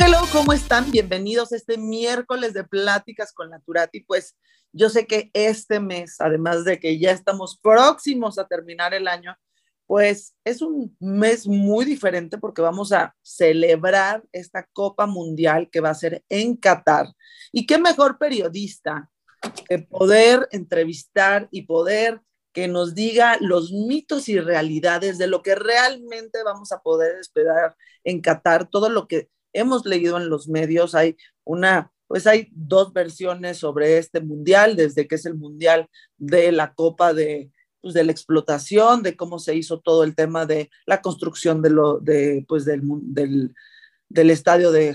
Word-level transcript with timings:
Hello, 0.00 0.20
¿cómo 0.30 0.52
están? 0.52 0.92
Bienvenidos 0.92 1.50
este 1.50 1.76
miércoles 1.76 2.54
de 2.54 2.62
pláticas 2.62 3.32
con 3.32 3.50
Naturati. 3.50 4.00
Pues 4.00 4.36
yo 4.72 4.90
sé 4.90 5.08
que 5.08 5.30
este 5.32 5.80
mes, 5.80 6.20
además 6.20 6.64
de 6.64 6.78
que 6.78 7.00
ya 7.00 7.10
estamos 7.10 7.58
próximos 7.60 8.38
a 8.38 8.46
terminar 8.46 8.94
el 8.94 9.08
año, 9.08 9.36
pues 9.86 10.36
es 10.44 10.62
un 10.62 10.96
mes 11.00 11.48
muy 11.48 11.84
diferente 11.84 12.38
porque 12.38 12.62
vamos 12.62 12.92
a 12.92 13.16
celebrar 13.22 14.22
esta 14.30 14.68
Copa 14.72 15.06
Mundial 15.06 15.68
que 15.68 15.80
va 15.80 15.90
a 15.90 15.94
ser 15.94 16.22
en 16.28 16.56
Qatar. 16.56 17.08
Y 17.50 17.66
qué 17.66 17.78
mejor 17.78 18.18
periodista 18.18 19.10
que 19.68 19.80
poder 19.80 20.48
entrevistar 20.52 21.48
y 21.50 21.62
poder 21.62 22.20
que 22.52 22.68
nos 22.68 22.94
diga 22.94 23.36
los 23.40 23.72
mitos 23.72 24.28
y 24.28 24.38
realidades 24.38 25.18
de 25.18 25.26
lo 25.26 25.42
que 25.42 25.56
realmente 25.56 26.42
vamos 26.44 26.70
a 26.70 26.82
poder 26.82 27.18
esperar 27.18 27.76
en 28.04 28.20
Qatar, 28.20 28.68
todo 28.68 28.88
lo 28.88 29.08
que 29.08 29.28
hemos 29.58 29.84
leído 29.84 30.16
en 30.16 30.28
los 30.28 30.48
medios, 30.48 30.94
hay 30.94 31.16
una, 31.44 31.90
pues 32.06 32.26
hay 32.26 32.48
dos 32.52 32.92
versiones 32.92 33.58
sobre 33.58 33.98
este 33.98 34.20
mundial, 34.20 34.76
desde 34.76 35.06
que 35.06 35.16
es 35.16 35.26
el 35.26 35.34
mundial 35.34 35.88
de 36.16 36.52
la 36.52 36.74
Copa 36.74 37.12
de, 37.12 37.50
pues, 37.80 37.94
de 37.94 38.04
la 38.04 38.12
explotación, 38.12 39.02
de 39.02 39.16
cómo 39.16 39.38
se 39.38 39.54
hizo 39.54 39.80
todo 39.80 40.04
el 40.04 40.14
tema 40.14 40.46
de 40.46 40.70
la 40.86 41.00
construcción 41.00 41.62
de 41.62 41.70
lo, 41.70 41.98
de, 41.98 42.44
pues, 42.48 42.64
del, 42.64 42.82
del, 42.84 43.54
del 44.08 44.30
estadio 44.30 44.72
de 44.72 44.94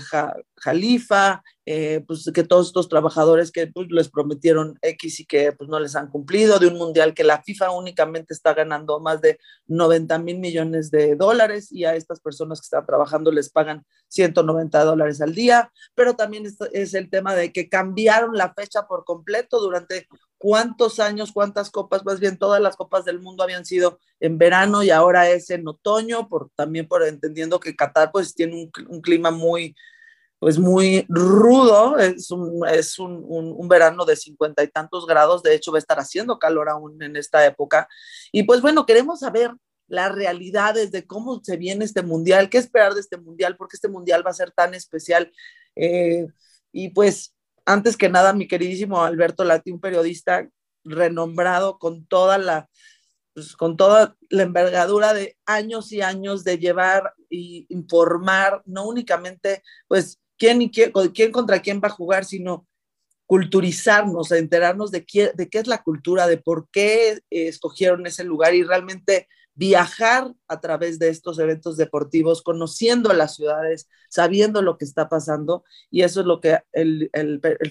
Jalifa, 0.64 1.42
eh, 1.66 2.02
pues 2.06 2.30
que 2.34 2.42
todos 2.42 2.68
estos 2.68 2.88
trabajadores 2.88 3.52
que 3.52 3.66
pues, 3.66 3.88
les 3.90 4.08
prometieron 4.08 4.78
X 4.80 5.20
y 5.20 5.26
que 5.26 5.52
pues 5.52 5.68
no 5.68 5.78
les 5.78 5.94
han 5.94 6.08
cumplido, 6.08 6.58
de 6.58 6.68
un 6.68 6.78
mundial 6.78 7.12
que 7.12 7.22
la 7.22 7.42
FIFA 7.42 7.70
únicamente 7.70 8.32
está 8.32 8.54
ganando 8.54 8.98
más 8.98 9.20
de 9.20 9.38
90 9.66 10.18
mil 10.20 10.38
millones 10.38 10.90
de 10.90 11.16
dólares 11.16 11.70
y 11.70 11.84
a 11.84 11.96
estas 11.96 12.20
personas 12.20 12.60
que 12.60 12.64
están 12.64 12.86
trabajando 12.86 13.30
les 13.30 13.50
pagan 13.50 13.84
190 14.08 14.84
dólares 14.84 15.20
al 15.20 15.34
día, 15.34 15.70
pero 15.94 16.16
también 16.16 16.44
es, 16.72 16.94
el 16.94 17.10
tema 17.10 17.34
de 17.34 17.52
que 17.52 17.68
cambiaron 17.68 18.34
la 18.36 18.54
fecha 18.54 18.86
por 18.86 19.04
completo 19.04 19.60
durante 19.60 20.06
cuántos 20.38 20.98
años, 20.98 21.32
cuántas 21.32 21.70
copas, 21.70 22.04
más 22.04 22.20
bien 22.20 22.38
todas 22.38 22.60
las 22.60 22.76
copas 22.76 23.04
del 23.04 23.20
mundo 23.20 23.42
habían 23.42 23.64
sido 23.66 23.98
en 24.20 24.38
verano 24.38 24.82
y 24.82 24.90
ahora 24.90 25.28
es 25.28 25.50
en 25.50 25.66
otoño, 25.68 26.28
por, 26.28 26.50
también 26.54 26.88
por 26.88 27.02
entendiendo 27.04 27.60
que 27.60 27.76
Qatar 27.76 28.12
pues 28.12 28.34
tiene 28.34 28.70
un 28.88 29.00
clima 29.00 29.30
muy, 29.30 29.74
pues 30.44 30.58
muy 30.58 31.06
rudo, 31.08 31.96
es, 31.96 32.30
un, 32.30 32.68
es 32.68 32.98
un, 32.98 33.24
un, 33.26 33.66
verano 33.66 34.04
de 34.04 34.14
cincuenta 34.14 34.62
y 34.62 34.68
tantos 34.68 35.06
grados, 35.06 35.42
de 35.42 35.54
hecho 35.54 35.72
va 35.72 35.78
a 35.78 35.80
estar 35.80 35.98
haciendo 35.98 36.38
calor 36.38 36.68
aún 36.68 37.02
en 37.02 37.16
esta 37.16 37.46
época. 37.46 37.88
Y 38.30 38.42
pues 38.42 38.60
bueno, 38.60 38.84
queremos 38.84 39.20
saber 39.20 39.52
las 39.86 40.14
realidades 40.14 40.92
de 40.92 41.06
cómo 41.06 41.40
se 41.42 41.56
viene 41.56 41.86
este 41.86 42.02
mundial, 42.02 42.50
qué 42.50 42.58
esperar 42.58 42.92
de 42.92 43.00
este 43.00 43.16
mundial, 43.16 43.56
porque 43.56 43.76
este 43.76 43.88
mundial 43.88 44.22
va 44.22 44.32
a 44.32 44.34
ser 44.34 44.50
tan 44.50 44.74
especial. 44.74 45.32
Eh, 45.76 46.26
y 46.72 46.90
pues 46.90 47.34
antes 47.64 47.96
que 47.96 48.10
nada, 48.10 48.34
mi 48.34 48.46
queridísimo 48.46 49.02
Alberto 49.02 49.44
Lati, 49.44 49.72
un 49.72 49.80
periodista 49.80 50.46
renombrado 50.84 51.78
con 51.78 52.04
toda 52.04 52.36
la, 52.36 52.68
pues, 53.32 53.56
con 53.56 53.78
toda 53.78 54.14
la 54.28 54.42
envergadura 54.42 55.14
de 55.14 55.38
años 55.46 55.90
y 55.90 56.02
años 56.02 56.44
de 56.44 56.58
llevar 56.58 57.14
y 57.30 57.64
informar, 57.70 58.60
no 58.66 58.86
únicamente 58.86 59.62
pues 59.88 60.20
quién, 60.38 60.62
y 60.62 60.70
quién, 60.70 61.32
contra 61.32 61.60
quién 61.60 61.80
va 61.82 61.88
a 61.88 61.90
jugar, 61.90 62.24
sino 62.24 62.66
culturizarnos, 63.26 64.30
enterarnos 64.32 64.90
de 64.90 65.04
qué, 65.04 65.32
de 65.34 65.48
qué 65.48 65.58
es 65.58 65.66
la 65.66 65.82
cultura, 65.82 66.26
de 66.26 66.38
por 66.38 66.68
qué 66.70 67.12
eh, 67.12 67.20
escogieron 67.30 68.06
ese 68.06 68.24
lugar 68.24 68.54
y 68.54 68.62
realmente 68.62 69.28
viajar 69.54 70.34
a 70.48 70.60
través 70.60 70.98
de 70.98 71.08
estos 71.08 71.38
eventos 71.38 71.76
deportivos, 71.76 72.42
conociendo 72.42 73.12
las 73.12 73.36
ciudades, 73.36 73.88
sabiendo 74.10 74.62
lo 74.62 74.76
que 74.76 74.84
está 74.84 75.08
pasando. 75.08 75.64
Y 75.90 76.02
eso 76.02 76.20
es 76.20 76.26
lo 76.26 76.40
que 76.40 76.58
el 76.72 77.10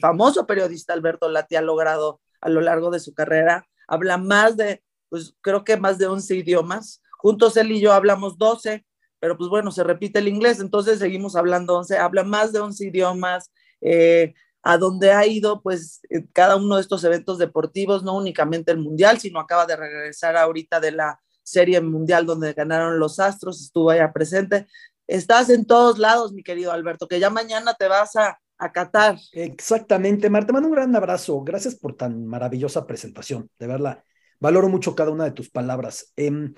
famoso 0.02 0.47
periodista 0.47 0.94
Alberto 0.94 1.29
Lati 1.29 1.56
ha 1.56 1.62
logrado 1.62 2.22
a 2.44 2.50
lo 2.50 2.62
largo 2.62 2.91
de 2.91 3.00
su 3.00 3.13
carrera. 3.13 3.68
Habla 3.88 4.18
más 4.18 4.57
de, 4.57 4.84
pues 5.09 5.35
creo 5.41 5.63
que 5.63 5.78
más 5.78 5.97
de 5.97 6.07
11 6.07 6.35
idiomas. 6.35 7.02
Juntos 7.18 7.57
él 7.57 7.72
y 7.72 7.79
yo 7.79 7.94
hablamos 7.94 8.38
12, 8.38 8.85
pero 9.23 9.38
pues 9.38 9.50
bueno, 9.50 9.72
se 9.72 9.85
repite 9.85 10.19
el 10.19 10.28
inglés, 10.28 10.59
entonces 10.59 11.00
seguimos 11.00 11.38
hablando 11.38 11.78
11, 11.78 11.97
habla 11.97 12.25
más 12.25 12.51
de 12.51 12.59
11 12.59 12.88
idiomas, 12.88 13.53
eh, 13.79 14.34
a 14.61 14.78
donde 14.78 15.13
ha 15.13 15.25
ido 15.25 15.61
pues 15.61 16.01
cada 16.34 16.57
uno 16.57 16.75
de 16.75 16.81
estos 16.81 17.06
eventos 17.06 17.38
deportivos, 17.38 18.03
no 18.03 18.17
únicamente 18.17 18.73
el 18.73 18.79
mundial, 18.79 19.19
sino 19.22 19.39
acaba 19.39 19.66
de 19.66 19.78
regresar 19.78 20.35
ahorita 20.35 20.81
de 20.81 20.91
la 20.91 21.22
serie 21.41 21.79
mundial 21.79 22.25
donde 22.25 22.51
ganaron 22.51 23.00
los 23.00 23.17
Astros, 23.17 23.61
estuvo 23.61 23.91
allá 23.91 24.11
presente. 24.11 24.67
Estás 25.07 25.50
en 25.50 25.63
todos 25.63 26.00
lados, 26.00 26.34
mi 26.34 26.44
querido 26.44 26.73
Alberto, 26.73 27.07
que 27.07 27.22
ya 27.22 27.29
mañana 27.29 27.75
te 27.75 27.88
vas 27.88 28.17
a, 28.17 28.38
a 28.57 28.72
Qatar. 28.73 29.16
Exactamente, 29.31 30.29
Marta, 30.29 30.51
mando 30.51 30.67
un 30.67 30.75
gran 30.75 30.94
abrazo. 30.97 31.41
Gracias 31.45 31.75
por 31.75 31.95
tan 31.95 32.25
maravillosa 32.25 32.85
presentación, 32.85 33.50
de 33.57 33.67
verdad. 33.67 34.03
Valoro 34.41 34.67
mucho 34.67 34.95
cada 34.95 35.11
una 35.11 35.23
de 35.23 35.31
tus 35.31 35.50
palabras. 35.50 36.11
Eh, 36.17 36.51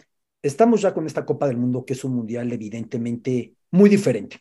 estamos 0.47 0.81
ya 0.81 0.94
con 0.94 1.06
esta 1.06 1.25
Copa 1.25 1.47
del 1.47 1.57
Mundo, 1.57 1.85
que 1.85 1.94
es 1.94 2.03
un 2.03 2.16
mundial 2.16 2.51
evidentemente 2.51 3.56
muy 3.72 3.89
diferente. 3.89 4.39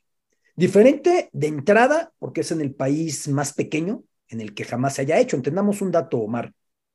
Diferente 0.54 1.31
de 1.32 1.47
entrada, 1.47 2.12
porque 2.19 2.42
es 2.42 2.53
en 2.53 2.60
el 2.60 2.75
país 2.75 3.26
más 3.28 3.54
pequeño 3.54 4.04
en 4.28 4.41
el 4.41 4.54
que 4.54 4.65
jamás 4.65 4.94
se 4.94 5.03
haya 5.03 5.19
hecho. 5.19 5.37
Entendamos 5.37 5.81
un 5.81 5.91
dato, 5.91 6.19
Omar. 6.19 6.53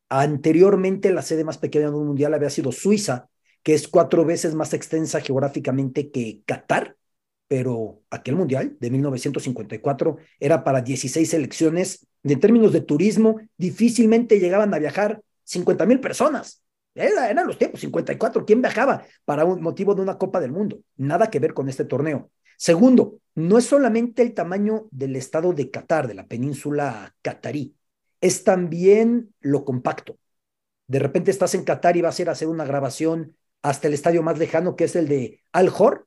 Anteriormente, 0.09 1.11
la 1.11 1.21
sede 1.21 1.43
más 1.43 1.57
pequeña 1.57 1.89
de 1.89 1.95
un 1.95 2.07
mundial 2.07 2.33
había 2.33 2.49
sido 2.49 2.71
Suiza, 2.71 3.29
que 3.63 3.73
es 3.73 3.87
cuatro 3.87 4.25
veces 4.25 4.55
más 4.55 4.73
extensa 4.73 5.21
geográficamente 5.21 6.11
que 6.11 6.41
Qatar, 6.45 6.95
pero 7.47 8.01
aquel 8.09 8.35
mundial 8.35 8.77
de 8.79 8.91
1954 8.91 10.17
era 10.39 10.63
para 10.63 10.81
16 10.81 11.29
selecciones. 11.29 12.07
En 12.23 12.39
términos 12.39 12.73
de 12.73 12.81
turismo, 12.81 13.39
difícilmente 13.57 14.39
llegaban 14.39 14.73
a 14.73 14.79
viajar 14.79 15.21
50 15.43 15.85
mil 15.85 15.99
personas. 15.99 16.63
Era, 16.99 17.29
eran 17.29 17.47
los 17.47 17.57
tiempos, 17.57 17.79
54. 17.79 18.45
¿Quién 18.45 18.61
viajaba 18.61 19.05
para 19.23 19.45
un 19.45 19.61
motivo 19.61 19.95
de 19.95 20.01
una 20.01 20.17
Copa 20.17 20.41
del 20.41 20.51
Mundo? 20.51 20.81
Nada 20.97 21.29
que 21.29 21.39
ver 21.39 21.53
con 21.53 21.69
este 21.69 21.85
torneo. 21.85 22.29
Segundo, 22.57 23.19
no 23.35 23.57
es 23.57 23.65
solamente 23.65 24.21
el 24.21 24.33
tamaño 24.33 24.87
del 24.91 25.15
estado 25.15 25.53
de 25.53 25.71
Qatar, 25.71 26.09
de 26.09 26.13
la 26.13 26.27
península 26.27 27.15
catarí, 27.21 27.73
es 28.19 28.43
también 28.43 29.33
lo 29.39 29.63
compacto. 29.63 30.17
De 30.87 30.99
repente 30.99 31.31
estás 31.31 31.55
en 31.55 31.63
Qatar 31.63 31.95
y 31.95 32.01
vas 32.01 32.19
a 32.19 32.21
ir 32.21 32.29
a 32.29 32.33
hacer 32.33 32.49
una 32.49 32.65
grabación 32.65 33.37
hasta 33.61 33.87
el 33.87 33.93
estadio 33.93 34.21
más 34.21 34.37
lejano, 34.37 34.75
que 34.75 34.83
es 34.83 34.95
el 34.97 35.07
de 35.07 35.41
Al 35.53 35.69
Hor, 35.69 36.05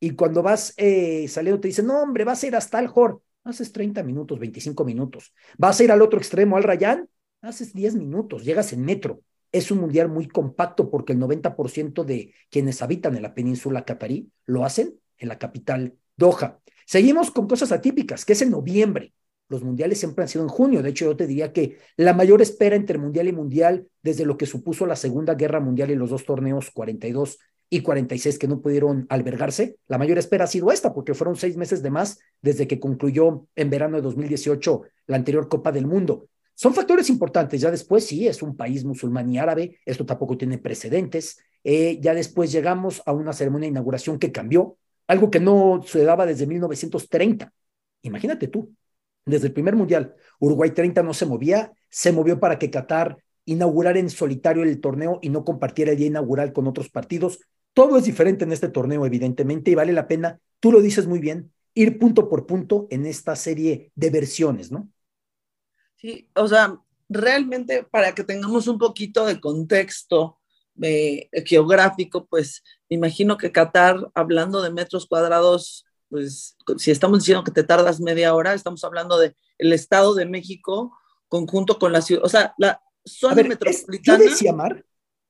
y 0.00 0.10
cuando 0.10 0.42
vas 0.42 0.74
eh, 0.76 1.26
saliendo 1.28 1.60
te 1.60 1.68
dicen, 1.68 1.86
no, 1.86 2.02
hombre, 2.02 2.24
vas 2.24 2.42
a 2.42 2.46
ir 2.46 2.56
hasta 2.56 2.76
Al 2.76 2.90
Hor, 2.94 3.22
haces 3.44 3.72
30 3.72 4.02
minutos, 4.02 4.38
25 4.38 4.84
minutos. 4.84 5.32
Vas 5.56 5.80
a 5.80 5.84
ir 5.84 5.92
al 5.92 6.02
otro 6.02 6.18
extremo, 6.18 6.58
al 6.58 6.62
Rayán, 6.62 7.08
haces 7.40 7.72
10 7.72 7.94
minutos, 7.94 8.44
llegas 8.44 8.74
en 8.74 8.84
metro 8.84 9.22
es 9.56 9.70
un 9.70 9.78
mundial 9.78 10.08
muy 10.08 10.28
compacto 10.28 10.90
porque 10.90 11.12
el 11.12 11.18
90% 11.18 12.04
de 12.04 12.34
quienes 12.50 12.82
habitan 12.82 13.16
en 13.16 13.22
la 13.22 13.34
península 13.34 13.84
catarí 13.84 14.30
lo 14.44 14.64
hacen 14.64 14.98
en 15.18 15.28
la 15.28 15.38
capital 15.38 15.94
Doha. 16.16 16.60
Seguimos 16.86 17.30
con 17.30 17.48
cosas 17.48 17.72
atípicas, 17.72 18.24
que 18.24 18.34
es 18.34 18.42
en 18.42 18.50
noviembre. 18.50 19.12
Los 19.48 19.62
mundiales 19.62 19.98
siempre 19.98 20.22
han 20.22 20.28
sido 20.28 20.44
en 20.44 20.48
junio. 20.48 20.82
De 20.82 20.90
hecho, 20.90 21.06
yo 21.06 21.16
te 21.16 21.26
diría 21.26 21.52
que 21.52 21.78
la 21.96 22.14
mayor 22.14 22.42
espera 22.42 22.76
entre 22.76 22.98
mundial 22.98 23.28
y 23.28 23.32
mundial, 23.32 23.88
desde 24.02 24.24
lo 24.24 24.36
que 24.36 24.46
supuso 24.46 24.86
la 24.86 24.96
Segunda 24.96 25.34
Guerra 25.34 25.60
Mundial 25.60 25.90
y 25.90 25.94
los 25.94 26.10
dos 26.10 26.24
torneos 26.24 26.70
42 26.70 27.38
y 27.68 27.80
46 27.80 28.38
que 28.38 28.48
no 28.48 28.60
pudieron 28.60 29.06
albergarse, 29.08 29.76
la 29.88 29.98
mayor 29.98 30.18
espera 30.18 30.44
ha 30.44 30.48
sido 30.48 30.70
esta, 30.70 30.94
porque 30.94 31.14
fueron 31.14 31.36
seis 31.36 31.56
meses 31.56 31.82
de 31.82 31.90
más 31.90 32.18
desde 32.40 32.66
que 32.66 32.78
concluyó 32.78 33.46
en 33.56 33.70
verano 33.70 33.96
de 33.96 34.02
2018 34.02 34.82
la 35.06 35.16
anterior 35.16 35.48
Copa 35.48 35.72
del 35.72 35.86
Mundo. 35.86 36.28
Son 36.56 36.72
factores 36.72 37.10
importantes. 37.10 37.60
Ya 37.60 37.70
después, 37.70 38.06
sí, 38.06 38.26
es 38.26 38.42
un 38.42 38.56
país 38.56 38.82
musulmán 38.82 39.30
y 39.30 39.38
árabe. 39.38 39.78
Esto 39.84 40.06
tampoco 40.06 40.38
tiene 40.38 40.56
precedentes. 40.56 41.38
Eh, 41.62 41.98
ya 42.00 42.14
después 42.14 42.50
llegamos 42.50 43.02
a 43.04 43.12
una 43.12 43.34
ceremonia 43.34 43.66
de 43.66 43.72
inauguración 43.72 44.18
que 44.18 44.32
cambió, 44.32 44.78
algo 45.06 45.30
que 45.30 45.38
no 45.38 45.82
se 45.84 46.02
daba 46.02 46.24
desde 46.24 46.46
1930. 46.46 47.52
Imagínate 48.02 48.48
tú, 48.48 48.74
desde 49.26 49.48
el 49.48 49.52
primer 49.52 49.76
mundial, 49.76 50.14
Uruguay 50.38 50.70
30 50.70 51.02
no 51.02 51.12
se 51.12 51.26
movía, 51.26 51.72
se 51.90 52.10
movió 52.10 52.40
para 52.40 52.58
que 52.58 52.70
Qatar 52.70 53.18
inaugurara 53.44 53.98
en 53.98 54.08
solitario 54.08 54.62
el 54.62 54.80
torneo 54.80 55.18
y 55.20 55.28
no 55.28 55.44
compartiera 55.44 55.92
el 55.92 55.98
día 55.98 56.06
inaugural 56.06 56.54
con 56.54 56.66
otros 56.66 56.88
partidos. 56.88 57.40
Todo 57.74 57.98
es 57.98 58.04
diferente 58.04 58.44
en 58.44 58.52
este 58.52 58.68
torneo, 58.68 59.04
evidentemente, 59.04 59.70
y 59.70 59.74
vale 59.74 59.92
la 59.92 60.08
pena, 60.08 60.40
tú 60.58 60.72
lo 60.72 60.80
dices 60.80 61.06
muy 61.06 61.18
bien, 61.18 61.52
ir 61.74 61.98
punto 61.98 62.30
por 62.30 62.46
punto 62.46 62.86
en 62.90 63.04
esta 63.04 63.36
serie 63.36 63.92
de 63.94 64.10
versiones, 64.10 64.72
¿no? 64.72 64.88
Sí, 65.96 66.28
o 66.34 66.46
sea, 66.46 66.78
realmente 67.08 67.82
para 67.84 68.14
que 68.14 68.24
tengamos 68.24 68.66
un 68.68 68.78
poquito 68.78 69.26
de 69.26 69.40
contexto 69.40 70.38
eh, 70.82 71.28
geográfico, 71.44 72.26
pues 72.26 72.62
me 72.88 72.96
imagino 72.96 73.36
que 73.36 73.52
Qatar, 73.52 74.10
hablando 74.14 74.62
de 74.62 74.70
metros 74.70 75.06
cuadrados, 75.06 75.86
pues 76.08 76.56
si 76.76 76.90
estamos 76.90 77.20
diciendo 77.20 77.44
que 77.44 77.50
te 77.50 77.64
tardas 77.64 78.00
media 78.00 78.34
hora, 78.34 78.54
estamos 78.54 78.84
hablando 78.84 79.18
de 79.18 79.34
el 79.58 79.72
Estado 79.72 80.14
de 80.14 80.26
México 80.26 80.96
conjunto 81.28 81.78
con 81.78 81.92
la 81.92 82.02
ciudad, 82.02 82.24
o 82.24 82.28
sea, 82.28 82.54
la 82.58 82.82
zona 83.04 83.34
ver, 83.34 83.48
metropolitana. 83.48 84.18
Es, 84.18 84.24
yo 84.24 84.30
decía, 84.30 84.52
Mar, 84.52 84.84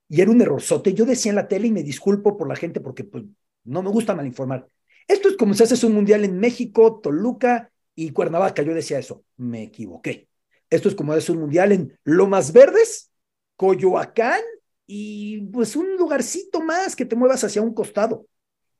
y 0.08 0.20
era 0.20 0.30
un 0.30 0.40
errorzote, 0.40 0.94
yo 0.94 1.04
decía 1.04 1.30
en 1.30 1.36
la 1.36 1.48
tele 1.48 1.68
y 1.68 1.72
me 1.72 1.82
disculpo 1.82 2.36
por 2.36 2.48
la 2.48 2.56
gente 2.56 2.80
porque 2.80 3.04
pues, 3.04 3.24
no 3.64 3.82
me 3.82 3.90
gusta 3.90 4.14
mal 4.14 4.26
informar. 4.26 4.68
Esto 5.08 5.28
es 5.28 5.36
como 5.36 5.54
si 5.54 5.62
haces 5.62 5.84
un 5.84 5.94
mundial 5.94 6.24
en 6.24 6.38
México, 6.38 7.00
Toluca 7.00 7.70
y 7.94 8.10
Cuernavaca. 8.10 8.62
Yo 8.62 8.74
decía 8.74 8.98
eso, 8.98 9.24
me 9.36 9.62
equivoqué. 9.62 10.28
Esto 10.70 10.88
es 10.88 10.94
como 10.94 11.12
hacer 11.12 11.34
un 11.36 11.42
mundial 11.42 11.72
en 11.72 11.98
Lomas 12.04 12.52
Verdes, 12.52 13.10
Coyoacán 13.56 14.42
y 14.86 15.40
pues 15.48 15.76
un 15.76 15.96
lugarcito 15.96 16.60
más 16.60 16.96
que 16.96 17.04
te 17.04 17.16
muevas 17.16 17.44
hacia 17.44 17.62
un 17.62 17.74
costado. 17.74 18.26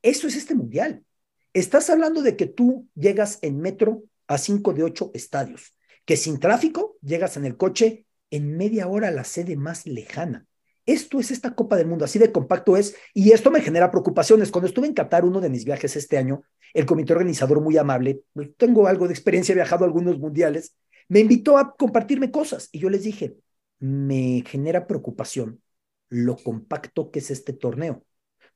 Eso 0.02 0.26
es 0.26 0.36
este 0.36 0.54
mundial. 0.54 1.04
Estás 1.52 1.88
hablando 1.90 2.22
de 2.22 2.36
que 2.36 2.46
tú 2.46 2.86
llegas 2.94 3.38
en 3.42 3.60
metro 3.60 4.04
a 4.26 4.38
cinco 4.38 4.74
de 4.74 4.82
ocho 4.82 5.10
estadios, 5.14 5.74
que 6.04 6.16
sin 6.16 6.38
tráfico 6.38 6.96
llegas 7.02 7.36
en 7.36 7.46
el 7.46 7.56
coche 7.56 8.06
en 8.30 8.56
media 8.56 8.88
hora 8.88 9.08
a 9.08 9.12
la 9.12 9.24
sede 9.24 9.56
más 9.56 9.86
lejana. 9.86 10.46
Esto 10.84 11.18
es 11.18 11.32
esta 11.32 11.54
Copa 11.54 11.76
del 11.76 11.88
Mundo, 11.88 12.04
así 12.04 12.18
de 12.18 12.30
compacto 12.30 12.76
es, 12.76 12.94
y 13.12 13.32
esto 13.32 13.50
me 13.50 13.60
genera 13.60 13.90
preocupaciones. 13.90 14.52
Cuando 14.52 14.68
estuve 14.68 14.86
en 14.86 14.94
Qatar, 14.94 15.24
uno 15.24 15.40
de 15.40 15.48
mis 15.48 15.64
viajes 15.64 15.96
este 15.96 16.16
año, 16.16 16.44
el 16.74 16.86
comité 16.86 17.12
organizador 17.12 17.60
muy 17.60 17.76
amable, 17.76 18.22
pues, 18.32 18.50
tengo 18.56 18.86
algo 18.86 19.08
de 19.08 19.14
experiencia, 19.14 19.52
he 19.52 19.56
viajado 19.56 19.84
a 19.84 19.88
algunos 19.88 20.18
mundiales, 20.18 20.76
me 21.08 21.20
invitó 21.20 21.58
a 21.58 21.74
compartirme 21.76 22.30
cosas 22.30 22.68
y 22.72 22.78
yo 22.78 22.90
les 22.90 23.02
dije, 23.02 23.36
me 23.78 24.42
genera 24.46 24.86
preocupación 24.86 25.60
lo 26.08 26.36
compacto 26.36 27.10
que 27.10 27.18
es 27.18 27.30
este 27.30 27.52
torneo. 27.52 28.04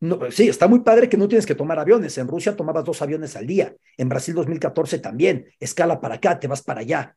No, 0.00 0.30
sí, 0.30 0.48
está 0.48 0.66
muy 0.66 0.80
padre 0.80 1.08
que 1.08 1.18
no 1.18 1.28
tienes 1.28 1.44
que 1.44 1.54
tomar 1.54 1.78
aviones. 1.78 2.16
En 2.16 2.26
Rusia 2.26 2.56
tomabas 2.56 2.84
dos 2.84 3.02
aviones 3.02 3.36
al 3.36 3.46
día. 3.46 3.76
En 3.98 4.08
Brasil 4.08 4.34
2014 4.34 4.98
también. 4.98 5.46
Escala 5.60 6.00
para 6.00 6.14
acá, 6.14 6.40
te 6.40 6.48
vas 6.48 6.62
para 6.62 6.80
allá. 6.80 7.16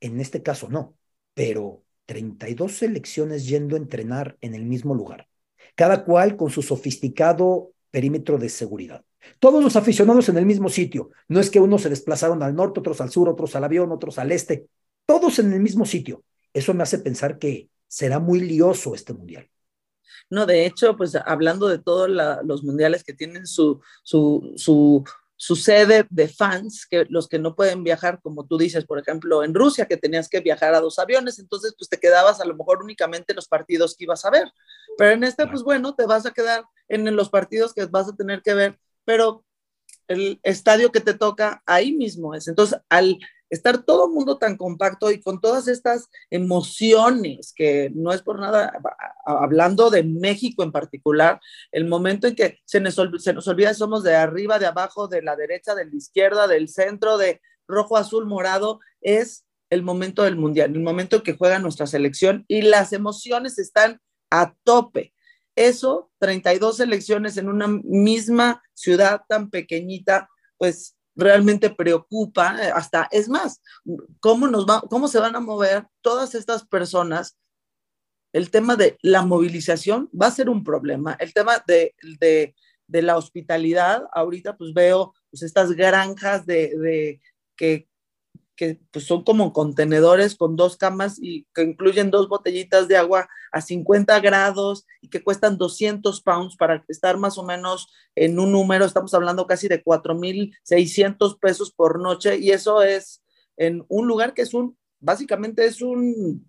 En 0.00 0.20
este 0.20 0.42
caso 0.42 0.68
no. 0.68 0.96
Pero 1.32 1.84
32 2.06 2.72
selecciones 2.76 3.46
yendo 3.46 3.76
a 3.76 3.78
entrenar 3.78 4.36
en 4.40 4.54
el 4.54 4.64
mismo 4.64 4.94
lugar. 4.94 5.28
Cada 5.76 6.04
cual 6.04 6.36
con 6.36 6.50
su 6.50 6.62
sofisticado 6.62 7.72
perímetro 7.90 8.36
de 8.38 8.48
seguridad. 8.48 9.04
Todos 9.38 9.62
los 9.62 9.76
aficionados 9.76 10.28
en 10.28 10.38
el 10.38 10.46
mismo 10.46 10.68
sitio. 10.68 11.10
No 11.28 11.40
es 11.40 11.50
que 11.50 11.60
unos 11.60 11.82
se 11.82 11.90
desplazaron 11.90 12.42
al 12.42 12.54
norte, 12.54 12.80
otros 12.80 13.00
al 13.00 13.10
sur, 13.10 13.28
otros 13.28 13.54
al 13.56 13.64
avión, 13.64 13.92
otros 13.92 14.18
al 14.18 14.32
este. 14.32 14.66
Todos 15.06 15.38
en 15.38 15.52
el 15.52 15.60
mismo 15.60 15.84
sitio. 15.84 16.24
Eso 16.52 16.72
me 16.72 16.82
hace 16.82 16.98
pensar 16.98 17.38
que 17.38 17.68
será 17.88 18.18
muy 18.18 18.40
lioso 18.40 18.94
este 18.94 19.12
mundial. 19.12 19.48
No, 20.30 20.46
de 20.46 20.66
hecho, 20.66 20.96
pues 20.96 21.14
hablando 21.14 21.68
de 21.68 21.78
todos 21.78 22.08
los 22.08 22.64
mundiales 22.64 23.04
que 23.04 23.12
tienen 23.12 23.46
su, 23.46 23.80
su, 24.02 24.52
su, 24.56 25.04
su, 25.36 25.56
sede 25.56 26.06
de 26.08 26.28
fans, 26.28 26.86
que 26.86 27.06
los 27.10 27.28
que 27.28 27.38
no 27.38 27.54
pueden 27.54 27.84
viajar, 27.84 28.20
como 28.22 28.46
tú 28.46 28.56
dices, 28.56 28.86
por 28.86 28.98
ejemplo, 28.98 29.44
en 29.44 29.54
Rusia, 29.54 29.86
que 29.86 29.96
tenías 29.96 30.28
que 30.28 30.40
viajar 30.40 30.74
a 30.74 30.80
dos 30.80 30.98
aviones, 30.98 31.38
entonces 31.38 31.74
pues 31.76 31.88
te 31.90 31.98
quedabas 31.98 32.40
a 32.40 32.46
lo 32.46 32.56
mejor 32.56 32.82
únicamente 32.82 33.32
en 33.32 33.36
los 33.36 33.48
partidos 33.48 33.96
que 33.96 34.04
ibas 34.04 34.24
a 34.24 34.30
ver. 34.30 34.50
Pero 34.96 35.10
en 35.12 35.24
este, 35.24 35.46
pues 35.46 35.62
bueno, 35.62 35.94
te 35.94 36.06
vas 36.06 36.24
a 36.26 36.32
quedar 36.32 36.64
en 36.88 37.14
los 37.14 37.28
partidos 37.28 37.74
que 37.74 37.84
vas 37.86 38.08
a 38.08 38.16
tener 38.16 38.42
que 38.42 38.54
ver, 38.54 38.78
pero 39.04 39.44
el 40.08 40.40
estadio 40.42 40.92
que 40.92 41.00
te 41.00 41.14
toca 41.14 41.62
ahí 41.66 41.92
mismo 41.92 42.34
es. 42.34 42.48
Entonces, 42.48 42.78
al 42.88 43.18
estar 43.50 43.84
todo 43.84 44.06
el 44.06 44.12
mundo 44.12 44.38
tan 44.38 44.56
compacto 44.56 45.10
y 45.10 45.20
con 45.20 45.40
todas 45.40 45.68
estas 45.68 46.08
emociones, 46.30 47.52
que 47.54 47.90
no 47.94 48.12
es 48.12 48.22
por 48.22 48.40
nada, 48.40 48.80
hablando 49.24 49.90
de 49.90 50.02
México 50.02 50.62
en 50.62 50.72
particular, 50.72 51.40
el 51.72 51.86
momento 51.86 52.26
en 52.26 52.34
que 52.34 52.58
se 52.64 52.80
nos, 52.80 52.96
se 53.18 53.32
nos 53.32 53.48
olvida 53.48 53.72
somos 53.74 54.02
de 54.02 54.16
arriba, 54.16 54.58
de 54.58 54.66
abajo, 54.66 55.08
de 55.08 55.22
la 55.22 55.36
derecha, 55.36 55.74
de 55.74 55.86
la 55.86 55.94
izquierda, 55.94 56.46
del 56.46 56.68
centro, 56.68 57.16
de 57.16 57.40
rojo, 57.66 57.96
azul, 57.96 58.26
morado, 58.26 58.80
es 59.00 59.46
el 59.70 59.82
momento 59.82 60.22
del 60.22 60.36
mundial, 60.36 60.74
el 60.74 60.82
momento 60.82 61.16
en 61.16 61.22
que 61.22 61.36
juega 61.36 61.58
nuestra 61.58 61.86
selección 61.86 62.44
y 62.48 62.62
las 62.62 62.92
emociones 62.92 63.58
están 63.58 64.00
a 64.30 64.54
tope. 64.64 65.13
Eso, 65.56 66.10
32 66.18 66.78
selecciones 66.78 67.36
en 67.36 67.48
una 67.48 67.68
misma 67.68 68.62
ciudad 68.74 69.22
tan 69.28 69.50
pequeñita, 69.50 70.28
pues 70.58 70.96
realmente 71.16 71.70
preocupa, 71.70 72.56
eh, 72.60 72.72
hasta 72.74 73.08
es 73.10 73.28
más, 73.28 73.62
cómo 74.20 74.48
nos 74.48 74.66
va, 74.66 74.82
cómo 74.82 75.08
se 75.08 75.20
van 75.20 75.36
a 75.36 75.40
mover 75.40 75.86
todas 76.00 76.34
estas 76.34 76.66
personas. 76.66 77.36
El 78.32 78.50
tema 78.50 78.74
de 78.74 78.98
la 79.00 79.22
movilización 79.22 80.10
va 80.10 80.26
a 80.26 80.32
ser 80.32 80.50
un 80.50 80.64
problema. 80.64 81.16
El 81.20 81.32
tema 81.32 81.62
de, 81.66 81.94
de, 82.20 82.56
de 82.88 83.02
la 83.02 83.16
hospitalidad, 83.16 84.04
ahorita 84.12 84.56
pues 84.56 84.74
veo 84.74 85.14
pues 85.30 85.42
estas 85.42 85.72
granjas 85.72 86.44
de, 86.44 86.76
de 86.76 87.20
que 87.56 87.88
que 88.56 88.80
pues, 88.90 89.06
son 89.06 89.24
como 89.24 89.52
contenedores 89.52 90.36
con 90.36 90.56
dos 90.56 90.76
camas 90.76 91.18
y 91.20 91.46
que 91.54 91.62
incluyen 91.62 92.10
dos 92.10 92.28
botellitas 92.28 92.88
de 92.88 92.96
agua 92.96 93.28
a 93.52 93.60
50 93.60 94.18
grados 94.20 94.86
y 95.00 95.08
que 95.08 95.22
cuestan 95.22 95.58
200 95.58 96.20
pounds 96.22 96.56
para 96.56 96.84
estar 96.88 97.16
más 97.18 97.38
o 97.38 97.44
menos 97.44 97.88
en 98.14 98.38
un 98.38 98.52
número, 98.52 98.84
estamos 98.84 99.14
hablando 99.14 99.46
casi 99.46 99.68
de 99.68 99.82
4.600 99.82 101.38
pesos 101.40 101.72
por 101.72 102.00
noche 102.00 102.38
y 102.38 102.50
eso 102.50 102.82
es 102.82 103.22
en 103.56 103.84
un 103.88 104.06
lugar 104.06 104.34
que 104.34 104.42
es 104.42 104.54
un, 104.54 104.76
básicamente 105.00 105.64
es 105.64 105.82
un, 105.82 106.46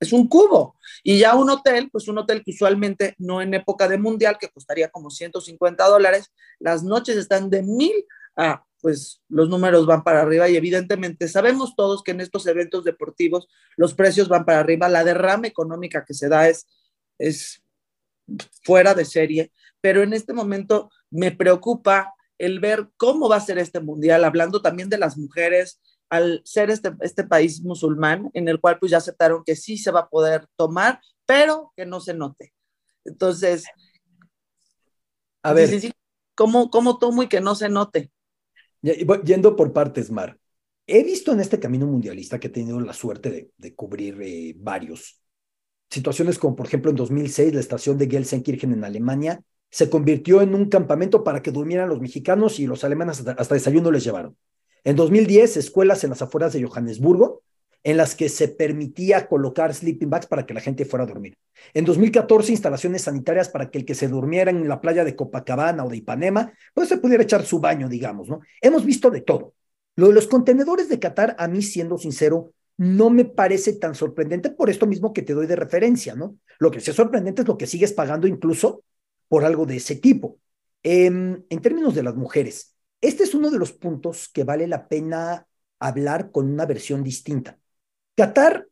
es 0.00 0.12
un 0.12 0.28
cubo. 0.28 0.76
Y 1.02 1.18
ya 1.18 1.34
un 1.34 1.50
hotel, 1.50 1.88
pues 1.90 2.08
un 2.08 2.18
hotel 2.18 2.42
que 2.44 2.50
usualmente 2.50 3.14
no 3.18 3.40
en 3.40 3.54
época 3.54 3.88
de 3.88 3.98
mundial, 3.98 4.36
que 4.38 4.48
costaría 4.48 4.88
como 4.88 5.10
150 5.10 5.86
dólares, 5.86 6.32
las 6.58 6.82
noches 6.82 7.16
están 7.16 7.50
de 7.50 7.62
mil 7.62 8.04
a 8.36 8.65
pues 8.80 9.22
los 9.28 9.48
números 9.48 9.86
van 9.86 10.04
para 10.04 10.22
arriba 10.22 10.48
y 10.48 10.56
evidentemente 10.56 11.28
sabemos 11.28 11.74
todos 11.76 12.02
que 12.02 12.12
en 12.12 12.20
estos 12.20 12.46
eventos 12.46 12.84
deportivos 12.84 13.48
los 13.76 13.94
precios 13.94 14.28
van 14.28 14.44
para 14.44 14.60
arriba, 14.60 14.88
la 14.88 15.04
derrama 15.04 15.46
económica 15.46 16.04
que 16.04 16.14
se 16.14 16.28
da 16.28 16.48
es, 16.48 16.66
es 17.18 17.62
fuera 18.62 18.94
de 18.94 19.04
serie, 19.04 19.52
pero 19.80 20.02
en 20.02 20.12
este 20.12 20.32
momento 20.32 20.90
me 21.10 21.32
preocupa 21.32 22.14
el 22.38 22.60
ver 22.60 22.88
cómo 22.96 23.28
va 23.28 23.36
a 23.36 23.40
ser 23.40 23.58
este 23.58 23.80
mundial, 23.80 24.24
hablando 24.24 24.60
también 24.60 24.88
de 24.88 24.98
las 24.98 25.16
mujeres, 25.16 25.80
al 26.08 26.42
ser 26.44 26.70
este, 26.70 26.92
este 27.00 27.24
país 27.24 27.62
musulmán, 27.62 28.30
en 28.34 28.48
el 28.48 28.60
cual 28.60 28.78
pues 28.78 28.90
ya 28.90 28.98
aceptaron 28.98 29.42
que 29.44 29.56
sí 29.56 29.78
se 29.78 29.90
va 29.90 30.00
a 30.00 30.08
poder 30.08 30.46
tomar, 30.56 31.00
pero 31.24 31.72
que 31.76 31.86
no 31.86 32.00
se 32.00 32.14
note. 32.14 32.52
Entonces, 33.04 33.64
a 35.42 35.52
ver, 35.52 35.70
¿cómo, 36.34 36.70
cómo 36.70 36.98
tomo 36.98 37.22
y 37.22 37.28
que 37.28 37.40
no 37.40 37.54
se 37.54 37.68
note? 37.68 38.10
Yendo 39.24 39.56
por 39.56 39.72
partes, 39.72 40.10
Mar. 40.10 40.38
He 40.86 41.02
visto 41.02 41.32
en 41.32 41.40
este 41.40 41.58
camino 41.58 41.86
mundialista 41.86 42.38
que 42.38 42.46
he 42.46 42.50
tenido 42.50 42.78
la 42.80 42.92
suerte 42.92 43.50
de, 43.56 43.74
cubrir 43.74 44.20
eh, 44.22 44.54
varios. 44.56 45.20
Situaciones 45.90 46.38
como, 46.38 46.54
por 46.54 46.66
ejemplo, 46.66 46.90
en 46.90 46.96
2006, 46.96 47.54
la 47.54 47.60
estación 47.60 47.98
de 47.98 48.08
Gelsenkirchen 48.08 48.72
en 48.72 48.84
Alemania 48.84 49.42
se 49.70 49.90
convirtió 49.90 50.40
en 50.42 50.54
un 50.54 50.68
campamento 50.68 51.24
para 51.24 51.42
que 51.42 51.50
durmieran 51.50 51.88
los 51.88 52.00
mexicanos 52.00 52.60
y 52.60 52.66
los 52.66 52.84
alemanes 52.84 53.18
hasta, 53.18 53.32
hasta 53.32 53.54
desayuno 53.54 53.90
les 53.90 54.04
llevaron. 54.04 54.36
En 54.84 54.94
2010, 54.94 55.56
escuelas 55.56 56.04
en 56.04 56.10
las 56.10 56.22
afueras 56.22 56.52
de 56.52 56.62
Johannesburgo 56.62 57.42
en 57.86 57.96
las 57.96 58.16
que 58.16 58.28
se 58.28 58.48
permitía 58.48 59.28
colocar 59.28 59.72
sleeping 59.72 60.10
bags 60.10 60.26
para 60.26 60.44
que 60.44 60.52
la 60.52 60.60
gente 60.60 60.84
fuera 60.84 61.04
a 61.04 61.06
dormir. 61.06 61.38
En 61.72 61.84
2014, 61.84 62.50
instalaciones 62.50 63.02
sanitarias 63.02 63.48
para 63.48 63.70
que 63.70 63.78
el 63.78 63.84
que 63.84 63.94
se 63.94 64.08
durmiera 64.08 64.50
en 64.50 64.68
la 64.68 64.80
playa 64.80 65.04
de 65.04 65.14
Copacabana 65.14 65.84
o 65.84 65.88
de 65.88 65.98
Ipanema, 65.98 66.52
pues 66.74 66.88
se 66.88 66.98
pudiera 66.98 67.22
echar 67.22 67.46
su 67.46 67.60
baño, 67.60 67.88
digamos, 67.88 68.28
¿no? 68.28 68.40
Hemos 68.60 68.84
visto 68.84 69.08
de 69.08 69.20
todo. 69.20 69.54
Lo 69.94 70.08
de 70.08 70.14
los 70.14 70.26
contenedores 70.26 70.88
de 70.88 70.98
Qatar, 70.98 71.36
a 71.38 71.46
mí, 71.46 71.62
siendo 71.62 71.96
sincero, 71.96 72.52
no 72.76 73.08
me 73.08 73.24
parece 73.24 73.74
tan 73.74 73.94
sorprendente 73.94 74.50
por 74.50 74.68
esto 74.68 74.88
mismo 74.88 75.12
que 75.12 75.22
te 75.22 75.34
doy 75.34 75.46
de 75.46 75.54
referencia, 75.54 76.16
¿no? 76.16 76.36
Lo 76.58 76.72
que 76.72 76.80
sí 76.80 76.90
es 76.90 76.96
sorprendente 76.96 77.42
es 77.42 77.48
lo 77.48 77.56
que 77.56 77.68
sigues 77.68 77.92
pagando 77.92 78.26
incluso 78.26 78.82
por 79.28 79.44
algo 79.44 79.64
de 79.64 79.76
ese 79.76 79.94
tipo. 79.94 80.40
Em, 80.82 81.44
en 81.48 81.62
términos 81.62 81.94
de 81.94 82.02
las 82.02 82.16
mujeres, 82.16 82.74
este 83.00 83.22
es 83.22 83.32
uno 83.32 83.48
de 83.48 83.60
los 83.60 83.70
puntos 83.70 84.28
que 84.28 84.42
vale 84.42 84.66
la 84.66 84.88
pena 84.88 85.46
hablar 85.78 86.32
con 86.32 86.50
una 86.50 86.66
versión 86.66 87.04
distinta. 87.04 87.60
Qatar, 88.16 88.66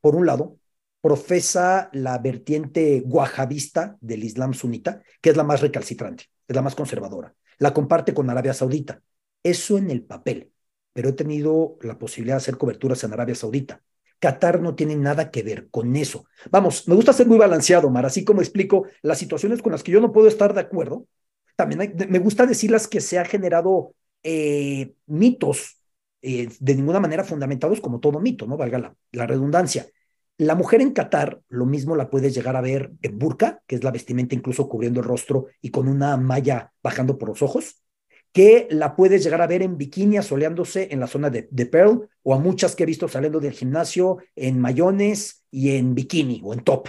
por 0.00 0.16
un 0.16 0.26
lado, 0.26 0.58
profesa 1.00 1.88
la 1.92 2.18
vertiente 2.18 3.00
wahabista 3.06 3.96
del 4.00 4.24
Islam 4.24 4.54
sunita, 4.54 5.02
que 5.20 5.30
es 5.30 5.36
la 5.36 5.44
más 5.44 5.60
recalcitrante, 5.60 6.24
es 6.48 6.56
la 6.56 6.62
más 6.62 6.74
conservadora. 6.74 7.32
La 7.58 7.72
comparte 7.72 8.12
con 8.12 8.28
Arabia 8.28 8.54
Saudita. 8.54 9.00
Eso 9.42 9.78
en 9.78 9.92
el 9.92 10.02
papel, 10.02 10.50
pero 10.92 11.10
he 11.10 11.12
tenido 11.12 11.78
la 11.80 11.96
posibilidad 11.96 12.34
de 12.34 12.38
hacer 12.38 12.58
coberturas 12.58 13.04
en 13.04 13.12
Arabia 13.12 13.36
Saudita. 13.36 13.80
Qatar 14.18 14.60
no 14.60 14.74
tiene 14.74 14.96
nada 14.96 15.30
que 15.30 15.44
ver 15.44 15.68
con 15.70 15.94
eso. 15.94 16.24
Vamos, 16.50 16.88
me 16.88 16.96
gusta 16.96 17.12
ser 17.12 17.28
muy 17.28 17.38
balanceado, 17.38 17.88
Mar, 17.90 18.04
así 18.04 18.24
como 18.24 18.40
explico 18.40 18.86
las 19.02 19.18
situaciones 19.18 19.62
con 19.62 19.70
las 19.70 19.84
que 19.84 19.92
yo 19.92 20.00
no 20.00 20.10
puedo 20.10 20.26
estar 20.26 20.54
de 20.54 20.60
acuerdo. 20.60 21.06
También 21.54 21.94
me 22.08 22.18
gusta 22.18 22.46
decir 22.46 22.72
las 22.72 22.88
que 22.88 23.00
se 23.00 23.20
ha 23.20 23.24
generado 23.24 23.94
eh, 24.24 24.94
mitos 25.06 25.77
eh, 26.20 26.48
de 26.58 26.74
ninguna 26.74 27.00
manera 27.00 27.22
fundamentados 27.24 27.80
como 27.80 28.00
todo 28.00 28.20
mito, 28.20 28.46
¿no? 28.46 28.56
Valga 28.56 28.94
la, 29.12 29.26
redundancia. 29.26 29.86
La 30.36 30.54
mujer 30.54 30.80
en 30.80 30.92
Qatar, 30.92 31.40
lo 31.48 31.66
mismo 31.66 31.96
la 31.96 32.10
puedes 32.10 32.34
llegar 32.34 32.56
a 32.56 32.60
ver 32.60 32.92
en 33.02 33.18
burka, 33.18 33.62
que 33.66 33.76
es 33.76 33.84
la 33.84 33.90
vestimenta 33.90 34.34
incluso 34.34 34.68
cubriendo 34.68 35.00
el 35.00 35.06
rostro 35.06 35.46
y 35.60 35.70
con 35.70 35.88
una 35.88 36.16
malla 36.16 36.72
bajando 36.82 37.18
por 37.18 37.28
los 37.28 37.42
ojos, 37.42 37.82
que 38.32 38.68
la 38.70 38.94
puedes 38.94 39.24
llegar 39.24 39.42
a 39.42 39.46
ver 39.46 39.62
en 39.62 39.78
bikini 39.78 40.16
asoleándose 40.16 40.88
en 40.90 41.00
la 41.00 41.06
zona 41.06 41.30
de, 41.30 41.48
de 41.50 41.66
Pearl, 41.66 42.08
o 42.22 42.34
a 42.34 42.38
muchas 42.38 42.76
que 42.76 42.82
he 42.82 42.86
visto 42.86 43.08
saliendo 43.08 43.40
del 43.40 43.52
gimnasio 43.52 44.18
en 44.36 44.60
mayones 44.60 45.44
y 45.50 45.76
en 45.76 45.94
bikini 45.94 46.40
o 46.44 46.52
en 46.52 46.60
top. 46.60 46.88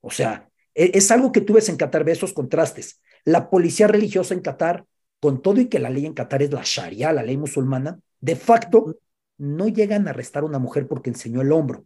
O 0.00 0.10
sea, 0.10 0.48
es, 0.74 0.90
es 0.94 1.10
algo 1.10 1.32
que 1.32 1.40
tú 1.40 1.54
ves 1.54 1.68
en 1.68 1.76
Qatar, 1.76 2.04
ves 2.04 2.18
esos 2.18 2.32
contrastes. 2.32 3.00
La 3.24 3.50
policía 3.50 3.86
religiosa 3.86 4.34
en 4.34 4.40
Qatar 4.40 4.86
con 5.20 5.42
todo 5.42 5.60
y 5.60 5.66
que 5.66 5.78
la 5.78 5.90
ley 5.90 6.06
en 6.06 6.14
Qatar 6.14 6.42
es 6.42 6.52
la 6.52 6.62
Sharia, 6.64 7.12
la 7.12 7.22
ley 7.22 7.36
musulmana, 7.36 8.00
de 8.20 8.36
facto 8.36 8.96
no 9.38 9.68
llegan 9.68 10.06
a 10.06 10.10
arrestar 10.10 10.42
a 10.42 10.46
una 10.46 10.58
mujer 10.58 10.88
porque 10.88 11.10
enseñó 11.10 11.40
el 11.40 11.52
hombro. 11.52 11.84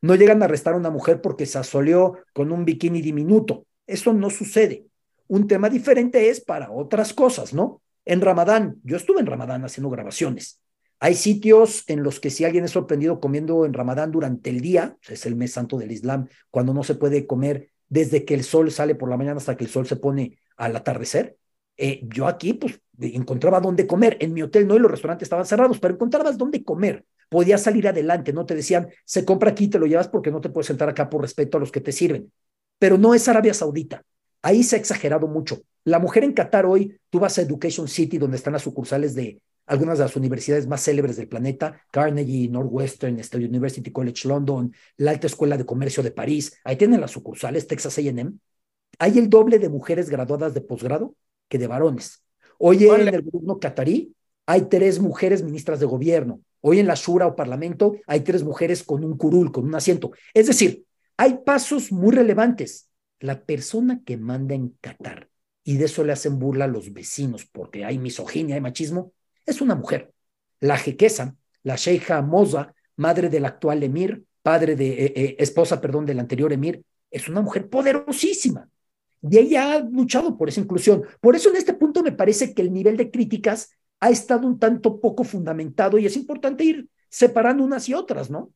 No 0.00 0.14
llegan 0.14 0.42
a 0.42 0.44
arrestar 0.44 0.74
a 0.74 0.78
una 0.78 0.90
mujer 0.90 1.20
porque 1.20 1.46
se 1.46 1.58
asoleó 1.58 2.18
con 2.32 2.52
un 2.52 2.64
bikini 2.64 3.00
diminuto. 3.00 3.66
Eso 3.86 4.12
no 4.12 4.30
sucede. 4.30 4.86
Un 5.28 5.48
tema 5.48 5.68
diferente 5.68 6.28
es 6.28 6.40
para 6.40 6.70
otras 6.70 7.12
cosas, 7.12 7.52
¿no? 7.52 7.82
En 8.04 8.20
Ramadán, 8.20 8.76
yo 8.84 8.96
estuve 8.96 9.20
en 9.20 9.26
Ramadán 9.26 9.64
haciendo 9.64 9.90
grabaciones. 9.90 10.60
Hay 11.00 11.14
sitios 11.14 11.84
en 11.88 12.02
los 12.02 12.20
que 12.20 12.30
si 12.30 12.44
alguien 12.44 12.64
es 12.64 12.70
sorprendido 12.70 13.20
comiendo 13.20 13.66
en 13.66 13.74
Ramadán 13.74 14.12
durante 14.12 14.50
el 14.50 14.60
día, 14.60 14.96
es 15.08 15.26
el 15.26 15.36
mes 15.36 15.52
santo 15.52 15.76
del 15.76 15.92
Islam, 15.92 16.28
cuando 16.50 16.72
no 16.72 16.84
se 16.84 16.94
puede 16.94 17.26
comer 17.26 17.70
desde 17.88 18.24
que 18.24 18.34
el 18.34 18.44
sol 18.44 18.70
sale 18.70 18.94
por 18.94 19.10
la 19.10 19.16
mañana 19.16 19.38
hasta 19.38 19.56
que 19.56 19.64
el 19.64 19.70
sol 19.70 19.86
se 19.86 19.96
pone 19.96 20.38
al 20.56 20.74
atardecer, 20.74 21.36
eh, 21.76 22.00
yo 22.04 22.26
aquí 22.26 22.54
pues 22.54 22.80
encontraba 23.00 23.60
dónde 23.60 23.86
comer. 23.86 24.16
En 24.20 24.32
mi 24.32 24.42
hotel 24.42 24.66
no 24.66 24.76
y 24.76 24.78
los 24.78 24.90
restaurantes 24.90 25.26
estaban 25.26 25.46
cerrados, 25.46 25.78
pero 25.78 25.94
encontrabas 25.94 26.38
dónde 26.38 26.64
comer. 26.64 27.04
Podías 27.28 27.62
salir 27.62 27.88
adelante, 27.88 28.32
no 28.32 28.46
te 28.46 28.54
decían, 28.54 28.88
se 29.04 29.24
compra 29.24 29.50
aquí, 29.50 29.68
te 29.68 29.78
lo 29.78 29.86
llevas 29.86 30.08
porque 30.08 30.30
no 30.30 30.40
te 30.40 30.48
puedes 30.48 30.68
sentar 30.68 30.88
acá 30.88 31.10
por 31.10 31.22
respeto 31.22 31.56
a 31.56 31.60
los 31.60 31.72
que 31.72 31.80
te 31.80 31.92
sirven. 31.92 32.32
Pero 32.78 32.98
no 32.98 33.14
es 33.14 33.26
Arabia 33.28 33.54
Saudita. 33.54 34.02
Ahí 34.42 34.62
se 34.62 34.76
ha 34.76 34.78
exagerado 34.78 35.26
mucho. 35.26 35.62
La 35.84 35.98
mujer 35.98 36.24
en 36.24 36.32
Qatar 36.32 36.66
hoy, 36.66 36.98
tú 37.10 37.18
vas 37.18 37.36
a 37.38 37.42
Education 37.42 37.88
City, 37.88 38.18
donde 38.18 38.36
están 38.36 38.52
las 38.52 38.62
sucursales 38.62 39.14
de 39.14 39.40
algunas 39.66 39.98
de 39.98 40.04
las 40.04 40.14
universidades 40.14 40.68
más 40.68 40.82
célebres 40.82 41.16
del 41.16 41.26
planeta, 41.26 41.80
Carnegie, 41.90 42.48
Northwestern, 42.48 43.18
State 43.18 43.44
University 43.44 43.90
College 43.90 44.28
London, 44.28 44.72
la 44.96 45.10
Alta 45.10 45.26
Escuela 45.26 45.56
de 45.56 45.66
Comercio 45.66 46.02
de 46.04 46.12
París, 46.12 46.56
ahí 46.62 46.76
tienen 46.76 47.00
las 47.00 47.10
sucursales, 47.10 47.66
Texas 47.66 47.98
AM. 47.98 48.38
Hay 49.00 49.18
el 49.18 49.28
doble 49.28 49.58
de 49.58 49.68
mujeres 49.68 50.08
graduadas 50.08 50.54
de 50.54 50.60
posgrado 50.60 51.16
que 51.48 51.58
de 51.58 51.66
varones. 51.66 52.22
Hoy 52.58 52.84
en 52.84 53.08
el 53.08 53.22
gobierno 53.22 53.58
catarí 53.58 54.14
hay 54.46 54.62
tres 54.62 55.00
mujeres 55.00 55.42
ministras 55.42 55.80
de 55.80 55.86
gobierno. 55.86 56.40
Hoy 56.60 56.78
en 56.78 56.86
la 56.86 56.94
Shura 56.94 57.26
o 57.26 57.36
Parlamento 57.36 57.96
hay 58.06 58.20
tres 58.20 58.44
mujeres 58.44 58.82
con 58.82 59.04
un 59.04 59.16
curul, 59.16 59.52
con 59.52 59.64
un 59.64 59.74
asiento. 59.74 60.12
Es 60.32 60.46
decir, 60.46 60.84
hay 61.16 61.38
pasos 61.44 61.92
muy 61.92 62.14
relevantes. 62.14 62.88
La 63.18 63.44
persona 63.44 64.02
que 64.04 64.16
manda 64.16 64.54
en 64.54 64.76
Qatar, 64.80 65.28
y 65.64 65.78
de 65.78 65.86
eso 65.86 66.04
le 66.04 66.12
hacen 66.12 66.38
burla 66.38 66.66
a 66.66 66.68
los 66.68 66.92
vecinos 66.92 67.46
porque 67.46 67.84
hay 67.84 67.98
misoginia, 67.98 68.54
hay 68.54 68.60
machismo, 68.60 69.12
es 69.44 69.60
una 69.60 69.74
mujer. 69.74 70.12
La 70.60 70.76
jequesa, 70.76 71.34
la 71.62 71.76
Sheikha 71.76 72.22
Moza, 72.22 72.74
madre 72.96 73.28
del 73.28 73.44
actual 73.44 73.82
emir, 73.82 74.24
padre 74.42 74.76
de, 74.76 75.06
eh, 75.06 75.12
eh, 75.16 75.36
esposa, 75.38 75.80
perdón, 75.80 76.06
del 76.06 76.20
anterior 76.20 76.52
emir, 76.52 76.84
es 77.10 77.28
una 77.28 77.40
mujer 77.40 77.68
poderosísima. 77.68 78.68
Y 79.30 79.38
ella 79.38 79.72
ha 79.72 79.80
luchado 79.80 80.36
por 80.36 80.48
esa 80.48 80.60
inclusión. 80.60 81.04
Por 81.20 81.36
eso 81.36 81.50
en 81.50 81.56
este 81.56 81.74
punto 81.74 82.02
me 82.02 82.12
parece 82.12 82.54
que 82.54 82.62
el 82.62 82.72
nivel 82.72 82.96
de 82.96 83.10
críticas 83.10 83.70
ha 84.00 84.10
estado 84.10 84.46
un 84.46 84.58
tanto 84.58 85.00
poco 85.00 85.24
fundamentado 85.24 85.98
y 85.98 86.06
es 86.06 86.16
importante 86.16 86.64
ir 86.64 86.88
separando 87.08 87.64
unas 87.64 87.88
y 87.88 87.94
otras, 87.94 88.30
¿no? 88.30 88.52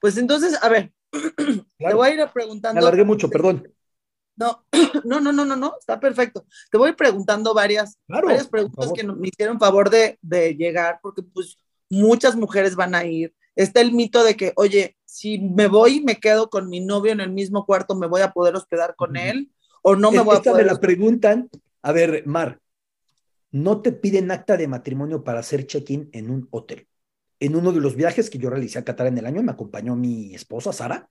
Pues 0.00 0.16
entonces, 0.16 0.58
a 0.62 0.68
ver, 0.68 0.92
te 1.78 1.94
voy 1.94 2.08
a 2.08 2.14
ir 2.14 2.20
preguntando. 2.32 2.80
Me 2.80 2.86
alargué 2.86 3.04
mucho, 3.04 3.28
perdón. 3.28 3.68
No, 4.36 4.64
no, 5.04 5.20
no, 5.20 5.32
no, 5.32 5.44
no, 5.44 5.56
no, 5.56 5.74
está 5.78 6.00
perfecto. 6.00 6.46
Te 6.70 6.78
voy 6.78 6.92
preguntando 6.94 7.54
varias, 7.54 7.98
varias 8.06 8.48
preguntas 8.48 8.92
que 8.94 9.04
me 9.04 9.28
hicieron 9.28 9.58
favor 9.58 9.90
de, 9.90 10.18
de 10.22 10.54
llegar, 10.54 11.00
porque 11.02 11.22
pues 11.22 11.58
muchas 11.90 12.36
mujeres 12.36 12.74
van 12.74 12.94
a 12.94 13.04
ir. 13.04 13.34
Está 13.54 13.80
el 13.80 13.92
mito 13.92 14.24
de 14.24 14.36
que, 14.36 14.52
oye, 14.56 14.96
si 15.12 15.38
me 15.38 15.66
voy 15.66 15.96
y 15.96 16.00
me 16.00 16.16
quedo 16.16 16.48
con 16.48 16.70
mi 16.70 16.80
novio 16.80 17.12
en 17.12 17.20
el 17.20 17.30
mismo 17.30 17.66
cuarto, 17.66 17.94
¿me 17.94 18.06
voy 18.06 18.22
a 18.22 18.32
poder 18.32 18.56
hospedar 18.56 18.96
con 18.96 19.18
él? 19.18 19.50
¿O 19.82 19.94
no 19.94 20.10
me 20.10 20.20
voy 20.20 20.38
a 20.38 20.40
poder? 20.40 20.64
me 20.64 20.72
la 20.72 20.80
preguntan. 20.80 21.50
A 21.82 21.92
ver, 21.92 22.26
Mar, 22.26 22.60
no 23.50 23.82
te 23.82 23.92
piden 23.92 24.30
acta 24.30 24.56
de 24.56 24.68
matrimonio 24.68 25.22
para 25.22 25.40
hacer 25.40 25.66
check-in 25.66 26.08
en 26.12 26.30
un 26.30 26.48
hotel. 26.50 26.88
En 27.40 27.56
uno 27.56 27.72
de 27.72 27.80
los 27.82 27.94
viajes 27.94 28.30
que 28.30 28.38
yo 28.38 28.48
realicé 28.48 28.78
a 28.78 28.84
Qatar 28.84 29.08
en 29.08 29.18
el 29.18 29.26
año, 29.26 29.42
me 29.42 29.52
acompañó 29.52 29.96
mi 29.96 30.34
esposa, 30.34 30.72
Sara, 30.72 31.10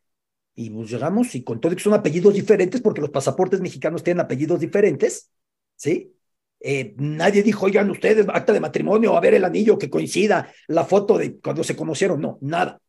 y 0.55 0.72
pues 0.72 0.89
llegamos 0.89 1.36
y 1.36 1.43
con 1.43 1.62
todo 1.62 1.75
que 1.75 1.84
son 1.84 1.93
apellidos 1.93 2.34
diferentes, 2.34 2.81
porque 2.81 3.01
los 3.01 3.12
pasaportes 3.12 3.62
mexicanos 3.62 4.01
tienen 4.01 4.22
apellidos 4.22 4.60
diferentes, 4.60 5.29
¿sí? 5.75 6.12
Eh, 6.60 6.96
nadie 6.98 7.43
dijo, 7.43 7.67
oigan 7.67 7.91
ustedes, 7.91 8.25
acta 8.29 8.51
de 8.51 8.62
matrimonio, 8.62 9.15
a 9.15 9.22
ver 9.22 9.36
el 9.36 9.46
anillo 9.46 9.77
que 9.77 9.91
coincida, 9.91 10.51
la 10.67 10.86
foto 10.86 11.20
de 11.20 11.39
cuando 11.39 11.63
se 11.63 11.75
conocieron, 11.75 12.20
no, 12.20 12.39
nada. 12.41 12.81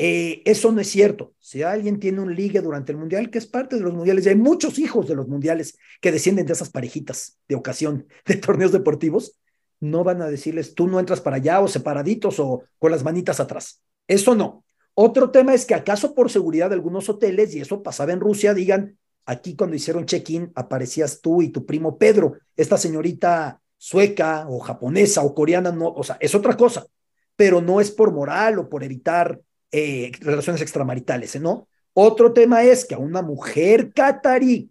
Eh, 0.00 0.42
eso 0.44 0.70
no 0.70 0.80
es 0.80 0.88
cierto. 0.88 1.34
Si 1.40 1.62
alguien 1.62 1.98
tiene 1.98 2.20
un 2.20 2.34
ligue 2.34 2.60
durante 2.60 2.92
el 2.92 2.98
mundial, 2.98 3.30
que 3.30 3.38
es 3.38 3.46
parte 3.46 3.76
de 3.76 3.82
los 3.82 3.92
mundiales, 3.92 4.24
y 4.24 4.28
hay 4.28 4.36
muchos 4.36 4.78
hijos 4.78 5.08
de 5.08 5.16
los 5.16 5.26
mundiales 5.26 5.76
que 6.00 6.12
descienden 6.12 6.46
de 6.46 6.52
esas 6.52 6.70
parejitas 6.70 7.38
de 7.48 7.56
ocasión 7.56 8.06
de 8.24 8.36
torneos 8.36 8.72
deportivos, 8.72 9.38
no 9.80 10.04
van 10.04 10.22
a 10.22 10.28
decirles, 10.28 10.74
tú 10.74 10.86
no 10.86 10.98
entras 10.98 11.20
para 11.20 11.36
allá 11.36 11.60
o 11.60 11.68
separaditos 11.68 12.38
o 12.38 12.64
con 12.78 12.92
las 12.92 13.04
manitas 13.04 13.40
atrás. 13.40 13.82
Eso 14.06 14.34
no. 14.34 14.64
Otro 14.94 15.30
tema 15.30 15.54
es 15.54 15.64
que 15.64 15.74
acaso 15.74 16.14
por 16.14 16.30
seguridad 16.30 16.70
de 16.70 16.74
algunos 16.74 17.08
hoteles, 17.08 17.54
y 17.54 17.60
eso 17.60 17.82
pasaba 17.82 18.12
en 18.12 18.20
Rusia, 18.20 18.54
digan, 18.54 18.98
aquí 19.26 19.54
cuando 19.54 19.76
hicieron 19.76 20.06
check-in 20.06 20.50
aparecías 20.54 21.20
tú 21.20 21.42
y 21.42 21.50
tu 21.50 21.66
primo 21.66 21.98
Pedro, 21.98 22.38
esta 22.56 22.76
señorita 22.76 23.60
sueca 23.76 24.46
o 24.48 24.58
japonesa 24.58 25.22
o 25.22 25.34
coreana, 25.34 25.70
no, 25.70 25.88
o 25.88 26.02
sea, 26.02 26.16
es 26.20 26.34
otra 26.34 26.56
cosa, 26.56 26.86
pero 27.36 27.60
no 27.60 27.80
es 27.80 27.92
por 27.92 28.12
moral 28.12 28.58
o 28.58 28.68
por 28.68 28.82
evitar 28.82 29.40
eh, 29.72 30.12
relaciones 30.20 30.62
extramaritales, 30.62 31.40
¿no? 31.40 31.68
Otro 31.92 32.32
tema 32.32 32.62
es 32.62 32.84
que 32.84 32.94
a 32.94 32.98
una 32.98 33.22
mujer 33.22 33.92
catarí, 33.92 34.70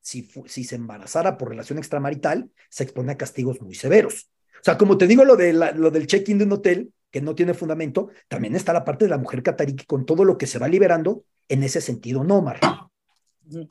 si, 0.00 0.28
si 0.46 0.64
se 0.64 0.76
embarazara 0.76 1.36
por 1.36 1.48
relación 1.48 1.78
extramarital, 1.78 2.50
se 2.68 2.84
expone 2.84 3.12
a 3.12 3.16
castigos 3.16 3.60
muy 3.60 3.74
severos. 3.74 4.30
O 4.54 4.64
sea, 4.64 4.78
como 4.78 4.96
te 4.96 5.06
digo 5.06 5.24
lo, 5.24 5.36
de 5.36 5.52
lo 5.52 5.90
del 5.90 6.06
check-in 6.06 6.38
de 6.38 6.44
un 6.44 6.52
hotel, 6.52 6.92
que 7.10 7.20
no 7.20 7.34
tiene 7.34 7.54
fundamento, 7.54 8.08
también 8.26 8.56
está 8.56 8.72
la 8.72 8.84
parte 8.84 9.04
de 9.04 9.10
la 9.10 9.18
mujer 9.18 9.42
catarí 9.42 9.76
que 9.76 9.84
con 9.84 10.06
todo 10.06 10.24
lo 10.24 10.38
que 10.38 10.46
se 10.46 10.58
va 10.58 10.66
liberando, 10.66 11.24
en 11.48 11.62
ese 11.62 11.80
sentido, 11.80 12.24
no, 12.24 12.40
Mar. 12.40 12.58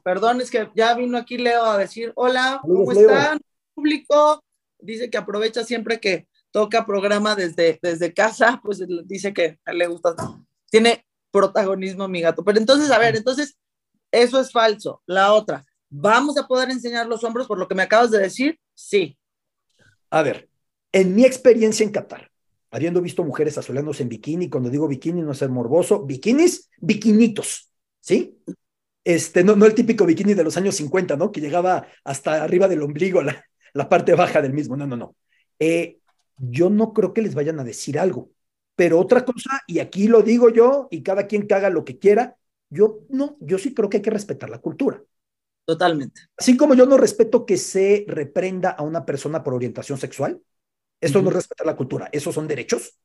Perdón, 0.03 0.41
es 0.41 0.51
que 0.51 0.69
ya 0.75 0.93
vino 0.93 1.17
aquí 1.17 1.37
Leo 1.37 1.65
a 1.65 1.77
decir, 1.77 2.11
hola, 2.15 2.59
¿cómo 2.61 2.91
están? 2.91 3.39
Público, 3.73 4.43
dice 4.79 5.09
que 5.09 5.17
aprovecha 5.17 5.63
siempre 5.63 5.99
que 5.99 6.27
toca 6.51 6.85
programa 6.85 7.35
desde, 7.35 7.79
desde 7.81 8.13
casa, 8.13 8.59
pues 8.63 8.83
dice 9.05 9.33
que 9.33 9.57
le 9.65 9.87
gusta, 9.87 10.13
tiene 10.71 11.05
protagonismo 11.29 12.07
mi 12.07 12.21
gato. 12.21 12.43
Pero 12.43 12.57
entonces, 12.57 12.89
a 12.89 12.97
ver, 12.97 13.15
entonces, 13.15 13.57
eso 14.09 14.39
es 14.39 14.51
falso. 14.51 15.03
La 15.05 15.33
otra, 15.33 15.63
¿vamos 15.89 16.37
a 16.37 16.47
poder 16.47 16.71
enseñar 16.71 17.07
los 17.07 17.23
hombros 17.23 17.45
por 17.45 17.59
lo 17.59 17.67
que 17.67 17.75
me 17.75 17.83
acabas 17.83 18.09
de 18.09 18.19
decir? 18.19 18.59
Sí. 18.73 19.17
A 20.09 20.23
ver, 20.23 20.49
en 20.91 21.13
mi 21.13 21.25
experiencia 21.25 21.83
en 21.83 21.91
Qatar, 21.91 22.31
habiendo 22.71 23.01
visto 23.01 23.23
mujeres 23.23 23.57
asoleándose 23.57 24.03
en 24.03 24.09
bikini, 24.09 24.49
cuando 24.49 24.69
digo 24.69 24.87
bikini 24.87 25.21
no 25.21 25.33
es 25.33 25.37
ser 25.37 25.49
morboso, 25.49 26.05
bikinis, 26.05 26.69
bikinitos, 26.79 27.69
¿sí? 27.99 28.39
Este, 29.03 29.43
no, 29.43 29.55
no 29.55 29.65
el 29.65 29.73
típico 29.73 30.05
bikini 30.05 30.33
de 30.33 30.43
los 30.43 30.55
años 30.57 30.75
50, 30.75 31.17
¿no? 31.17 31.31
Que 31.31 31.41
llegaba 31.41 31.87
hasta 32.03 32.43
arriba 32.43 32.67
del 32.67 32.81
ombligo, 32.81 33.21
la, 33.21 33.45
la 33.73 33.89
parte 33.89 34.15
baja 34.15 34.41
del 34.41 34.53
mismo, 34.53 34.77
no, 34.77 34.87
no, 34.87 34.95
no. 34.95 35.15
Eh, 35.59 35.97
yo 36.37 36.69
no 36.69 36.93
creo 36.93 37.13
que 37.13 37.21
les 37.21 37.35
vayan 37.35 37.59
a 37.59 37.63
decir 37.63 37.99
algo. 37.99 38.31
Pero 38.81 38.99
otra 38.99 39.23
cosa, 39.23 39.61
y 39.67 39.77
aquí 39.77 40.07
lo 40.07 40.23
digo 40.23 40.49
yo, 40.49 40.87
y 40.89 41.03
cada 41.03 41.27
quien 41.27 41.45
que 41.45 41.53
haga 41.53 41.69
lo 41.69 41.85
que 41.85 41.99
quiera, 41.99 42.35
yo 42.67 43.01
no, 43.09 43.37
yo 43.39 43.59
sí 43.59 43.75
creo 43.75 43.91
que 43.91 43.97
hay 43.97 44.01
que 44.01 44.09
respetar 44.09 44.49
la 44.49 44.57
cultura. 44.57 45.03
Totalmente. 45.65 46.21
Así 46.35 46.57
como 46.57 46.73
yo 46.73 46.87
no 46.87 46.97
respeto 46.97 47.45
que 47.45 47.57
se 47.57 48.05
reprenda 48.07 48.71
a 48.71 48.81
una 48.81 49.05
persona 49.05 49.43
por 49.43 49.53
orientación 49.53 49.99
sexual, 49.99 50.41
eso 50.99 51.21
no 51.21 51.29
es 51.29 51.35
respetar 51.35 51.67
la 51.67 51.75
cultura, 51.75 52.09
esos 52.11 52.33
son 52.33 52.47
derechos. 52.47 52.97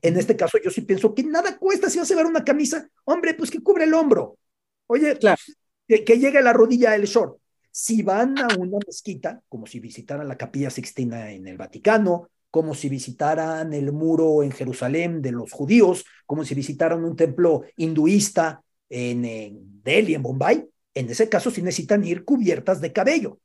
En 0.00 0.16
este 0.16 0.36
caso, 0.36 0.56
yo 0.64 0.70
sí 0.70 0.80
pienso 0.80 1.14
que 1.14 1.22
nada 1.22 1.58
cuesta 1.58 1.90
si 1.90 1.98
vas 1.98 2.10
a 2.10 2.14
llevar 2.14 2.24
una 2.24 2.42
camisa, 2.42 2.88
hombre, 3.04 3.34
pues 3.34 3.50
que 3.50 3.62
cubre 3.62 3.84
el 3.84 3.92
hombro. 3.92 4.38
Oye, 4.86 5.18
claro. 5.18 5.42
que, 5.86 6.02
que 6.02 6.18
llegue 6.18 6.38
a 6.38 6.42
la 6.42 6.54
rodilla 6.54 6.94
el 6.94 7.04
short. 7.04 7.36
Si 7.70 8.00
van 8.00 8.38
a 8.38 8.48
una 8.58 8.78
mezquita, 8.86 9.42
como 9.50 9.66
si 9.66 9.80
visitaran 9.80 10.26
la 10.26 10.38
capilla 10.38 10.70
Sixtina 10.70 11.30
en 11.30 11.46
el 11.46 11.58
Vaticano, 11.58 12.30
como 12.50 12.74
si 12.74 12.88
visitaran 12.88 13.72
el 13.72 13.92
muro 13.92 14.42
en 14.42 14.50
Jerusalén 14.50 15.22
de 15.22 15.32
los 15.32 15.52
judíos, 15.52 16.04
como 16.26 16.44
si 16.44 16.54
visitaran 16.54 17.04
un 17.04 17.16
templo 17.16 17.62
hinduista 17.76 18.62
en, 18.88 19.82
Delhi, 19.82 20.14
en 20.14 20.22
Bombay. 20.22 20.68
En 20.94 21.08
ese 21.08 21.28
caso 21.28 21.50
sí 21.50 21.62
necesitan 21.62 22.04
ir 22.04 22.24
cubiertas 22.24 22.80
de 22.80 22.92
cabello. 22.92 23.38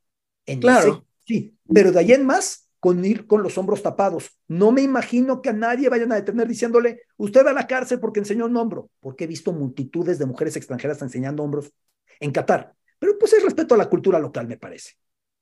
En 0.46 0.60
claro. 0.60 1.06
sí, 1.26 1.56
pero 1.72 1.92
de 1.92 2.00
ahí 2.00 2.14
en 2.14 2.26
más, 2.26 2.68
con 2.80 3.04
ir 3.04 3.28
con 3.28 3.44
los 3.44 3.58
hombros 3.58 3.82
tapados. 3.82 4.32
No 4.48 4.72
me 4.72 4.82
imagino 4.82 5.42
que 5.42 5.50
a 5.50 5.54
nadie 5.54 5.90
vayan 5.90 6.12
a 6.12 6.16
detener 6.16 6.48
diciéndole, 6.48 7.02
usted 7.18 7.46
va 7.46 7.52
a 7.52 7.54
la 7.54 7.68
cárcel 7.68 8.00
porque 8.00 8.20
enseñó 8.20 8.46
un 8.46 8.58
hombro, 8.58 8.90
porque 9.00 9.24
he 9.24 9.28
visto 9.28 9.52
multitudes 9.54 10.20
de 10.20 10.26
mujeres 10.26 10.56
extranjeras 10.56 11.02
enseñando 11.02 11.44
hombros 11.44 11.72
en 12.20 12.32
Qatar. 12.32 12.74
Pero 13.00 13.18
pues 13.20 13.34
es 13.34 13.44
respeto 13.44 13.76
a 13.76 13.78
la 13.78 13.90
cultura 13.90 14.20
local, 14.20 14.48
me 14.48 14.58
parece. 14.58 14.94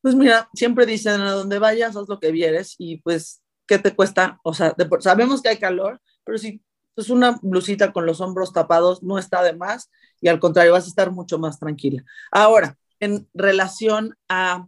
Pues 0.02 0.16
mira, 0.16 0.50
siempre 0.54 0.86
dicen 0.86 1.22
a 1.22 1.32
donde 1.32 1.60
vayas, 1.60 1.96
haz 1.96 2.10
lo 2.10 2.20
que 2.20 2.32
vieres 2.32 2.76
y 2.78 2.98
pues 2.98 3.43
¿qué 3.68 3.80
te 3.80 3.96
cuesta? 3.96 4.40
O 4.44 4.54
sea, 4.54 4.76
sabemos 5.00 5.42
que 5.42 5.50
hay 5.50 5.58
calor, 5.58 6.02
pero 6.24 6.38
si 6.38 6.48
es 6.48 6.62
pues, 6.96 7.10
una 7.10 7.40
blusita 7.42 7.92
con 7.92 8.06
los 8.06 8.22
hombros 8.22 8.54
tapados 8.54 9.02
no 9.04 9.18
está 9.18 9.42
de 9.44 9.54
más 9.54 9.90
y 10.22 10.28
al 10.28 10.40
contrario 10.40 10.74
vas 10.74 10.86
a 10.86 10.90
estar 10.90 11.12
mucho 11.12 11.40
más 11.40 11.60
tranquila. 11.60 12.04
Ahora, 12.32 12.78
en 13.00 13.28
relación 13.34 14.16
a 14.30 14.68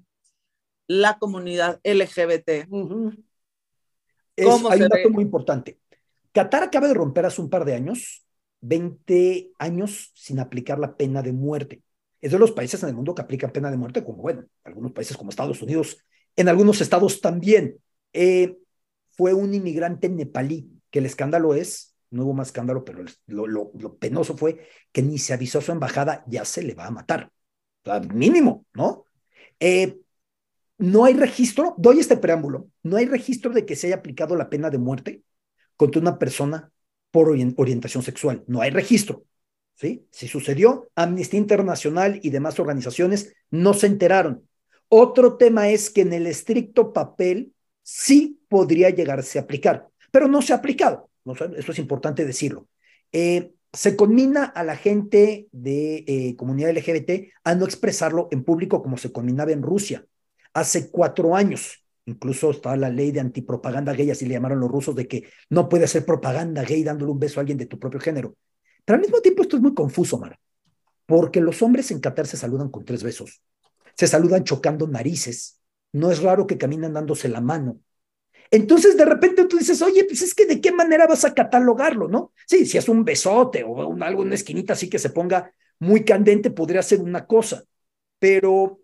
la 0.87 1.17
comunidad 1.17 1.79
LGBT. 1.83 2.49
hay 4.37 4.81
un 4.81 4.89
dato 4.89 5.09
muy 5.11 5.23
importante. 5.23 5.79
Qatar 6.31 6.63
acaba 6.63 6.87
de 6.87 6.93
romper 6.93 7.25
hace 7.25 7.41
un 7.41 7.49
par 7.49 7.63
de 7.63 7.75
años 7.75 8.25
20 8.67 9.51
años 9.59 10.11
sin 10.15 10.39
aplicar 10.39 10.79
la 10.79 10.95
pena 10.97 11.21
de 11.21 11.31
muerte. 11.31 11.83
Es 12.21 12.31
de 12.31 12.39
los 12.39 12.51
países 12.51 12.81
en 12.81 12.89
el 12.89 12.95
mundo 12.95 13.13
que 13.13 13.21
aplican 13.21 13.51
pena 13.51 13.69
de 13.69 13.77
muerte, 13.77 14.03
como 14.03 14.23
bueno, 14.23 14.45
algunos 14.63 14.91
países 14.91 15.15
como 15.15 15.29
Estados 15.29 15.61
Unidos, 15.61 15.97
en 16.35 16.49
algunos 16.49 16.81
estados 16.81 17.21
también. 17.21 17.77
Eh, 18.13 18.57
fue 19.15 19.33
un 19.33 19.53
inmigrante 19.53 20.09
nepalí, 20.09 20.71
que 20.89 20.99
el 20.99 21.05
escándalo 21.05 21.53
es, 21.53 21.95
no 22.11 22.25
hubo 22.25 22.33
más 22.33 22.47
escándalo, 22.47 22.83
pero 22.85 23.03
lo, 23.27 23.97
penoso 23.97 24.37
fue 24.37 24.67
que 24.91 25.01
ni 25.01 25.17
se 25.17 25.33
avisó 25.33 25.59
a 25.59 25.61
su 25.61 25.71
embajada, 25.71 26.23
ya 26.27 26.45
se 26.45 26.61
le 26.63 26.73
va 26.73 26.87
a 26.87 26.91
matar. 26.91 27.31
mínimo, 28.13 28.65
¿no? 28.73 29.05
Eh, 29.59 29.99
no 30.77 31.05
hay 31.05 31.13
registro, 31.13 31.75
doy 31.77 31.99
este 31.99 32.17
preámbulo, 32.17 32.69
no 32.83 32.97
hay 32.97 33.05
registro 33.05 33.51
de 33.51 33.65
que 33.65 33.75
se 33.75 33.87
haya 33.87 33.97
aplicado 33.97 34.35
la 34.35 34.49
pena 34.49 34.69
de 34.69 34.77
muerte 34.77 35.23
contra 35.77 36.01
una 36.01 36.19
persona 36.19 36.71
por 37.11 37.29
orientación 37.29 38.03
sexual. 38.03 38.43
No 38.47 38.61
hay 38.61 38.71
registro. 38.71 39.23
¿sí? 39.75 40.05
Si 40.11 40.27
sucedió, 40.27 40.89
Amnistía 40.95 41.39
Internacional 41.39 42.19
y 42.21 42.29
demás 42.29 42.59
organizaciones 42.59 43.33
no 43.49 43.73
se 43.73 43.87
enteraron. 43.87 44.47
Otro 44.89 45.37
tema 45.37 45.69
es 45.69 45.89
que 45.89 46.01
en 46.01 46.13
el 46.13 46.27
estricto 46.27 46.91
papel 46.91 47.53
sí 47.85 48.41
podría 48.49 48.89
llegarse 48.89 49.37
a 49.37 49.43
aplicar, 49.43 49.87
pero 50.11 50.27
no 50.27 50.41
se 50.41 50.53
ha 50.53 50.57
aplicado. 50.57 51.09
Eso 51.55 51.71
es 51.71 51.79
importante 51.79 52.25
decirlo. 52.25 52.67
Eh, 53.11 53.51
se 53.71 53.95
conmina 53.95 54.45
a 54.45 54.63
la 54.63 54.75
gente 54.75 55.47
de 55.51 56.03
eh, 56.07 56.35
comunidad 56.35 56.71
LGBT 56.71 57.31
a 57.43 57.53
no 57.55 57.65
expresarlo 57.65 58.27
en 58.31 58.43
público 58.43 58.81
como 58.81 58.97
se 58.97 59.11
conminaba 59.11 59.51
en 59.51 59.61
Rusia 59.61 60.05
hace 60.53 60.89
cuatro 60.89 61.35
años. 61.35 61.83
Incluso 62.05 62.51
estaba 62.51 62.75
la 62.75 62.89
ley 62.89 63.11
de 63.11 63.19
antipropaganda 63.19 63.93
gay, 63.93 64.09
así 64.09 64.25
le 64.25 64.33
llamaron 64.33 64.59
los 64.59 64.71
rusos, 64.71 64.95
de 64.95 65.07
que 65.07 65.27
no 65.49 65.69
puede 65.69 65.85
hacer 65.85 66.05
propaganda 66.05 66.63
gay 66.63 66.83
dándole 66.83 67.11
un 67.11 67.19
beso 67.19 67.39
a 67.39 67.41
alguien 67.41 67.57
de 67.57 67.65
tu 67.65 67.77
propio 67.77 67.99
género. 67.99 68.35
Pero 68.83 68.95
al 68.95 69.01
mismo 69.01 69.19
tiempo 69.19 69.43
esto 69.43 69.57
es 69.57 69.61
muy 69.61 69.73
confuso, 69.73 70.17
Mara, 70.17 70.39
porque 71.05 71.41
los 71.41 71.61
hombres 71.61 71.91
en 71.91 71.99
Qatar 71.99 72.25
se 72.25 72.37
saludan 72.37 72.69
con 72.69 72.85
tres 72.85 73.03
besos, 73.03 73.41
se 73.95 74.07
saludan 74.07 74.43
chocando 74.43 74.87
narices, 74.87 75.59
no 75.95 76.11
es 76.11 76.21
raro 76.21 76.45
que 76.45 76.57
caminan 76.57 76.91
dándose 76.91 77.29
la 77.29 77.39
mano. 77.39 77.79
Entonces 78.51 78.97
de 78.97 79.05
repente 79.05 79.45
tú 79.45 79.57
dices, 79.57 79.81
oye, 79.81 80.03
pues 80.03 80.21
es 80.21 80.35
que 80.35 80.45
de 80.45 80.59
qué 80.59 80.73
manera 80.73 81.07
vas 81.07 81.23
a 81.23 81.33
catalogarlo, 81.33 82.09
¿no? 82.09 82.33
Sí, 82.45 82.65
si 82.65 82.77
es 82.77 82.89
un 82.89 83.05
besote 83.05 83.63
o 83.63 83.87
un, 83.87 84.03
algo, 84.03 84.21
una 84.21 84.35
esquinita 84.35 84.73
así 84.73 84.89
que 84.89 84.99
se 84.99 85.09
ponga 85.09 85.53
muy 85.79 86.03
candente, 86.03 86.51
podría 86.51 86.81
ser 86.83 86.99
una 86.99 87.25
cosa, 87.25 87.63
pero 88.19 88.81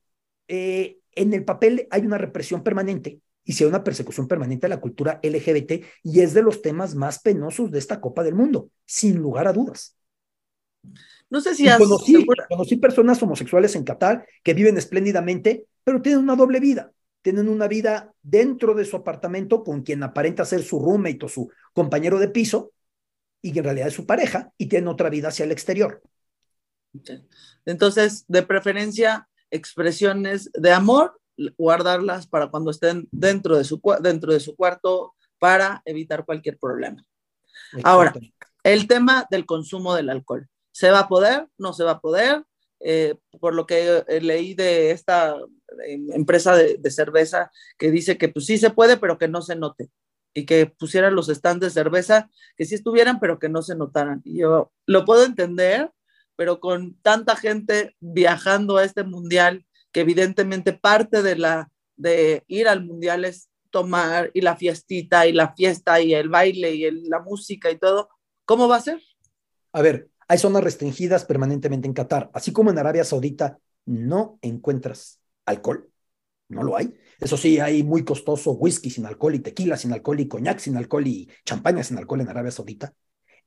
eh, 0.47 0.99
en 1.13 1.33
el 1.33 1.43
papel 1.43 1.85
hay 1.91 2.05
una 2.05 2.17
represión 2.17 2.63
permanente 2.63 3.19
y 3.43 3.53
si 3.53 3.65
hay 3.65 3.69
una 3.69 3.83
persecución 3.83 4.29
permanente 4.29 4.67
a 4.67 4.69
la 4.69 4.79
cultura 4.79 5.19
LGBT 5.21 5.83
y 6.03 6.21
es 6.21 6.33
de 6.33 6.43
los 6.43 6.61
temas 6.61 6.95
más 6.95 7.19
penosos 7.19 7.71
de 7.71 7.79
esta 7.79 7.99
Copa 7.99 8.23
del 8.23 8.35
Mundo, 8.35 8.69
sin 8.85 9.17
lugar 9.17 9.47
a 9.47 9.53
dudas. 9.53 9.97
No 11.29 11.41
sé 11.41 11.55
si 11.55 11.67
conocí, 11.77 12.25
conocí 12.47 12.77
personas 12.77 13.21
homosexuales 13.21 13.75
en 13.75 13.83
Qatar 13.83 14.25
que 14.43 14.53
viven 14.53 14.77
espléndidamente, 14.77 15.65
pero 15.83 16.01
tienen 16.01 16.23
una 16.23 16.37
doble 16.37 16.61
vida. 16.61 16.93
Tienen 17.21 17.49
una 17.49 17.67
vida 17.67 18.13
dentro 18.21 18.73
de 18.73 18.85
su 18.85 18.95
apartamento 18.95 19.63
con 19.63 19.83
quien 19.83 20.03
aparenta 20.03 20.45
ser 20.45 20.63
su 20.63 20.79
roommate 20.79 21.25
o 21.25 21.29
su 21.29 21.51
compañero 21.73 22.19
de 22.19 22.29
piso 22.29 22.71
y 23.41 23.51
que 23.51 23.59
en 23.59 23.65
realidad 23.65 23.87
es 23.87 23.93
su 23.93 24.05
pareja 24.05 24.51
y 24.57 24.67
tienen 24.67 24.87
otra 24.87 25.09
vida 25.09 25.29
hacia 25.29 25.45
el 25.45 25.51
exterior. 25.51 26.01
Entonces, 27.65 28.25
de 28.27 28.43
preferencia, 28.43 29.27
expresiones 29.49 30.51
de 30.53 30.71
amor, 30.71 31.19
guardarlas 31.57 32.27
para 32.27 32.49
cuando 32.49 32.71
estén 32.71 33.07
dentro 33.11 33.57
de 33.57 33.63
su, 33.63 33.81
dentro 34.01 34.33
de 34.33 34.39
su 34.39 34.55
cuarto 34.55 35.15
para 35.39 35.81
evitar 35.85 36.25
cualquier 36.25 36.57
problema. 36.57 37.03
Ahora, 37.83 38.13
el 38.63 38.87
tema 38.87 39.25
del 39.29 39.45
consumo 39.45 39.95
del 39.95 40.09
alcohol. 40.09 40.47
¿Se 40.71 40.91
va 40.91 40.99
a 40.99 41.07
poder? 41.07 41.47
¿No 41.57 41.73
se 41.73 41.83
va 41.83 41.91
a 41.91 41.99
poder? 41.99 42.43
Eh, 42.79 43.15
por 43.39 43.53
lo 43.53 43.65
que 43.65 44.03
leí 44.21 44.53
de 44.53 44.91
esta 44.91 45.35
empresa 46.13 46.55
de, 46.55 46.91
cerveza 46.91 47.51
que 47.77 47.91
dice 47.91 48.17
que 48.17 48.29
pues 48.29 48.45
sí 48.45 48.57
se 48.57 48.71
puede, 48.71 48.97
pero 48.97 49.17
que 49.17 49.27
no 49.27 49.41
se 49.41 49.55
note 49.55 49.89
y 50.33 50.45
que 50.45 50.65
pusieran 50.65 51.15
los 51.15 51.27
stands 51.27 51.61
de 51.61 51.69
cerveza, 51.69 52.29
que 52.55 52.65
sí 52.65 52.75
estuvieran, 52.75 53.19
pero 53.19 53.39
que 53.39 53.49
no 53.49 53.61
se 53.61 53.75
notaran. 53.75 54.21
Y 54.23 54.39
yo 54.39 54.71
lo 54.85 55.05
puedo 55.05 55.25
entender, 55.25 55.91
pero 56.37 56.59
con 56.59 56.95
tanta 57.01 57.35
gente 57.35 57.95
viajando 57.99 58.77
a 58.77 58.85
este 58.85 59.03
mundial, 59.03 59.65
que 59.91 60.01
evidentemente 60.01 60.73
parte 60.73 61.21
de, 61.21 61.35
la, 61.35 61.69
de 61.97 62.43
ir 62.47 62.67
al 62.67 62.85
mundial 62.85 63.25
es 63.25 63.49
tomar 63.71 64.31
y 64.33 64.41
la 64.41 64.55
fiestita 64.55 65.27
y 65.27 65.33
la 65.33 65.53
fiesta 65.53 65.99
y 66.01 66.13
el 66.13 66.29
baile 66.29 66.75
y 66.75 66.91
la 67.09 67.19
música 67.19 67.71
y 67.71 67.77
todo, 67.77 68.09
¿cómo 68.45 68.67
va 68.67 68.77
a 68.77 68.81
ser? 68.81 69.01
A 69.73 69.81
ver, 69.81 70.09
hay 70.27 70.37
zonas 70.37 70.63
restringidas 70.63 71.25
permanentemente 71.25 71.87
en 71.87 71.93
Qatar, 71.93 72.29
así 72.33 72.53
como 72.53 72.69
en 72.69 72.77
Arabia 72.77 73.03
Saudita 73.03 73.57
no 73.85 74.37
encuentras 74.41 75.20
alcohol, 75.45 75.89
no 76.49 76.63
lo 76.63 76.77
hay. 76.77 76.93
Eso 77.19 77.37
sí, 77.37 77.59
hay 77.59 77.83
muy 77.83 78.03
costoso 78.03 78.51
whisky 78.51 78.89
sin 78.89 79.05
alcohol 79.05 79.35
y 79.35 79.39
tequila 79.39 79.77
sin 79.77 79.93
alcohol 79.93 80.19
y 80.19 80.27
coñac 80.27 80.59
sin 80.59 80.75
alcohol 80.77 81.07
y 81.07 81.29
champaña 81.45 81.83
sin 81.83 81.97
alcohol 81.97 82.21
en 82.21 82.29
Arabia 82.29 82.51
Saudita. 82.51 82.93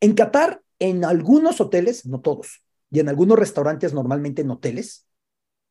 En 0.00 0.14
Qatar, 0.14 0.62
en 0.78 1.04
algunos 1.04 1.60
hoteles, 1.60 2.06
no 2.06 2.20
todos, 2.20 2.62
y 2.90 3.00
en 3.00 3.08
algunos 3.08 3.38
restaurantes, 3.38 3.92
normalmente 3.92 4.42
en 4.42 4.50
hoteles, 4.50 5.06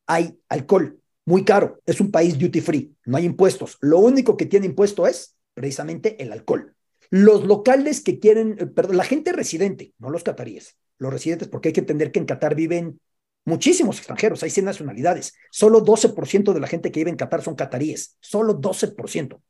hay 0.06 0.38
alcohol 0.50 1.00
muy 1.26 1.46
caro. 1.46 1.82
Es 1.86 2.02
un 2.02 2.12
país 2.12 2.38
duty 2.38 2.62
free, 2.62 2.96
no 3.06 3.18
hay 3.18 3.26
impuestos. 3.26 3.78
Lo 3.82 4.00
único 4.00 4.36
que 4.38 4.46
tiene 4.46 4.66
impuesto 4.66 5.08
es 5.08 5.38
precisamente 5.54 6.22
el 6.22 6.32
alcohol. 6.32 6.76
Los 7.10 7.46
locales 7.46 8.02
que 8.02 8.20
quieren, 8.20 8.58
eh, 8.60 8.66
perdón, 8.66 8.98
la 8.98 9.04
gente 9.04 9.32
residente, 9.32 9.94
no 10.00 10.10
los 10.10 10.24
cataríes, 10.24 10.78
los 10.98 11.14
residentes, 11.14 11.48
porque 11.48 11.70
hay 11.70 11.74
que 11.74 11.82
entender 11.82 12.12
que 12.12 12.20
en 12.20 12.26
Qatar 12.26 12.56
viven 12.56 13.00
muchísimos 13.46 13.98
extranjeros, 13.98 14.44
hay 14.44 14.50
100 14.50 14.66
nacionalidades. 14.66 15.34
Solo 15.52 15.84
12% 15.84 16.54
de 16.54 16.60
la 16.60 16.68
gente 16.68 16.92
que 16.92 17.00
vive 17.00 17.10
en 17.10 17.18
Qatar 17.18 17.42
son 17.42 17.56
cataríes, 17.56 18.18
solo 18.20 18.60
12%. 18.60 19.42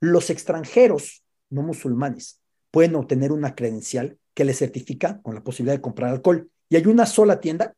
Los 0.00 0.30
extranjeros 0.30 1.24
no 1.50 1.62
musulmanes 1.62 2.40
pueden 2.70 2.94
obtener 2.94 3.32
una 3.32 3.54
credencial 3.54 4.18
que 4.34 4.44
les 4.44 4.58
certifica 4.58 5.20
con 5.22 5.34
la 5.34 5.42
posibilidad 5.42 5.76
de 5.76 5.82
comprar 5.82 6.10
alcohol 6.10 6.50
y 6.68 6.76
hay 6.76 6.86
una 6.86 7.06
sola 7.06 7.40
tienda 7.40 7.74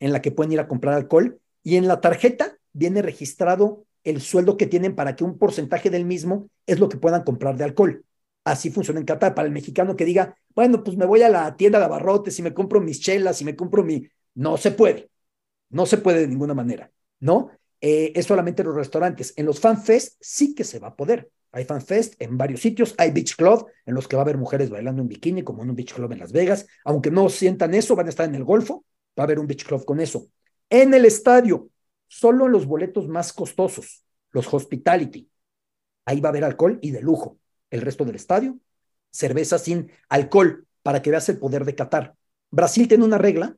en 0.00 0.12
la 0.12 0.22
que 0.22 0.32
pueden 0.32 0.52
ir 0.52 0.60
a 0.60 0.68
comprar 0.68 0.94
alcohol 0.94 1.38
y 1.62 1.76
en 1.76 1.86
la 1.86 2.00
tarjeta 2.00 2.56
viene 2.72 3.02
registrado 3.02 3.84
el 4.04 4.20
sueldo 4.20 4.56
que 4.56 4.66
tienen 4.66 4.94
para 4.94 5.14
que 5.14 5.24
un 5.24 5.38
porcentaje 5.38 5.90
del 5.90 6.04
mismo 6.04 6.48
es 6.66 6.80
lo 6.80 6.88
que 6.88 6.96
puedan 6.96 7.22
comprar 7.22 7.56
de 7.56 7.64
alcohol. 7.64 8.04
Así 8.44 8.70
funciona 8.70 9.00
en 9.00 9.06
Qatar. 9.06 9.34
Para 9.34 9.46
el 9.46 9.52
mexicano 9.52 9.96
que 9.96 10.04
diga, 10.04 10.36
bueno, 10.54 10.82
pues 10.82 10.96
me 10.96 11.04
voy 11.04 11.22
a 11.22 11.28
la 11.28 11.56
tienda 11.56 11.78
de 11.78 11.84
abarrotes 11.84 12.38
y 12.38 12.42
me 12.42 12.54
compro 12.54 12.80
mis 12.80 13.00
chelas 13.00 13.40
y 13.42 13.44
me 13.44 13.54
compro 13.54 13.84
mi... 13.84 14.08
No 14.40 14.56
se 14.56 14.70
puede. 14.70 15.10
No 15.68 15.84
se 15.84 15.98
puede 15.98 16.20
de 16.20 16.26
ninguna 16.26 16.54
manera, 16.54 16.90
¿no? 17.18 17.50
Eh, 17.78 18.12
es 18.14 18.24
solamente 18.24 18.62
en 18.62 18.68
los 18.68 18.76
restaurantes. 18.76 19.34
En 19.36 19.44
los 19.44 19.60
fanfest 19.60 20.16
sí 20.18 20.54
que 20.54 20.64
se 20.64 20.78
va 20.78 20.88
a 20.88 20.96
poder. 20.96 21.30
Hay 21.52 21.66
fanfest 21.66 22.14
en 22.22 22.38
varios 22.38 22.62
sitios, 22.62 22.94
hay 22.96 23.10
beach 23.10 23.36
club 23.36 23.66
en 23.84 23.94
los 23.94 24.08
que 24.08 24.16
va 24.16 24.22
a 24.22 24.24
haber 24.24 24.38
mujeres 24.38 24.70
bailando 24.70 25.02
en 25.02 25.08
bikini, 25.08 25.42
como 25.42 25.62
en 25.62 25.68
un 25.68 25.76
beach 25.76 25.92
club 25.92 26.10
en 26.12 26.20
Las 26.20 26.32
Vegas. 26.32 26.66
Aunque 26.86 27.10
no 27.10 27.28
sientan 27.28 27.74
eso, 27.74 27.94
van 27.94 28.06
a 28.06 28.08
estar 28.08 28.26
en 28.26 28.34
el 28.34 28.44
Golfo, 28.44 28.86
va 29.18 29.24
a 29.24 29.26
haber 29.26 29.38
un 29.38 29.46
beach 29.46 29.66
club 29.66 29.84
con 29.84 30.00
eso. 30.00 30.28
En 30.70 30.94
el 30.94 31.04
estadio, 31.04 31.68
solo 32.08 32.46
en 32.46 32.52
los 32.52 32.64
boletos 32.64 33.08
más 33.08 33.34
costosos, 33.34 34.04
los 34.30 34.52
hospitality, 34.54 35.28
ahí 36.06 36.18
va 36.20 36.30
a 36.30 36.32
haber 36.32 36.44
alcohol 36.44 36.78
y 36.80 36.92
de 36.92 37.02
lujo. 37.02 37.38
El 37.68 37.82
resto 37.82 38.06
del 38.06 38.16
estadio, 38.16 38.58
cerveza 39.10 39.58
sin 39.58 39.90
alcohol, 40.08 40.66
para 40.82 41.02
que 41.02 41.10
veas 41.10 41.28
el 41.28 41.38
poder 41.38 41.66
de 41.66 41.74
Qatar. 41.74 42.14
Brasil 42.50 42.88
tiene 42.88 43.04
una 43.04 43.18
regla 43.18 43.54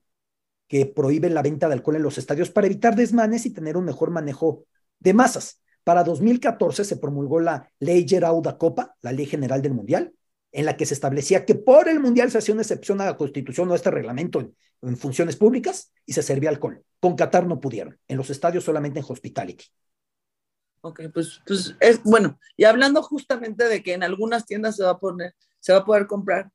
que 0.73 0.87
prohíbe 0.87 1.29
la 1.29 1.43
venta 1.43 1.69
de 1.69 1.75
alcohol 1.75 1.97
en 1.97 2.03
los 2.03 2.17
estadios 2.17 2.49
para 2.49 2.67
evitar 2.67 2.97
desmanes 2.97 3.45
y 3.45 3.51
tener 3.51 3.77
un 3.77 3.85
mejor 3.85 4.11
manejo 4.11 4.65
de 5.01 5.13
masas. 5.13 5.61
Para 5.85 6.03
2014 6.03 6.87
se 6.87 6.97
promulgó 6.97 7.41
la 7.41 7.71
Ley 7.79 8.09
Gerauda 8.09 8.57
Copa, 8.57 8.97
la 9.03 9.13
Ley 9.13 9.27
General 9.27 9.61
del 9.61 9.75
Mundial, 9.75 10.15
en 10.51 10.65
la 10.65 10.75
que 10.75 10.87
se 10.87 10.95
establecía 10.95 11.45
que 11.45 11.57
por 11.57 11.91
el 11.91 12.01
Mundial 12.01 12.31
se 12.31 12.39
hacía 12.39 12.55
una 12.55 12.63
excepción 12.63 13.03
a 13.03 13.05
la 13.05 13.19
Constitución 13.19 13.69
o 13.69 13.75
a 13.75 13.77
este 13.77 13.91
reglamento 13.91 14.41
en, 14.81 14.97
funciones 14.97 15.37
públicas 15.37 15.93
y 16.07 16.15
se 16.15 16.23
servía 16.23 16.49
alcohol. 16.49 16.83
Con 17.01 17.17
Qatar 17.17 17.47
no 17.47 17.61
pudieron, 17.61 17.99
en 18.09 18.17
los 18.17 18.31
estadios 18.31 18.65
solamente 18.65 18.99
en 18.99 19.05
hospitality. 19.07 19.67
Ok, 20.81 21.03
pues, 21.13 21.43
pues 21.47 21.77
es 21.81 22.03
bueno. 22.03 22.39
Y 22.57 22.65
hablando 22.65 23.03
justamente 23.03 23.69
de 23.69 23.83
que 23.83 23.93
en 23.93 24.05
algunas 24.05 24.47
tiendas 24.47 24.77
se 24.77 24.85
va 24.85 24.93
a 24.93 24.99
poner, 24.99 25.35
se 25.61 25.75
va 25.75 25.81
a 25.81 25.85
poder 25.85 26.07
comprar. 26.07 26.51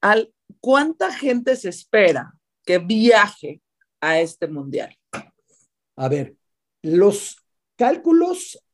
Al, 0.00 0.32
¿Cuánta 0.60 1.12
gente 1.12 1.56
se 1.56 1.68
espera 1.68 2.32
que 2.64 2.78
viaje 2.78 3.60
a 4.00 4.20
este 4.20 4.48
mundial? 4.48 4.96
A 5.96 6.08
ver, 6.08 6.36
los 6.82 7.44
Cálculos 7.76 8.64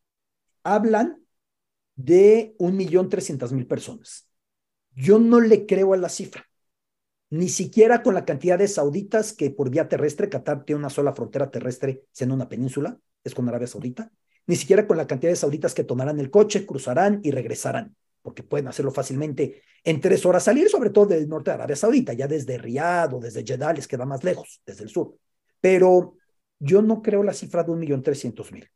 hablan 0.62 1.24
de 1.96 2.54
un 2.58 2.76
millón 2.76 3.08
trescientas 3.08 3.52
mil 3.52 3.66
personas. 3.66 4.28
Yo 4.94 5.18
no 5.18 5.40
le 5.40 5.64
creo 5.64 5.94
a 5.94 5.96
la 5.96 6.10
cifra, 6.10 6.46
ni 7.30 7.48
siquiera 7.48 8.02
con 8.02 8.14
la 8.14 8.24
cantidad 8.24 8.58
de 8.58 8.68
sauditas 8.68 9.32
que 9.32 9.50
por 9.50 9.70
vía 9.70 9.88
terrestre, 9.88 10.28
Qatar 10.28 10.64
tiene 10.64 10.80
una 10.80 10.90
sola 10.90 11.14
frontera 11.14 11.50
terrestre, 11.50 12.04
siendo 12.12 12.34
una 12.34 12.48
península, 12.48 12.98
es 13.24 13.34
con 13.34 13.48
Arabia 13.48 13.68
Saudita, 13.68 14.10
ni 14.46 14.56
siquiera 14.56 14.86
con 14.86 14.96
la 14.96 15.06
cantidad 15.06 15.32
de 15.32 15.36
sauditas 15.36 15.74
que 15.74 15.84
tomarán 15.84 16.20
el 16.20 16.30
coche, 16.30 16.66
cruzarán 16.66 17.20
y 17.22 17.30
regresarán, 17.30 17.96
porque 18.22 18.42
pueden 18.42 18.68
hacerlo 18.68 18.90
fácilmente 18.90 19.62
en 19.84 20.00
tres 20.00 20.24
horas 20.26 20.44
salir, 20.44 20.68
sobre 20.68 20.90
todo 20.90 21.06
del 21.06 21.28
norte 21.28 21.50
de 21.50 21.54
Arabia 21.54 21.76
Saudita, 21.76 22.12
ya 22.12 22.26
desde 22.26 22.58
Riyadh 22.58 23.14
o 23.14 23.20
desde 23.20 23.44
Jeddah 23.44 23.72
les 23.72 23.88
queda 23.88 24.04
más 24.04 24.22
lejos, 24.24 24.60
desde 24.66 24.84
el 24.84 24.90
sur. 24.90 25.16
Pero 25.60 26.16
yo 26.58 26.82
no 26.82 27.02
creo 27.02 27.22
la 27.22 27.32
cifra 27.32 27.62
de 27.64 27.72
un 27.72 27.78
millón 27.78 28.02
trescientos 28.02 28.52
mil. 28.52 28.70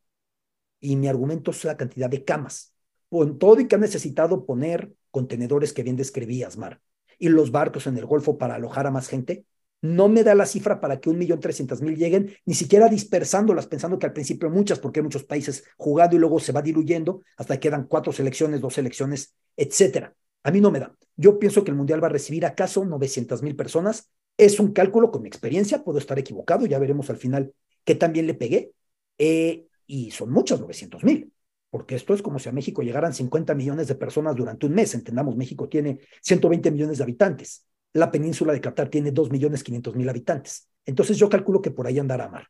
Y 0.80 0.96
mi 0.96 1.08
argumento 1.08 1.50
es 1.50 1.64
la 1.64 1.76
cantidad 1.76 2.10
de 2.10 2.24
camas. 2.24 2.74
Con 3.08 3.38
todo 3.38 3.60
y 3.60 3.68
que 3.68 3.74
han 3.74 3.82
necesitado 3.82 4.44
poner 4.44 4.92
contenedores 5.10 5.72
que 5.72 5.82
bien 5.82 5.96
describías, 5.96 6.56
Mar, 6.56 6.80
y 7.18 7.28
los 7.28 7.52
barcos 7.52 7.86
en 7.86 7.96
el 7.96 8.06
Golfo 8.06 8.38
para 8.38 8.56
alojar 8.56 8.86
a 8.86 8.90
más 8.90 9.08
gente, 9.08 9.46
no 9.84 10.08
me 10.08 10.24
da 10.24 10.34
la 10.34 10.46
cifra 10.46 10.80
para 10.80 10.98
que 10.98 11.10
un 11.10 11.18
millón 11.18 11.40
trescientos 11.40 11.82
mil 11.82 11.94
lleguen, 11.94 12.34
ni 12.46 12.54
siquiera 12.54 12.88
dispersándolas, 12.88 13.66
pensando 13.66 13.98
que 13.98 14.06
al 14.06 14.14
principio 14.14 14.48
muchas, 14.48 14.78
porque 14.78 15.00
hay 15.00 15.04
muchos 15.04 15.24
países 15.24 15.62
jugando 15.76 16.16
y 16.16 16.18
luego 16.18 16.40
se 16.40 16.52
va 16.52 16.62
diluyendo 16.62 17.20
hasta 17.36 17.56
que 17.56 17.68
quedan 17.68 17.84
cuatro 17.86 18.10
selecciones, 18.10 18.62
dos 18.62 18.72
selecciones, 18.72 19.34
etcétera. 19.54 20.14
A 20.42 20.50
mí 20.50 20.62
no 20.62 20.70
me 20.70 20.80
da. 20.80 20.96
Yo 21.16 21.38
pienso 21.38 21.64
que 21.64 21.70
el 21.70 21.76
Mundial 21.76 22.02
va 22.02 22.06
a 22.06 22.10
recibir 22.10 22.46
acaso 22.46 22.82
900 22.82 23.42
mil 23.42 23.56
personas. 23.56 24.10
Es 24.38 24.58
un 24.58 24.72
cálculo 24.72 25.10
con 25.10 25.20
mi 25.20 25.28
experiencia, 25.28 25.84
puedo 25.84 25.98
estar 25.98 26.18
equivocado, 26.18 26.64
ya 26.64 26.78
veremos 26.78 27.10
al 27.10 27.18
final 27.18 27.52
qué 27.84 27.94
también 27.94 28.26
le 28.26 28.32
pegué. 28.32 28.72
Eh, 29.18 29.66
y 29.86 30.12
son 30.12 30.30
muchas 30.30 30.60
900 30.60 31.04
mil, 31.04 31.30
porque 31.68 31.96
esto 31.96 32.14
es 32.14 32.22
como 32.22 32.38
si 32.38 32.48
a 32.48 32.52
México 32.52 32.80
llegaran 32.80 33.12
50 33.12 33.54
millones 33.54 33.88
de 33.88 33.96
personas 33.96 34.34
durante 34.34 34.64
un 34.64 34.72
mes. 34.72 34.94
Entendamos, 34.94 35.36
México 35.36 35.68
tiene 35.68 36.00
120 36.22 36.70
millones 36.70 36.96
de 36.96 37.04
habitantes 37.04 37.66
la 37.94 38.10
península 38.10 38.52
de 38.52 38.60
Qatar 38.60 38.88
tiene 38.88 39.14
2.500.000 39.14 40.10
habitantes. 40.10 40.68
Entonces 40.84 41.16
yo 41.16 41.30
calculo 41.30 41.62
que 41.62 41.70
por 41.70 41.86
ahí 41.86 41.98
andará 41.98 42.28
mal. 42.28 42.46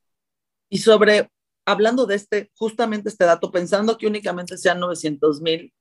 Y 0.71 0.79
sobre, 0.79 1.31
hablando 1.67 2.07
de 2.07 2.17
este, 2.17 2.51
justamente 2.57 3.11
este 3.11 3.27
dato, 3.27 3.53
pensando 3.53 3.97
que 3.97 4.07
únicamente 4.07 4.57
sean 4.57 4.81
900.000, 4.81 5.73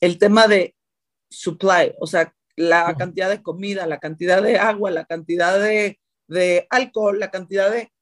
el 0.00 0.18
tema 0.18 0.48
de 0.48 0.74
supply, 1.30 1.94
o 2.00 2.06
sea, 2.06 2.34
la 2.56 2.94
cantidad 2.96 3.28
de 3.28 3.42
comida, 3.42 3.86
la 3.86 3.98
cantidad 3.98 4.42
de 4.42 4.58
agua, 4.58 4.90
la 4.90 5.04
cantidad 5.04 5.60
de, 5.60 6.00
de 6.26 6.66
alcohol, 6.70 7.20
la 7.20 7.30
cantidad 7.30 7.70
de... 7.70 7.92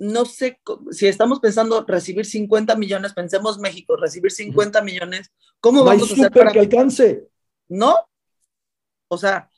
No 0.00 0.24
sé, 0.24 0.60
si 0.90 1.06
estamos 1.06 1.40
pensando 1.40 1.84
recibir 1.86 2.24
50 2.24 2.76
millones, 2.76 3.14
pensemos 3.14 3.58
México, 3.58 3.96
recibir 3.96 4.30
50 4.30 4.82
millones, 4.82 5.32
¿cómo 5.60 5.84
vamos 5.84 6.10
a 6.10 6.14
hacer 6.14 6.30
para 6.30 6.52
que 6.52 6.60
alcance? 6.60 7.28
No, 7.68 7.96
o 9.08 9.18
sea, 9.18 9.50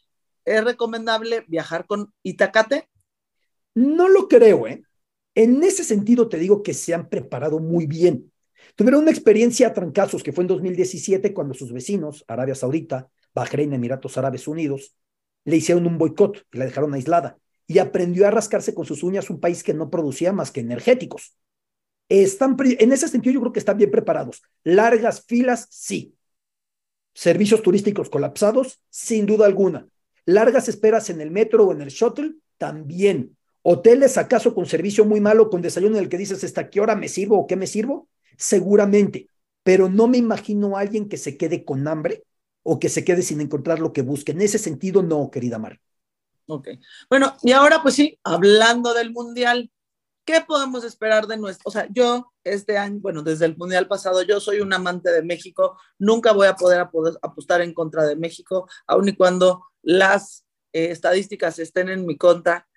¿Es 0.50 0.64
recomendable 0.64 1.44
viajar 1.46 1.86
con 1.86 2.12
Itacate? 2.24 2.88
No 3.72 4.08
lo 4.08 4.26
creo, 4.26 4.66
¿eh? 4.66 4.82
En 5.36 5.62
ese 5.62 5.84
sentido 5.84 6.28
te 6.28 6.38
digo 6.38 6.64
que 6.64 6.74
se 6.74 6.92
han 6.92 7.08
preparado 7.08 7.60
muy 7.60 7.86
bien. 7.86 8.32
Tuvieron 8.74 9.02
una 9.02 9.12
experiencia 9.12 9.68
a 9.68 9.72
trancazos 9.72 10.24
que 10.24 10.32
fue 10.32 10.42
en 10.42 10.48
2017 10.48 11.32
cuando 11.32 11.54
sus 11.54 11.72
vecinos, 11.72 12.24
Arabia 12.26 12.56
Saudita, 12.56 13.08
Bahrein, 13.32 13.72
Emiratos 13.74 14.18
Árabes 14.18 14.48
Unidos, 14.48 14.96
le 15.44 15.56
hicieron 15.56 15.86
un 15.86 15.98
boicot 15.98 16.44
y 16.52 16.58
la 16.58 16.64
dejaron 16.64 16.94
aislada 16.94 17.38
y 17.68 17.78
aprendió 17.78 18.26
a 18.26 18.32
rascarse 18.32 18.74
con 18.74 18.84
sus 18.84 19.04
uñas 19.04 19.30
un 19.30 19.38
país 19.38 19.62
que 19.62 19.72
no 19.72 19.88
producía 19.88 20.32
más 20.32 20.50
que 20.50 20.58
energéticos. 20.58 21.36
Están, 22.08 22.56
en 22.60 22.92
ese 22.92 23.06
sentido 23.06 23.34
yo 23.34 23.40
creo 23.40 23.52
que 23.52 23.60
están 23.60 23.78
bien 23.78 23.92
preparados. 23.92 24.42
Largas 24.64 25.24
filas, 25.24 25.68
sí. 25.70 26.16
Servicios 27.14 27.62
turísticos 27.62 28.10
colapsados, 28.10 28.82
sin 28.90 29.26
duda 29.26 29.46
alguna. 29.46 29.86
Largas 30.24 30.68
esperas 30.68 31.10
en 31.10 31.20
el 31.20 31.30
metro 31.30 31.66
o 31.66 31.72
en 31.72 31.80
el 31.82 31.88
shuttle, 31.88 32.34
también. 32.58 33.36
Hoteles, 33.62 34.16
acaso 34.18 34.54
con 34.54 34.66
servicio 34.66 35.04
muy 35.04 35.20
malo, 35.20 35.50
con 35.50 35.62
desayuno 35.62 35.96
en 35.96 36.04
el 36.04 36.08
que 36.08 36.18
dices, 36.18 36.42
¿hasta 36.44 36.70
qué 36.70 36.80
hora 36.80 36.96
me 36.96 37.08
sirvo 37.08 37.38
o 37.38 37.46
qué 37.46 37.56
me 37.56 37.66
sirvo? 37.66 38.08
Seguramente, 38.36 39.28
pero 39.62 39.88
no 39.88 40.08
me 40.08 40.18
imagino 40.18 40.76
a 40.76 40.80
alguien 40.80 41.08
que 41.08 41.16
se 41.16 41.36
quede 41.36 41.64
con 41.64 41.86
hambre 41.86 42.24
o 42.62 42.78
que 42.78 42.88
se 42.88 43.04
quede 43.04 43.22
sin 43.22 43.40
encontrar 43.40 43.78
lo 43.80 43.92
que 43.92 44.02
busque. 44.02 44.32
En 44.32 44.40
ese 44.40 44.58
sentido, 44.58 45.02
no, 45.02 45.30
querida 45.30 45.58
Mar. 45.58 45.80
Ok. 46.46 46.68
Bueno, 47.08 47.36
y 47.42 47.52
ahora 47.52 47.82
pues 47.82 47.94
sí, 47.94 48.18
hablando 48.24 48.92
del 48.94 49.12
Mundial, 49.12 49.70
¿qué 50.24 50.40
podemos 50.40 50.84
esperar 50.84 51.26
de 51.26 51.36
nuestro? 51.36 51.68
O 51.68 51.70
sea, 51.70 51.86
yo 51.90 52.32
este 52.44 52.78
año, 52.78 52.98
bueno, 53.00 53.22
desde 53.22 53.46
el 53.46 53.56
Mundial 53.56 53.86
pasado, 53.86 54.22
yo 54.22 54.40
soy 54.40 54.60
un 54.60 54.72
amante 54.72 55.10
de 55.10 55.22
México, 55.22 55.78
nunca 55.98 56.32
voy 56.32 56.48
a 56.48 56.56
poder, 56.56 56.80
apostar 57.22 57.60
en 57.60 57.74
contra 57.74 58.04
de 58.06 58.16
México, 58.16 58.68
aun 58.86 59.08
y 59.08 59.16
cuando 59.16 59.69
las 59.82 60.44
eh, 60.72 60.90
estadísticas 60.90 61.58
estén 61.58 61.88
en 61.88 62.06
mi 62.06 62.16
contra, 62.16 62.68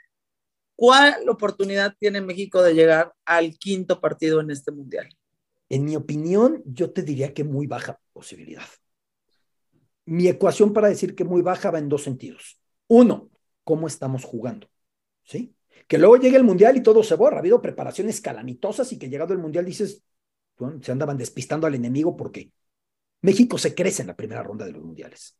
¿cuál 0.75 1.29
oportunidad 1.29 1.95
tiene 1.99 2.21
México 2.21 2.61
de 2.61 2.73
llegar 2.73 3.13
al 3.25 3.57
quinto 3.57 3.99
partido 4.01 4.41
en 4.41 4.51
este 4.51 4.71
mundial? 4.71 5.09
En 5.69 5.85
mi 5.85 5.95
opinión, 5.95 6.61
yo 6.65 6.91
te 6.91 7.01
diría 7.01 7.33
que 7.33 7.43
muy 7.43 7.67
baja 7.67 7.99
posibilidad. 8.13 8.65
Mi 10.05 10.27
ecuación 10.27 10.73
para 10.73 10.89
decir 10.89 11.15
que 11.15 11.23
muy 11.23 11.41
baja 11.41 11.71
va 11.71 11.79
en 11.79 11.89
dos 11.89 12.03
sentidos. 12.03 12.59
Uno, 12.87 13.29
cómo 13.63 13.87
estamos 13.87 14.23
jugando. 14.23 14.69
¿Sí? 15.23 15.55
Que 15.87 15.97
luego 15.97 16.17
llegue 16.17 16.35
el 16.35 16.43
mundial 16.43 16.75
y 16.75 16.83
todo 16.83 17.01
se 17.03 17.15
borra. 17.15 17.37
Ha 17.37 17.39
habido 17.39 17.61
preparaciones 17.61 18.19
calamitosas 18.19 18.91
y 18.91 18.99
que 18.99 19.09
llegado 19.09 19.33
el 19.33 19.39
mundial 19.39 19.65
dices, 19.65 20.03
se 20.81 20.91
andaban 20.91 21.17
despistando 21.17 21.65
al 21.65 21.75
enemigo 21.75 22.17
porque 22.17 22.51
México 23.21 23.57
se 23.57 23.73
crece 23.73 24.01
en 24.01 24.09
la 24.09 24.15
primera 24.15 24.43
ronda 24.43 24.65
de 24.65 24.73
los 24.73 24.83
mundiales 24.83 25.37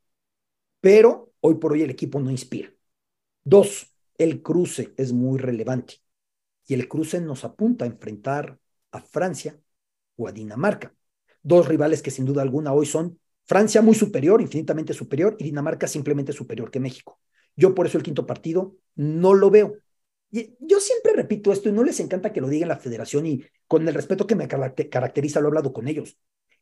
pero 0.84 1.32
hoy 1.40 1.56
por 1.56 1.72
hoy 1.72 1.82
el 1.82 1.90
equipo 1.92 2.20
no 2.20 2.30
inspira. 2.30 2.70
Dos, 3.46 3.96
el 4.18 4.42
cruce 4.42 4.94
es 4.98 5.14
muy 5.14 5.40
relevante 5.40 6.02
y 6.68 6.74
el 6.74 6.90
cruce 6.90 7.22
nos 7.22 7.46
apunta 7.46 7.86
a 7.86 7.88
enfrentar 7.88 8.60
a 8.92 9.00
Francia 9.00 9.58
o 10.18 10.28
a 10.28 10.34
Dinamarca, 10.34 10.94
dos 11.42 11.70
rivales 11.70 12.02
que 12.02 12.12
sin 12.12 12.26
duda 12.26 12.42
alguna 12.42 12.74
hoy 12.74 12.86
son 12.86 13.18
Francia 13.46 13.82
muy 13.82 13.96
superior, 13.96 14.42
infinitamente 14.42 14.94
superior, 14.94 15.38
y 15.40 15.46
Dinamarca 15.46 15.88
simplemente 15.88 16.34
superior 16.34 16.70
que 16.70 16.82
México. 16.82 17.18
Yo 17.56 17.74
por 17.74 17.88
eso 17.88 17.98
el 17.98 18.04
quinto 18.04 18.26
partido 18.26 18.76
no 18.96 19.34
lo 19.36 19.50
veo. 19.50 19.78
Y 20.32 20.54
yo 20.60 20.82
siempre 20.82 21.14
repito 21.14 21.54
esto 21.54 21.70
y 21.70 21.72
no 21.72 21.86
les 21.86 22.02
encanta 22.02 22.34
que 22.34 22.42
lo 22.42 22.50
diga 22.50 22.68
la 22.68 22.76
federación 22.76 23.26
y 23.26 23.42
con 23.68 23.88
el 23.88 23.94
respeto 23.94 24.28
que 24.28 24.36
me 24.36 24.50
caracteriza 24.50 25.40
lo 25.40 25.48
he 25.48 25.50
hablado 25.50 25.72
con 25.72 25.88
ellos. 25.88 26.18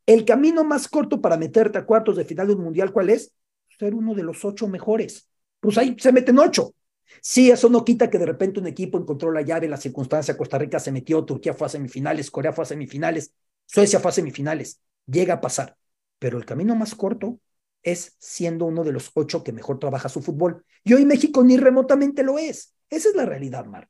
El 0.05 0.25
camino 0.25 0.63
más 0.63 0.87
corto 0.87 1.21
para 1.21 1.37
meterte 1.37 1.79
a 1.79 1.87
cuartos 1.87 2.17
de 2.17 2.25
final 2.25 2.45
de 2.45 2.53
un 2.53 2.63
mundial, 2.63 2.91
¿cuál 2.93 3.09
es? 3.09 3.33
Ser 3.81 3.95
uno 3.95 4.13
de 4.13 4.21
los 4.21 4.45
ocho 4.45 4.67
mejores. 4.67 5.27
Pues 5.59 5.75
ahí 5.79 5.95
se 5.97 6.11
meten 6.11 6.37
ocho. 6.37 6.75
Sí, 7.19 7.49
eso 7.49 7.67
no 7.67 7.83
quita 7.83 8.11
que 8.11 8.19
de 8.19 8.27
repente 8.27 8.59
un 8.59 8.67
equipo 8.67 8.99
encontró 8.99 9.31
la 9.31 9.41
llave, 9.41 9.67
la 9.67 9.77
circunstancia, 9.77 10.37
Costa 10.37 10.59
Rica 10.59 10.79
se 10.79 10.91
metió, 10.91 11.25
Turquía 11.25 11.55
fue 11.55 11.65
a 11.65 11.69
semifinales, 11.69 12.29
Corea 12.29 12.53
fue 12.53 12.63
a 12.63 12.67
semifinales, 12.67 13.33
Suecia 13.65 13.99
fue 13.99 14.09
a 14.09 14.13
semifinales. 14.13 14.79
Llega 15.07 15.35
a 15.35 15.41
pasar. 15.41 15.75
Pero 16.19 16.37
el 16.37 16.45
camino 16.45 16.75
más 16.75 16.93
corto 16.93 17.39
es 17.81 18.15
siendo 18.19 18.65
uno 18.65 18.83
de 18.83 18.91
los 18.91 19.09
ocho 19.15 19.43
que 19.43 19.51
mejor 19.51 19.79
trabaja 19.79 20.09
su 20.09 20.21
fútbol. 20.21 20.63
Y 20.83 20.93
hoy 20.93 21.05
México 21.05 21.43
ni 21.43 21.57
remotamente 21.57 22.21
lo 22.21 22.37
es. 22.37 22.75
Esa 22.87 23.09
es 23.09 23.15
la 23.15 23.25
realidad, 23.25 23.65
Mar. 23.65 23.89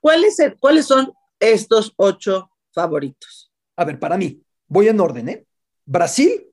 ¿Cuáles, 0.00 0.38
¿Cuáles 0.58 0.86
son 0.86 1.12
estos 1.38 1.92
ocho 1.96 2.50
favoritos? 2.72 3.52
A 3.76 3.84
ver, 3.84 3.98
para 3.98 4.16
mí, 4.16 4.42
voy 4.66 4.88
en 4.88 4.98
orden, 4.98 5.28
¿eh? 5.28 5.46
Brasil, 5.84 6.47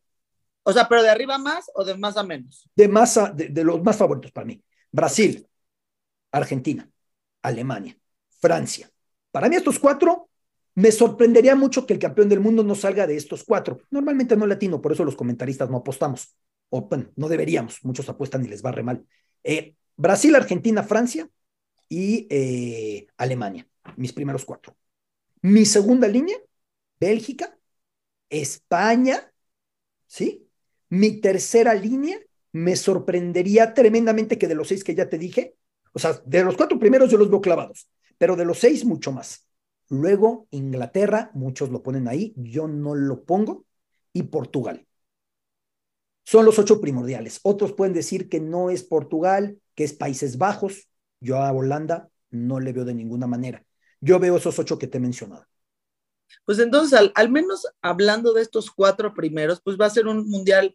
o 0.68 0.74
sea, 0.74 0.90
pero 0.90 1.04
de 1.04 1.10
arriba 1.10 1.38
más 1.38 1.70
o 1.76 1.86
de 1.86 1.96
más 1.96 2.18
a 2.18 2.24
menos. 2.24 2.68
De 2.76 2.88
más 2.88 3.18
a, 3.18 3.32
de, 3.32 3.64
los 3.64 3.84
más 3.84 3.98
favoritos 3.98 4.32
para 4.32 4.48
mí. 4.48 4.64
Brasil, 4.92 5.48
Argentina, 6.32 6.90
Alemania, 7.44 7.96
Francia. 8.40 8.90
Para 9.30 9.48
mí 9.48 9.56
estos 9.56 9.78
cuatro, 9.78 10.28
me 10.74 10.92
sorprendería 10.92 11.56
mucho 11.56 11.86
que 11.86 11.94
el 11.94 12.00
campeón 12.00 12.30
del 12.30 12.40
mundo 12.40 12.64
no 12.64 12.74
salga 12.74 13.06
de 13.06 13.16
estos 13.16 13.44
cuatro. 13.44 13.78
Normalmente 13.92 14.36
no 14.36 14.48
latino, 14.48 14.82
por 14.82 14.92
eso 14.92 15.06
los 15.06 15.16
comentaristas 15.16 15.70
no 15.70 15.78
apostamos. 15.78 16.36
O 16.70 16.90
no 17.16 17.30
deberíamos, 17.30 17.86
muchos 17.86 18.10
apuestan 18.10 18.44
y 18.44 18.48
les 18.48 18.66
va 18.66 18.72
re 18.72 18.82
mal. 18.82 19.06
Eh, 19.44 19.76
Brasil, 19.96 20.36
Argentina, 20.36 20.82
Francia 20.82 21.30
y 21.88 22.26
eh, 22.32 23.06
Alemania, 23.18 23.68
mis 23.98 24.14
primeros 24.14 24.44
cuatro. 24.44 24.76
Mi 25.42 25.64
segunda 25.64 26.08
línea, 26.08 26.38
Bélgica, 27.00 27.56
España, 28.30 29.32
¿sí? 30.08 30.45
Mi 30.96 31.20
tercera 31.20 31.74
línea 31.74 32.18
me 32.54 32.78
sorprendería 32.78 33.74
tremendamente 33.74 34.38
que 34.38 34.48
de 34.48 34.56
los 34.56 34.70
seis 34.70 34.82
que 34.82 34.96
ya 34.96 35.10
te 35.10 35.18
dije, 35.18 35.58
o 35.92 36.00
sea, 36.00 36.22
de 36.26 36.42
los 36.42 36.56
cuatro 36.56 36.80
primeros 36.80 37.12
yo 37.12 37.18
los 37.18 37.30
veo 37.30 37.42
clavados, 37.42 37.90
pero 38.18 38.38
de 38.38 38.46
los 38.46 38.60
seis 38.60 38.86
mucho 38.86 39.12
más. 39.12 39.46
Luego 39.90 40.48
Inglaterra, 40.52 41.32
muchos 41.34 41.70
lo 41.70 41.84
ponen 41.84 42.08
ahí, 42.08 42.34
yo 42.38 42.70
no 42.70 42.96
lo 42.96 43.26
pongo, 43.26 43.66
y 44.14 44.24
Portugal. 44.24 44.88
Son 46.24 46.46
los 46.46 46.58
ocho 46.60 46.80
primordiales. 46.80 47.42
Otros 47.44 47.74
pueden 47.74 47.94
decir 47.94 48.30
que 48.30 48.40
no 48.40 48.70
es 48.70 48.84
Portugal, 48.84 49.60
que 49.76 49.84
es 49.84 49.92
Países 49.92 50.38
Bajos. 50.38 50.88
Yo 51.20 51.40
a 51.40 51.52
Holanda 51.52 52.08
no 52.30 52.62
le 52.62 52.72
veo 52.72 52.86
de 52.86 52.94
ninguna 52.94 53.28
manera. 53.28 53.66
Yo 54.00 54.18
veo 54.18 54.38
esos 54.38 54.58
ocho 54.60 54.80
que 54.80 54.88
te 54.88 54.98
he 54.98 55.02
mencionado. 55.02 55.46
Pues 56.46 56.60
entonces, 56.60 57.12
al, 57.14 57.30
menos 57.30 57.68
hablando 57.82 58.32
de 58.32 58.44
estos 58.44 58.72
cuatro 58.72 59.14
primeros, 59.14 59.62
pues 59.62 59.78
va 59.78 59.88
a 59.88 59.90
ser 59.90 60.08
un 60.08 60.30
mundial 60.30 60.74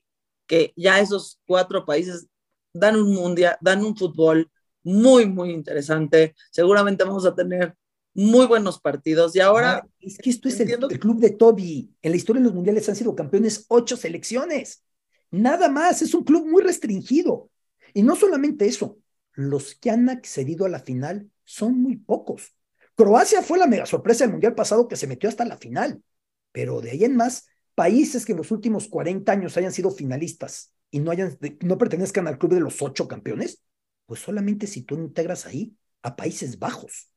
que 0.50 0.72
ya 0.74 0.98
esos 0.98 1.38
cuatro 1.46 1.84
países 1.86 2.26
dan 2.72 2.96
un 2.96 3.14
mundial, 3.14 3.56
dan 3.60 3.84
un 3.84 3.96
fútbol 3.96 4.50
muy, 4.82 5.24
muy 5.24 5.52
interesante. 5.52 6.34
Seguramente 6.50 7.04
vamos 7.04 7.24
a 7.24 7.36
tener 7.36 7.76
muy 8.14 8.46
buenos 8.46 8.80
partidos. 8.80 9.36
Y 9.36 9.40
ahora. 9.40 9.86
es 10.00 10.18
que 10.18 10.28
esto 10.28 10.48
es 10.48 10.58
el, 10.58 10.72
el, 10.72 10.98
club 10.98 11.20
de 11.20 11.30
Toby. 11.30 11.94
En 12.02 12.10
la 12.10 12.16
historia 12.16 12.40
de 12.40 12.46
los 12.46 12.54
mundiales 12.54 12.88
han 12.88 12.96
sido 12.96 13.14
campeones 13.14 13.64
ocho 13.68 13.96
selecciones. 13.96 14.82
Nada 15.30 15.68
más. 15.68 16.02
Es 16.02 16.14
un 16.14 16.24
club 16.24 16.44
muy 16.48 16.64
restringido. 16.64 17.48
Y 17.94 18.02
no 18.02 18.16
solamente 18.16 18.66
eso, 18.66 18.98
los 19.34 19.76
que 19.76 19.90
han 19.90 20.08
accedido 20.08 20.66
a 20.66 20.68
la 20.68 20.80
final 20.80 21.30
son 21.44 21.80
muy 21.80 21.94
pocos. 21.94 22.56
Croacia 22.96 23.40
fue 23.42 23.56
la 23.56 23.68
mega 23.68 23.86
sorpresa 23.86 24.24
del 24.24 24.32
mundial 24.32 24.56
pasado 24.56 24.88
que 24.88 24.96
se 24.96 25.06
metió 25.06 25.28
hasta 25.28 25.44
la 25.44 25.58
final. 25.58 26.02
Pero 26.50 26.80
de 26.80 26.90
ahí 26.90 27.04
en 27.04 27.14
más, 27.14 27.46
países 27.80 28.26
que 28.26 28.32
en 28.32 28.38
los 28.38 28.50
últimos 28.50 28.88
40 28.88 29.32
años 29.32 29.56
hayan 29.56 29.72
sido 29.72 29.90
finalistas 29.90 30.74
y 30.90 31.00
no, 31.00 31.12
hayan, 31.12 31.38
no 31.62 31.78
pertenezcan 31.78 32.28
al 32.28 32.36
club 32.36 32.52
de 32.52 32.60
los 32.60 32.82
ocho 32.82 33.08
campeones, 33.08 33.62
pues 34.04 34.20
solamente 34.20 34.66
si 34.66 34.82
tú 34.82 34.96
integras 34.96 35.46
ahí 35.46 35.74
a 36.02 36.14
Países 36.14 36.58
Bajos. 36.58 37.10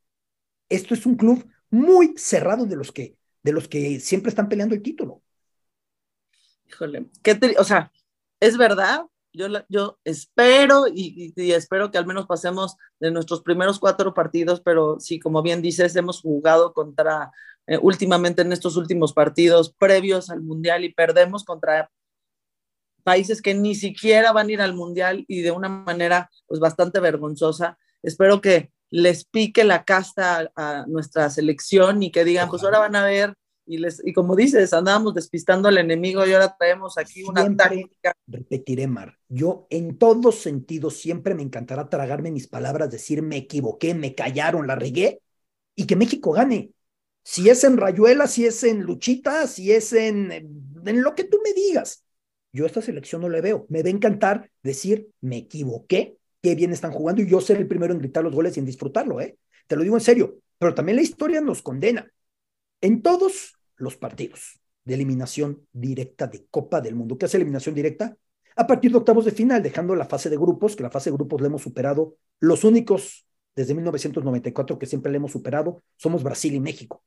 Esto 0.70 0.94
es 0.94 1.06
un 1.06 1.16
club 1.16 1.46
muy 1.70 2.14
cerrado 2.16 2.66
de 2.66 2.78
los 2.78 2.94
que, 2.94 3.18
de 3.44 3.52
los 3.52 3.68
que 3.68 4.00
siempre 4.00 4.30
están 4.30 4.48
peleando 4.48 4.74
el 4.74 4.82
título. 4.82 5.22
Híjole, 6.70 7.10
¿qué 7.22 7.38
o 7.58 7.66
sea, 7.66 7.92
es 8.40 8.56
verdad, 8.56 9.02
yo, 9.34 9.48
yo 9.70 10.00
espero 10.04 10.86
y, 10.88 11.34
espero 11.52 11.92
que 11.92 11.98
al 11.98 12.06
menos 12.06 12.26
pasemos 12.26 12.78
de 13.00 13.12
nuestros 13.12 13.42
primeros 13.42 13.80
cuatro 13.80 14.14
partidos, 14.14 14.62
pero 14.62 15.00
sí, 15.00 15.20
como 15.20 15.42
bien 15.42 15.62
dices, 15.62 15.96
hemos 15.96 16.22
jugado 16.22 16.74
contra, 16.74 17.32
eh, 17.68 17.78
últimamente 17.82 18.42
en 18.44 18.54
estos 18.54 18.78
últimos 18.78 19.14
partidos 19.14 19.74
previos 19.74 20.30
al 20.30 20.42
Mundial 20.42 20.84
y 20.84 20.94
perdemos 20.94 21.44
contra 21.44 21.90
países 23.04 23.42
que 23.42 23.54
ni 23.54 23.76
siquiera 23.76 24.32
van 24.32 24.48
a 24.48 24.52
ir 24.52 24.62
al 24.62 24.74
Mundial 24.74 25.26
y 25.28 25.42
de 25.42 25.52
una 25.52 25.70
manera 25.70 26.30
pues 26.48 26.60
bastante 26.60 27.00
vergonzosa. 27.00 27.78
Espero 28.02 28.42
que 28.42 28.72
les 28.90 29.26
pique 29.26 29.64
la 29.64 29.84
casta 29.84 30.52
a, 30.56 30.86
nuestra 30.88 31.30
selección 31.30 32.04
y 32.04 32.12
que 32.12 32.24
digan, 32.24 32.50
pues 32.50 32.64
ahora 32.64 32.80
van 32.80 32.96
a 32.96 33.04
ver, 33.04 33.34
y, 33.66 33.78
les, 33.78 34.02
y 34.06 34.14
como 34.14 34.36
dices, 34.36 34.74
andábamos 34.74 35.14
despistando 35.14 35.68
al 35.68 35.78
enemigo 35.78 36.26
y 36.26 36.34
ahora 36.34 36.56
traemos 36.58 36.98
aquí 36.98 37.24
una 37.24 37.56
táctica. 37.56 38.14
Repetiré, 38.28 38.88
Mar, 38.88 39.18
yo 39.30 39.68
en 39.70 39.98
todos 39.98 40.40
sentidos 40.40 40.98
siempre 40.98 41.36
me 41.36 41.44
encantará 41.44 41.90
tragarme 41.90 42.32
mis 42.32 42.48
palabras, 42.48 42.92
decir 42.92 43.22
me 43.22 43.38
equivoqué, 43.38 43.94
me 43.94 44.16
callaron, 44.16 44.68
la 44.68 44.76
regué 44.76 45.22
y 45.76 45.86
que 45.86 45.96
México 45.96 46.32
gane. 46.32 46.72
Si 47.24 47.50
es 47.50 47.64
en 47.64 47.78
Rayuela, 47.78 48.28
si 48.28 48.46
es 48.46 48.64
en 48.64 48.82
Luchita, 48.82 49.48
si 49.48 49.72
es 49.72 49.94
en, 49.94 50.32
en 50.32 51.02
lo 51.02 51.16
que 51.16 51.24
tú 51.24 51.40
me 51.44 51.54
digas. 51.54 52.04
Yo 52.52 52.66
esta 52.66 52.82
selección 52.82 53.22
no 53.22 53.30
le 53.30 53.42
veo. 53.42 53.66
Me 53.70 53.82
va 53.82 53.88
a 53.88 53.92
encantar 53.92 54.52
decir 54.62 55.08
me 55.22 55.38
equivoqué 55.38 56.18
qué 56.42 56.56
bien 56.56 56.74
están 56.74 56.92
jugando 56.92 57.22
y 57.22 57.28
yo 57.28 57.40
ser 57.40 57.58
el 57.58 57.68
primero 57.68 57.94
en 57.94 58.00
gritar 58.00 58.24
los 58.24 58.36
goles 58.36 58.56
y 58.56 58.60
en 58.60 58.66
disfrutarlo, 58.66 59.22
¿eh? 59.22 59.38
Te 59.66 59.78
lo 59.78 59.82
digo 59.82 59.96
en 59.96 60.02
serio, 60.02 60.40
pero 60.60 60.76
también 60.76 60.98
la 60.98 61.02
historia 61.02 61.40
nos 61.40 61.62
condena. 61.62 62.12
En 62.84 63.02
todos 63.02 63.58
los 63.78 63.96
partidos 63.96 64.60
de 64.84 64.96
eliminación 64.96 65.66
directa 65.72 66.28
de 66.28 66.48
Copa 66.52 66.82
del 66.82 66.96
Mundo, 66.96 67.18
¿qué 67.18 67.28
hace 67.28 67.38
eliminación 67.38 67.74
directa? 67.74 68.18
A 68.58 68.68
partir 68.68 68.92
de 68.92 68.98
octavos 68.98 69.24
de 69.24 69.32
final, 69.32 69.64
dejando 69.64 69.96
la 69.96 70.04
fase 70.04 70.30
de 70.30 70.36
grupos, 70.36 70.76
que 70.76 70.84
la 70.84 70.92
fase 70.92 71.10
de 71.10 71.16
grupos 71.16 71.40
la 71.40 71.48
hemos 71.48 71.62
superado, 71.62 72.18
los 72.42 72.66
únicos 72.66 73.26
desde 73.56 73.74
1994 73.74 74.78
que 74.78 74.86
siempre 74.86 75.14
la 75.14 75.16
hemos 75.16 75.32
superado 75.32 75.82
somos 75.96 76.24
Brasil 76.24 76.56
y 76.56 76.60
México. 76.60 77.06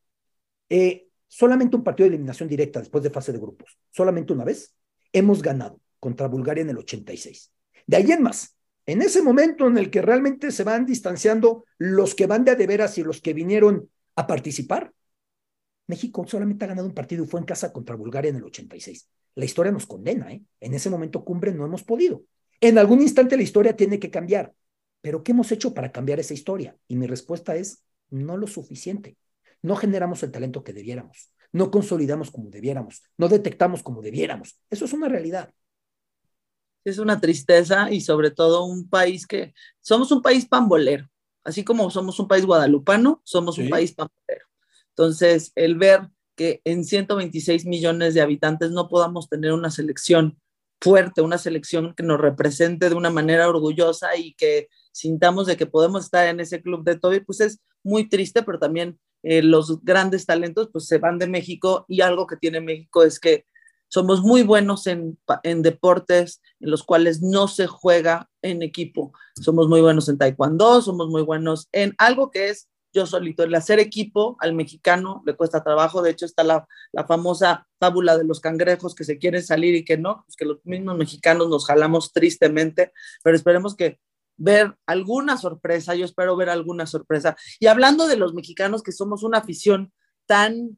Eh, 0.70 1.08
solamente 1.28 1.76
un 1.76 1.84
partido 1.84 2.08
de 2.08 2.14
eliminación 2.14 2.48
directa 2.48 2.80
después 2.80 3.04
de 3.04 3.10
fase 3.10 3.32
de 3.32 3.38
grupos, 3.38 3.78
solamente 3.90 4.32
una 4.32 4.44
vez, 4.44 4.74
hemos 5.12 5.42
ganado 5.42 5.78
contra 6.00 6.26
Bulgaria 6.26 6.62
en 6.62 6.70
el 6.70 6.78
86. 6.78 7.52
De 7.86 7.98
ahí 7.98 8.12
en 8.12 8.22
más, 8.22 8.56
en 8.86 9.02
ese 9.02 9.20
momento 9.20 9.66
en 9.66 9.76
el 9.76 9.90
que 9.90 10.00
realmente 10.00 10.50
se 10.52 10.64
van 10.64 10.86
distanciando 10.86 11.66
los 11.76 12.14
que 12.14 12.26
van 12.26 12.46
de 12.46 12.52
a 12.52 12.54
de 12.54 12.66
veras 12.66 12.96
y 12.96 13.02
los 13.02 13.20
que 13.20 13.34
vinieron 13.34 13.90
a 14.14 14.26
participar, 14.26 14.94
México 15.86 16.24
solamente 16.26 16.64
ha 16.64 16.68
ganado 16.68 16.86
un 16.86 16.94
partido 16.94 17.24
y 17.24 17.26
fue 17.26 17.40
en 17.40 17.46
casa 17.46 17.72
contra 17.72 17.96
Bulgaria 17.96 18.30
en 18.30 18.36
el 18.36 18.44
86. 18.44 19.08
La 19.34 19.44
historia 19.44 19.72
nos 19.72 19.86
condena, 19.86 20.32
¿eh? 20.32 20.42
En 20.60 20.74
ese 20.74 20.90
momento 20.90 21.24
cumbre 21.24 21.52
no 21.52 21.64
hemos 21.64 21.84
podido. 21.84 22.22
En 22.60 22.78
algún 22.78 23.02
instante 23.02 23.36
la 23.36 23.42
historia 23.42 23.76
tiene 23.76 23.98
que 23.98 24.10
cambiar. 24.10 24.52
Pero 25.00 25.22
¿qué 25.22 25.32
hemos 25.32 25.52
hecho 25.52 25.74
para 25.74 25.92
cambiar 25.92 26.18
esa 26.18 26.34
historia? 26.34 26.76
Y 26.88 26.96
mi 26.96 27.06
respuesta 27.06 27.54
es 27.54 27.84
no 28.10 28.36
lo 28.36 28.46
suficiente. 28.46 29.16
No 29.62 29.76
generamos 29.76 30.22
el 30.22 30.30
talento 30.30 30.64
que 30.64 30.72
debiéramos. 30.72 31.32
No 31.52 31.70
consolidamos 31.70 32.30
como 32.30 32.50
debiéramos. 32.50 33.02
No 33.16 33.28
detectamos 33.28 33.82
como 33.82 34.02
debiéramos. 34.02 34.58
Eso 34.70 34.86
es 34.86 34.92
una 34.92 35.08
realidad 35.08 35.52
es 36.90 36.98
una 36.98 37.20
tristeza 37.20 37.90
y 37.90 38.00
sobre 38.00 38.30
todo 38.30 38.64
un 38.64 38.88
país 38.88 39.26
que 39.26 39.54
somos 39.80 40.12
un 40.12 40.22
país 40.22 40.46
pambolero, 40.46 41.08
así 41.42 41.64
como 41.64 41.90
somos 41.90 42.18
un 42.20 42.28
país 42.28 42.46
guadalupano, 42.46 43.20
somos 43.24 43.58
un 43.58 43.68
país 43.68 43.92
pambolero. 43.92 44.46
Entonces, 44.96 45.52
el 45.56 45.74
ver 45.74 46.08
que 46.36 46.62
en 46.64 46.84
126 46.84 47.66
millones 47.66 48.14
de 48.14 48.22
habitantes 48.22 48.70
no 48.70 48.88
podamos 48.88 49.28
tener 49.28 49.52
una 49.52 49.70
selección 49.70 50.38
fuerte, 50.80 51.20
una 51.20 51.36
selección 51.36 51.94
que 51.94 52.02
nos 52.02 52.18
represente 52.18 52.88
de 52.88 52.94
una 52.94 53.10
manera 53.10 53.48
orgullosa 53.48 54.16
y 54.16 54.34
que 54.34 54.68
sintamos 54.92 55.46
de 55.46 55.56
que 55.58 55.66
podemos 55.66 56.04
estar 56.04 56.26
en 56.26 56.40
ese 56.40 56.62
club 56.62 56.82
de 56.82 56.98
Toby, 56.98 57.20
pues 57.20 57.40
es 57.40 57.60
muy 57.82 58.08
triste, 58.08 58.42
pero 58.42 58.58
también 58.58 58.98
eh, 59.22 59.42
los 59.42 59.82
grandes 59.82 60.24
talentos 60.24 60.70
pues 60.72 60.86
se 60.86 60.98
van 60.98 61.18
de 61.18 61.26
México 61.26 61.84
y 61.88 62.00
algo 62.00 62.26
que 62.26 62.36
tiene 62.36 62.60
México 62.60 63.02
es 63.02 63.20
que 63.20 63.44
somos 63.88 64.22
muy 64.22 64.42
buenos 64.42 64.86
en, 64.86 65.18
en, 65.42 65.62
deportes 65.62 66.40
en 66.60 66.70
los 66.70 66.82
cuales 66.82 67.22
no 67.22 67.48
se 67.48 67.66
juega 67.66 68.30
en 68.42 68.62
equipo. 68.62 69.12
Somos 69.40 69.68
muy 69.68 69.80
buenos 69.80 70.08
en 70.08 70.18
taekwondo, 70.18 70.80
somos 70.80 71.08
muy 71.08 71.22
buenos 71.22 71.68
en 71.72 71.94
algo 71.98 72.30
que 72.30 72.48
es 72.48 72.68
yo 72.96 73.06
solito. 73.06 73.44
El 73.44 73.54
hacer 73.54 73.78
equipo 73.78 74.36
al 74.40 74.54
mexicano 74.54 75.22
le 75.24 75.36
cuesta 75.36 75.62
trabajo. 75.62 76.02
De 76.02 76.10
hecho, 76.10 76.26
está 76.26 76.42
la, 76.42 76.66
la 76.92 77.06
famosa 77.06 77.68
fábula 77.78 78.18
de 78.18 78.24
los 78.24 78.40
cangrejos 78.40 78.94
que 78.94 79.04
se 79.04 79.18
quieren 79.18 79.42
salir 79.42 79.74
y 79.74 79.84
que 79.84 79.96
no, 79.96 80.24
pues 80.26 80.36
que 80.36 80.44
los 80.44 80.58
mismos 80.64 80.96
mexicanos 80.96 81.48
nos 81.48 81.66
jalamos 81.66 82.12
tristemente, 82.12 82.92
pero 83.22 83.36
esperemos 83.36 83.76
que 83.76 84.00
ver 84.38 84.76
alguna 84.86 85.38
sorpresa, 85.38 85.94
yo 85.94 86.04
espero 86.04 86.36
ver 86.36 86.50
alguna 86.50 86.86
sorpresa. 86.86 87.36
Y 87.60 87.68
hablando 87.68 88.06
de 88.06 88.16
los 88.16 88.34
mexicanos, 88.34 88.82
que 88.82 88.92
somos 88.92 89.22
una 89.22 89.38
afición 89.38 89.92
tan 90.26 90.76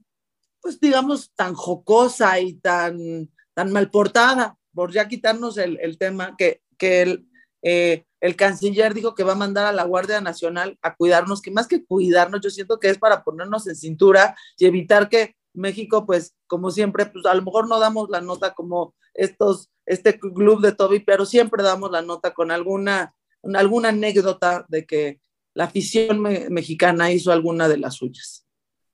pues 0.61 0.81
digamos, 0.81 1.33
tan 1.35 1.54
jocosa 1.54 2.40
y 2.40 2.54
tan, 2.54 3.31
tan 3.54 3.72
mal 3.72 3.90
portada, 3.90 4.59
por 4.72 4.92
ya 4.92 5.09
quitarnos 5.09 5.59
el, 5.59 5.78
el 5.81 5.98
tema 5.98 6.37
que, 6.37 6.62
que 6.76 7.02
el, 7.02 7.28
eh, 7.62 8.04
el 8.20 8.37
canciller 8.37 8.94
dijo 8.94 9.14
que 9.14 9.24
va 9.24 9.33
a 9.33 9.37
mandar 9.37 9.66
a 9.66 9.72
la 9.72 9.85
Guardia 9.85 10.20
Nacional 10.20 10.78
a 10.83 10.96
cuidarnos, 10.96 11.40
que 11.40 11.50
más 11.50 11.68
que 11.68 11.85
cuidarnos, 11.85 12.40
yo 12.40 12.50
siento 12.50 12.78
que 12.78 12.90
es 12.90 12.98
para 12.98 13.22
ponernos 13.22 13.66
en 13.66 13.76
cintura 13.76 14.37
y 14.57 14.66
evitar 14.66 15.09
que 15.09 15.37
México, 15.54 16.07
pues 16.07 16.35
como 16.46 16.70
siempre, 16.70 17.07
pues 17.07 17.26
a 17.26 17.35
lo 17.35 17.42
mejor 17.42 17.68
no 17.68 17.78
damos 17.78 18.11
la 18.11 18.20
nota 18.20 18.54
como 18.54 18.94
estos, 19.14 19.70
este 19.87 20.18
club 20.18 20.61
de 20.61 20.72
Toby, 20.72 21.00
pero 21.00 21.26
siempre 21.26 21.62
damos 21.62 21.90
la 21.90 22.02
nota 22.02 22.33
con 22.33 22.50
alguna, 22.50 23.14
alguna 23.54 23.90
anécdota 23.90 24.66
de 24.68 24.87
que 24.87 25.20
la 25.54 25.64
afición 25.64 26.22
mexicana 26.22 27.11
hizo 27.11 27.33
alguna 27.33 27.68
de 27.68 27.78
las 27.78 27.94
suyas. 27.96 28.46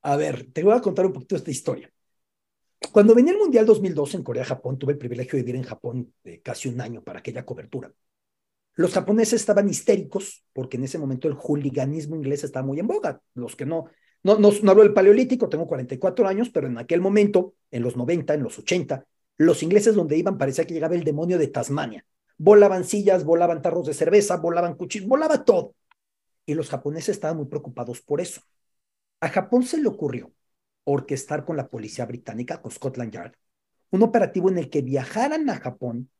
A 0.02 0.16
ver, 0.16 0.50
te 0.52 0.62
voy 0.62 0.74
a 0.74 0.80
contar 0.80 1.06
un 1.06 1.12
poquito 1.12 1.36
esta 1.36 1.50
historia. 1.50 1.90
Cuando 2.92 3.14
venía 3.14 3.32
el 3.32 3.38
Mundial 3.38 3.66
2002 3.66 4.14
en 4.14 4.22
Corea-Japón, 4.22 4.78
tuve 4.78 4.92
el 4.92 4.98
privilegio 4.98 5.36
de 5.36 5.42
vivir 5.42 5.56
en 5.56 5.62
Japón 5.62 6.12
de 6.22 6.40
casi 6.42 6.68
un 6.68 6.80
año 6.80 7.02
para 7.02 7.20
aquella 7.20 7.44
cobertura. 7.44 7.92
Los 8.74 8.92
japoneses 8.92 9.40
estaban 9.40 9.68
histéricos 9.68 10.44
porque 10.52 10.76
en 10.76 10.84
ese 10.84 10.98
momento 10.98 11.28
el 11.28 11.34
hooliganismo 11.34 12.16
inglés 12.16 12.44
estaba 12.44 12.66
muy 12.66 12.80
en 12.80 12.86
boga. 12.86 13.20
Los 13.34 13.54
que 13.54 13.66
no, 13.66 13.86
no, 14.22 14.38
no, 14.38 14.50
no 14.62 14.70
hablo 14.70 14.82
del 14.82 14.94
paleolítico, 14.94 15.48
tengo 15.48 15.66
44 15.66 16.26
años, 16.26 16.50
pero 16.50 16.66
en 16.66 16.78
aquel 16.78 17.00
momento, 17.00 17.54
en 17.70 17.82
los 17.82 17.96
90, 17.96 18.34
en 18.34 18.42
los 18.42 18.58
80, 18.58 19.06
los 19.36 19.62
ingleses 19.62 19.94
donde 19.94 20.16
iban 20.16 20.38
parecía 20.38 20.66
que 20.66 20.74
llegaba 20.74 20.94
el 20.94 21.04
demonio 21.04 21.38
de 21.38 21.48
Tasmania. 21.48 22.04
Volaban 22.36 22.84
sillas, 22.84 23.24
volaban 23.24 23.62
tarros 23.62 23.86
de 23.86 23.94
cerveza, 23.94 24.36
volaban 24.38 24.74
cuchillos, 24.74 25.08
volaba 25.08 25.44
todo. 25.44 25.74
Y 26.46 26.54
los 26.54 26.68
japoneses 26.68 27.10
estaban 27.10 27.36
muy 27.36 27.46
preocupados 27.46 28.00
por 28.00 28.20
eso. 28.20 28.42
A 29.20 29.28
Japón 29.28 29.62
se 29.62 29.78
le 29.78 29.88
ocurrió 29.88 30.32
orquestar 30.84 31.44
con 31.44 31.56
la 31.56 31.68
policía 31.68 32.06
británica, 32.06 32.60
con 32.60 32.70
Scotland 32.70 33.12
Yard, 33.12 33.32
un 33.90 34.02
operativo 34.02 34.50
en 34.50 34.58
el 34.58 34.68
que 34.68 34.82
viajaran 34.82 35.48
a 35.48 35.56
Japón 35.56 36.10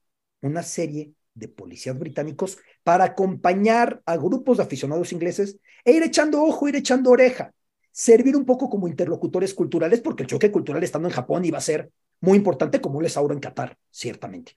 una 0.40 0.62
serie 0.62 1.12
de 1.34 1.48
policías 1.48 1.98
británicos 1.98 2.58
para 2.82 3.04
acompañar 3.04 4.02
a 4.06 4.16
grupos 4.16 4.56
de 4.56 4.62
aficionados 4.62 5.12
ingleses 5.12 5.58
e 5.84 5.92
ir 5.92 6.02
echando 6.02 6.42
ojo, 6.42 6.68
ir 6.68 6.76
echando 6.76 7.10
oreja, 7.10 7.52
servir 7.90 8.36
un 8.36 8.44
poco 8.44 8.70
como 8.70 8.88
interlocutores 8.88 9.54
culturales, 9.54 10.00
porque 10.00 10.22
el 10.22 10.28
choque 10.28 10.50
cultural 10.50 10.82
estando 10.82 11.08
en 11.08 11.14
Japón 11.14 11.44
iba 11.44 11.58
a 11.58 11.62
ser 11.62 11.90
muy 12.20 12.38
importante, 12.38 12.80
como 12.80 13.02
les 13.02 13.16
ahora 13.16 13.34
en 13.34 13.40
Qatar, 13.40 13.76
ciertamente. 13.90 14.52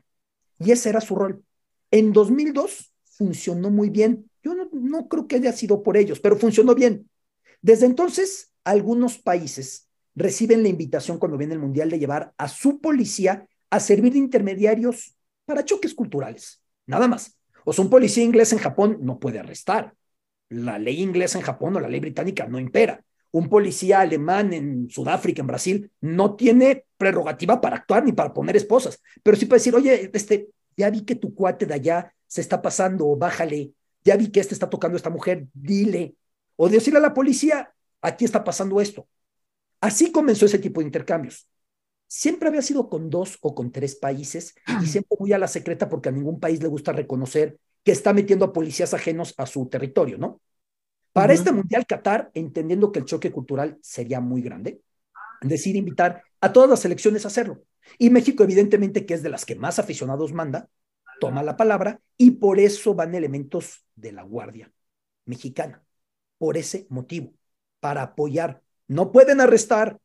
Y 0.60 0.72
ese 0.72 0.90
era 0.90 1.02
su 1.02 1.16
rol. 1.16 1.44
En 1.92 2.14
2002 2.14 2.94
funcionó 3.04 3.70
muy 3.70 3.90
bien. 3.90 4.30
Yo 4.44 4.54
no 4.72 5.08
creo 5.08 5.28
que 5.28 5.36
haya 5.36 5.52
sido 5.52 5.84
por 5.84 5.98
ellos, 5.98 6.20
pero 6.20 6.38
funcionó 6.38 6.74
bien. 6.76 7.10
Desde 7.62 7.86
entonces, 7.86 8.52
algunos 8.64 9.18
países 9.18 9.88
reciben 10.16 10.64
la 10.64 10.70
invitación 10.70 11.20
cuando 11.20 11.38
viene 11.38 11.54
el 11.54 11.60
Mundial 11.60 11.90
de 11.90 12.00
llevar 12.00 12.34
a 12.38 12.48
su 12.48 12.80
policía 12.80 13.48
a 13.70 13.80
servir 13.80 14.14
de 14.14 14.20
intermediarios 14.20 15.16
para 15.46 15.64
choques 15.64 15.94
culturales. 15.94 16.62
Nada 16.88 17.08
más. 17.08 17.38
O 17.66 17.74
sea, 17.74 17.84
un 17.84 17.90
policía 17.92 18.24
inglés 18.24 18.54
en 18.54 18.60
Japón 18.60 18.98
no 19.02 19.20
puede 19.20 19.40
arrestar. 19.40 19.94
La 20.50 20.80
ley 20.80 21.02
inglesa 21.02 21.38
en 21.38 21.44
Japón 21.44 21.76
o 21.76 21.80
la 21.80 21.90
ley 21.90 22.00
británica 22.00 22.48
no 22.48 22.60
impera. 22.60 23.04
un 23.32 23.50
policía 23.50 24.00
alemán 24.02 24.54
en 24.54 24.90
Sudáfrica, 24.90 25.42
en 25.42 25.48
Brasil, 25.48 25.92
no 26.02 26.36
tiene 26.36 26.86
prerrogativa 26.98 27.62
para 27.62 27.76
actuar 27.78 28.04
ni 28.04 28.14
para 28.14 28.34
poner 28.34 28.56
esposas, 28.56 29.02
pero 29.22 29.38
sí 29.38 29.46
para 29.46 29.58
decir, 29.58 29.76
oye, 29.76 30.10
este, 30.14 30.50
ya 30.76 30.90
vi 30.90 31.02
que 31.04 31.16
tu 31.16 31.36
cuate 31.36 31.66
de 31.66 31.74
allá 31.74 32.14
se 32.26 32.42
está 32.42 32.62
pasando, 32.62 33.16
bájale, 33.16 33.74
ya 34.04 34.16
vi 34.16 34.30
que 34.32 34.40
este 34.40 34.54
está 34.54 34.70
tocando 34.70 34.96
a 34.96 34.98
esta 34.98 35.10
mujer, 35.10 35.46
dile, 35.54 36.16
o 36.56 36.70
decirle 36.70 37.00
a 37.00 37.02
la 37.02 37.14
policía, 37.14 37.74
aquí 38.02 38.26
está 38.26 38.44
pasando 38.44 38.82
esto. 38.82 39.08
Así 39.82 40.12
comenzó 40.12 40.46
ese 40.46 40.60
tipo 40.60 40.80
de 40.80 40.88
intercambios. 40.88 41.48
Siempre 42.08 42.48
había 42.50 42.62
sido 42.62 42.90
con 42.90 43.10
dos 43.10 43.38
o 43.42 43.54
con 43.54 43.72
tres 43.72 43.96
países 43.96 44.56
y 44.82 44.88
siempre 44.88 45.18
muy 45.20 45.34
a 45.34 45.38
la 45.38 45.48
secreta 45.48 45.90
porque 45.90 46.10
a 46.10 46.12
ningún 46.12 46.40
país 46.40 46.62
le 46.62 46.70
gusta 46.70 46.94
reconocer 46.94 47.60
que 47.84 47.92
está 47.92 48.14
metiendo 48.14 48.46
a 48.46 48.54
policías 48.54 48.94
ajenos 48.94 49.34
a 49.38 49.46
su 49.46 49.68
territorio, 49.68 50.18
¿no? 50.18 50.42
Para 51.14 51.34
este 51.34 51.52
Mundial 51.52 51.86
Qatar, 51.88 52.30
entendiendo 52.34 52.92
que 52.92 53.00
el 53.00 53.06
choque 53.06 53.32
cultural 53.32 53.78
sería 53.82 54.20
muy 54.20 54.42
grande, 54.42 54.82
decir 55.42 55.76
invitar 55.76 56.22
a 56.42 56.54
todas 56.54 56.70
las 56.70 56.80
selecciones 56.80 57.26
a 57.26 57.30
hacerlo. 57.30 57.64
Y 57.98 58.10
México, 58.10 58.44
evidentemente, 58.44 59.06
que 59.06 59.16
es 59.16 59.24
de 59.24 59.30
las 59.30 59.46
que 59.46 59.56
más 59.56 59.80
aficionados 59.80 60.34
manda, 60.34 60.70
toma 61.20 61.44
la 61.44 61.58
palabra 61.58 62.00
y 62.18 62.32
por 62.32 62.60
eso 62.60 62.94
van 62.94 63.16
elementos 63.16 63.86
de 63.96 64.12
la 64.12 64.24
Guardia 64.24 64.72
Mexicana. 65.26 65.84
Por 66.38 66.58
ese 66.58 66.86
motivo, 66.90 67.34
para 67.80 68.04
apoyar. 68.04 68.62
No 68.88 69.12
pueden 69.12 69.42
arrestar, 69.42 70.00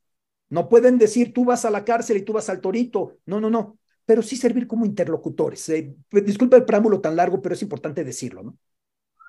no 0.53 0.69
pueden 0.69 0.99
decir 0.99 1.33
tú 1.33 1.47
vas 1.47 1.65
a 1.65 1.71
la 1.71 1.83
cárcel 1.83 2.19
y 2.19 2.23
tú 2.27 2.35
vas 2.35 2.51
al 2.51 2.61
torito. 2.61 3.17
No, 3.25 3.41
no, 3.41 3.49
no. 3.49 3.79
Pero 4.05 4.21
sí 4.21 4.37
servir 4.37 4.67
como 4.67 4.85
interlocutores. 4.85 5.67
Eh, 5.71 5.97
disculpa 6.11 6.59
el 6.59 6.67
preámbulo 6.67 7.01
tan 7.01 7.17
largo, 7.17 7.41
pero 7.41 7.55
es 7.55 7.63
importante 7.63 8.05
decirlo, 8.05 8.43
¿no? 8.43 8.59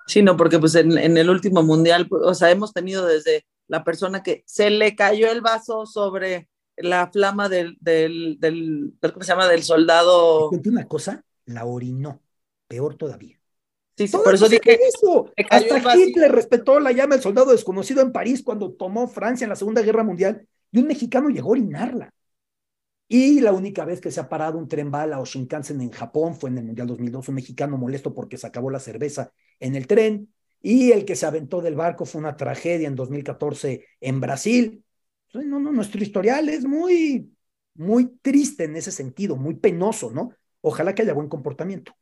Sí, 0.06 0.22
no, 0.22 0.36
porque 0.36 0.60
pues 0.60 0.76
en, 0.76 0.98
en 0.98 1.16
el 1.16 1.30
último 1.30 1.64
mundial, 1.64 2.10
pues, 2.10 2.24
o 2.26 2.34
sea, 2.34 2.52
hemos 2.52 2.74
tenido 2.74 3.06
desde 3.06 3.46
la 3.68 3.86
persona 3.86 4.22
que 4.22 4.44
se 4.46 4.70
le 4.70 4.98
cayó 4.98 5.32
el 5.32 5.40
vaso 5.40 5.86
sobre 5.86 6.50
la 6.76 7.10
flama 7.10 7.48
del, 7.48 7.78
del, 7.80 8.36
del, 8.42 8.94
¿cómo 9.00 9.24
se 9.24 9.32
llama? 9.32 9.48
Del 9.48 9.64
soldado. 9.64 10.50
Te 10.62 10.70
una 10.70 10.90
cosa, 10.90 11.24
la 11.46 11.64
orinó, 11.64 12.22
peor 12.68 12.96
todavía. 12.96 13.40
Sí, 13.96 14.10
sí 14.10 14.18
por 14.22 14.36
eso 14.36 14.50
dije 14.50 14.78
eso. 14.90 15.32
Hasta 15.50 15.96
Hitler 15.96 16.34
respetó 16.34 16.82
la 16.82 16.92
llama 16.92 17.16
del 17.16 17.24
soldado 17.24 17.52
desconocido 17.52 18.02
en 18.02 18.12
París 18.12 18.44
cuando 18.44 18.74
tomó 18.74 19.08
Francia 19.08 19.46
en 19.46 19.52
la 19.52 19.56
Segunda 19.56 19.82
Guerra 19.84 20.04
Mundial 20.04 20.46
y 20.74 20.80
un 20.80 20.88
mexicano 20.88 21.30
llegó 21.30 21.50
a 21.50 21.52
orinarla. 21.52 22.14
Y 23.08 23.42
la 23.42 23.54
única 23.54 23.86
vez 23.86 24.02
que 24.02 24.10
se 24.10 24.20
ha 24.20 24.28
parado 24.28 24.58
un 24.58 24.68
tren 24.68 24.90
bala 24.90 25.20
o 25.20 25.26
Shinkansen 25.26 25.80
en 25.82 25.92
Japón 25.92 26.36
fue 26.36 26.50
en 26.50 26.58
el 26.58 26.64
Mundial 26.66 26.88
2002, 26.88 27.30
un 27.30 27.36
mexicano 27.36 27.78
molesto 27.78 28.12
porque 28.12 28.38
se 28.40 28.48
acabó 28.48 28.72
la 28.72 28.80
cerveza 28.80 29.32
en 29.60 29.76
el 29.76 29.86
tren. 29.86 30.34
Y 30.64 30.92
el 30.92 31.06
que 31.06 31.16
se 31.16 31.28
aventó 31.28 31.62
del 31.62 31.76
barco 31.76 32.06
fue 32.06 32.20
una 32.20 32.36
tragedia 32.36 32.88
en 32.88 32.96
2014 32.96 33.86
en 34.02 34.20
Brasil. 34.20 34.84
No, 35.36 35.60
no, 35.60 35.72
nuestro 35.72 36.02
historial 36.02 36.50
es 36.50 36.66
muy, 36.66 37.32
muy 37.76 38.18
triste 38.24 38.64
en 38.64 38.76
ese 38.76 38.92
sentido, 38.92 39.36
muy 39.36 39.54
penoso, 39.56 40.10
¿no? 40.10 40.34
Ojalá 40.62 40.96
que 40.96 41.04
haya 41.04 41.14
buen 41.14 41.30
comportamiento. 41.30 41.94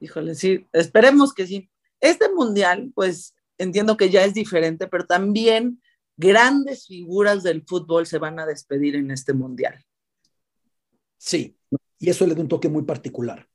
Híjole, 0.00 0.34
sí, 0.34 0.66
esperemos 0.72 1.32
que 1.32 1.46
sí. 1.46 1.70
Este 2.00 2.32
mundial, 2.32 2.90
pues 2.96 3.36
entiendo 3.58 3.96
que 3.96 4.10
ya 4.10 4.24
es 4.24 4.34
diferente, 4.34 4.88
pero 4.88 5.06
también 5.06 5.80
grandes 6.20 6.86
figuras 6.86 7.42
del 7.42 7.64
fútbol 7.66 8.06
se 8.06 8.18
van 8.18 8.38
a 8.38 8.46
despedir 8.46 8.94
en 8.94 9.10
este 9.10 9.32
mundial. 9.32 9.82
Sí, 11.16 11.56
y 11.98 12.10
eso 12.10 12.26
le 12.26 12.34
da 12.34 12.42
un 12.42 12.48
toque 12.48 12.68
muy 12.68 12.82
particular, 12.82 13.48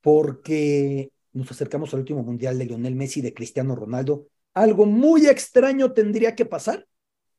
porque 0.00 1.10
nos 1.32 1.50
acercamos 1.50 1.92
al 1.92 2.00
último 2.00 2.22
mundial 2.22 2.56
de 2.58 2.66
Lionel 2.66 2.94
Messi 2.94 3.20
y 3.20 3.22
de 3.22 3.34
Cristiano 3.34 3.74
Ronaldo. 3.74 4.28
Algo 4.54 4.86
muy 4.86 5.26
extraño 5.26 5.92
tendría 5.92 6.36
que 6.36 6.46
pasar 6.46 6.86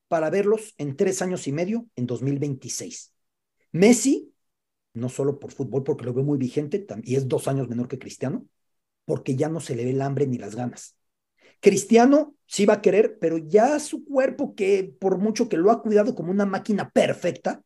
para 0.10 0.30
verlos 0.30 0.74
en 0.78 0.98
tres 0.98 1.22
años 1.22 1.48
y 1.48 1.54
medio, 1.54 1.88
en 1.96 2.06
2026. 2.06 3.14
Messi 3.72 4.34
no 4.94 5.10
solo 5.10 5.40
por 5.40 5.52
fútbol, 5.52 5.84
porque 5.84 6.06
lo 6.06 6.14
veo 6.14 6.24
muy 6.24 6.38
vigente, 6.38 6.86
y 7.04 7.16
es 7.16 7.28
dos 7.28 7.48
años 7.48 7.68
menor 7.68 7.88
que 7.88 8.00
Cristiano, 8.00 8.48
porque 9.06 9.36
ya 9.36 9.50
no 9.50 9.60
se 9.60 9.76
le 9.76 9.84
ve 9.84 9.92
el 9.92 10.02
hambre 10.02 10.26
ni 10.26 10.38
las 10.38 10.56
ganas. 10.56 10.96
Cristiano 11.60 12.35
sí 12.48 12.66
va 12.66 12.76
a 12.76 12.82
querer, 12.82 13.18
pero 13.20 13.38
ya 13.38 13.80
su 13.80 14.06
cuerpo, 14.06 14.56
que 14.56 14.96
por 15.00 15.18
mucho 15.18 15.50
que 15.50 15.58
lo 15.58 15.72
ha 15.72 15.82
cuidado 15.82 16.16
como 16.16 16.32
una 16.32 16.46
máquina 16.46 16.90
perfecta, 16.90 17.64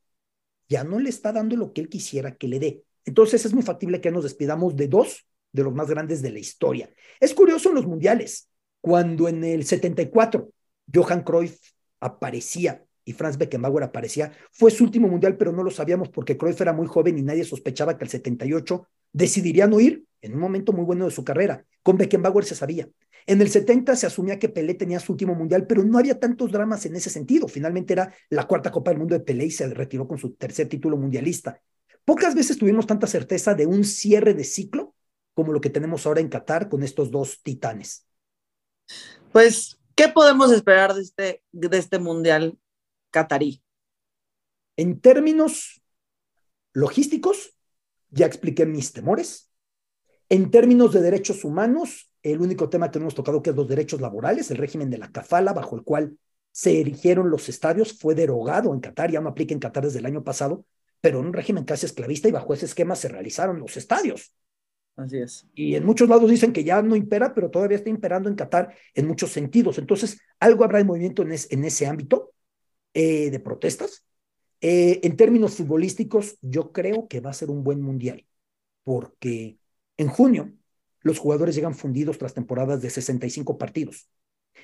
ya 0.68 0.84
no 0.84 1.00
le 1.00 1.10
está 1.10 1.32
dando 1.32 1.56
lo 1.56 1.74
que 1.74 1.82
él 1.82 1.89
quisiera 1.89 2.36
que 2.36 2.48
le 2.48 2.60
dé. 2.60 2.84
Entonces 3.06 3.46
es 3.46 3.54
muy 3.54 3.63
factible 3.63 4.02
que 4.02 4.12
nos 4.12 4.24
despidamos 4.24 4.76
de 4.76 4.88
dos 4.88 5.26
de 5.52 5.63
los 5.63 5.74
más 5.74 5.89
grandes 5.89 6.22
de 6.22 6.32
la 6.32 6.39
historia. 6.39 6.89
Es 7.20 7.34
curioso 7.34 7.70
en 7.70 7.76
los 7.76 7.88
mundiales, 7.88 8.50
cuando 8.82 9.28
en 9.28 9.44
el 9.44 9.65
74 9.65 10.50
Johan 10.94 11.24
Cruyff 11.24 11.60
aparecía 12.00 12.84
y 13.04 13.13
Franz 13.13 13.38
Beckenbauer 13.38 13.84
aparecía. 13.84 14.32
Fue 14.52 14.70
su 14.70 14.84
último 14.84 15.08
mundial, 15.08 15.38
pero 15.38 15.52
no 15.52 15.63
lo 15.63 15.72
sabíamos 15.72 16.10
porque 16.10 16.38
Cruyff 16.38 16.62
era 16.62 16.74
muy 16.74 16.88
joven 16.88 17.18
y 17.18 17.24
nadie 17.24 17.44
sospechaba 17.44 17.98
que 17.98 18.04
el 18.04 18.10
78 18.10 18.88
decidiría 19.12 19.68
no 19.68 19.80
ir 19.80 20.06
en 20.22 20.34
un 20.34 20.39
momento 20.39 20.74
muy 20.74 20.86
bueno 20.86 21.06
de 21.06 21.12
su 21.12 21.24
carrera. 21.24 21.65
Con 21.84 21.98
Beckenbauer 21.98 22.46
se 22.46 22.56
sabía. 22.56 22.88
En 23.26 23.42
el 23.42 23.50
70 23.50 23.96
se 23.96 24.08
asumía 24.08 24.39
que 24.39 24.50
Pelé 24.50 24.74
tenía 24.74 25.00
su 25.00 25.12
último 25.12 25.36
mundial, 25.36 25.68
pero 25.68 25.84
no 25.84 25.98
había 25.98 26.20
tantos 26.20 26.52
dramas 26.52 26.86
en 26.86 26.96
ese 26.96 27.10
sentido. 27.10 27.48
Finalmente 27.48 27.94
era 27.94 28.13
la 28.30 28.48
cuarta 28.48 28.72
Copa 28.72 28.92
del 28.92 29.00
Mundo 29.00 29.15
de 29.15 29.22
Pelé 29.22 29.46
y 29.46 29.52
se 29.52 29.68
retiró 29.68 30.08
con 30.08 30.18
su 30.18 30.34
tercer 30.34 30.68
título 30.68 30.98
mundialista. 30.98 31.62
Pocas 32.06 32.34
veces 32.34 32.58
tuvimos 32.58 32.88
tanta 32.88 33.08
certeza 33.08 33.54
de 33.54 33.68
un 33.68 33.84
cierre 33.84 34.34
de 34.34 34.44
ciclo 34.44 34.96
como 35.34 35.54
lo 35.54 35.62
que 35.62 35.70
tenemos 35.70 36.06
ahora 36.06 36.22
en 36.22 36.30
Qatar 36.30 36.70
con 36.70 36.84
estos 36.84 37.12
dos 37.12 37.42
titanes. 37.44 38.06
Pues, 39.32 39.80
¿qué 39.96 40.08
podemos 40.10 40.52
esperar 40.52 40.94
de 40.94 41.02
este, 41.02 41.44
de 41.52 41.78
este 41.78 42.00
mundial? 42.00 42.58
catarí? 43.12 43.63
En 44.78 45.02
términos 45.02 45.82
logísticos, 46.74 47.56
ya 48.10 48.26
expliqué 48.26 48.65
mis 48.65 48.94
temores. 48.94 49.49
En 50.30 50.52
términos 50.52 50.94
de 50.94 51.02
derechos 51.02 51.44
humanos, 51.44 52.12
el 52.22 52.39
único 52.39 52.70
tema 52.70 52.92
que 52.92 53.00
no 53.00 53.04
hemos 53.04 53.15
tocado, 53.15 53.42
que 53.42 53.50
es 53.50 53.56
los 53.56 53.68
derechos 53.68 54.00
laborales, 54.00 54.52
el 54.52 54.58
régimen 54.58 54.89
de 54.89 54.98
la 54.98 55.12
kafala, 55.12 55.54
bajo 55.54 55.76
el 55.76 55.84
cual 55.84 56.18
se 56.52 56.80
erigieron 56.80 57.30
los 57.30 57.50
estadios, 57.50 57.98
fue 57.98 58.15
derogado 58.15 58.74
en 58.74 58.80
Qatar, 58.80 59.12
ya 59.12 59.22
no 59.22 59.30
aplica 59.30 59.54
en 59.54 59.60
Qatar 59.60 59.86
desde 59.86 60.00
el 60.00 60.06
año 60.06 60.24
pasado, 60.24 60.65
pero 61.02 61.20
en 61.20 61.28
un 61.28 61.34
régimen 61.34 61.63
casi 61.63 61.86
esclavista 61.86 62.28
y 62.28 62.32
bajo 62.32 62.54
ese 62.54 62.65
esquema 62.65 62.96
se 62.96 63.08
realizaron 63.10 63.60
los 63.60 63.78
estadios. 63.78 64.34
Así 64.96 65.18
es. 65.18 65.48
Y 65.56 65.76
en 65.76 65.86
muchos 65.86 66.10
lados 66.10 66.30
dicen 66.30 66.52
que 66.52 66.63
ya 66.63 66.82
no 66.82 66.96
impera, 66.96 67.34
pero 67.34 67.50
todavía 67.50 67.78
está 67.78 67.89
imperando 67.89 68.28
en 68.30 68.36
Qatar 68.36 68.76
en 68.94 69.08
muchos 69.08 69.32
sentidos. 69.32 69.78
Entonces, 69.78 70.20
algo 70.39 70.65
habrá 70.65 70.80
de 70.80 70.84
movimiento 70.84 71.22
en, 71.22 71.32
en 71.32 71.63
ese 71.63 71.88
ámbito. 71.88 72.34
Eh, 72.94 73.30
de 73.30 73.39
protestas. 73.39 74.04
Eh, 74.62 75.00
en 75.04 75.15
términos 75.15 75.56
futbolísticos, 75.56 76.38
yo 76.42 76.72
creo 76.72 77.08
que 77.08 77.20
va 77.20 77.30
a 77.30 77.34
ser 77.34 77.52
un 77.52 77.63
buen 77.63 77.82
mundial, 77.82 78.26
porque 78.84 79.59
en 80.00 80.08
junio 80.08 80.54
los 81.02 81.20
jugadores 81.20 81.56
llegan 81.56 81.76
fundidos 81.76 82.18
tras 82.18 82.34
temporadas 82.34 82.82
de 82.82 82.90
65 82.90 83.58
partidos. 83.58 84.10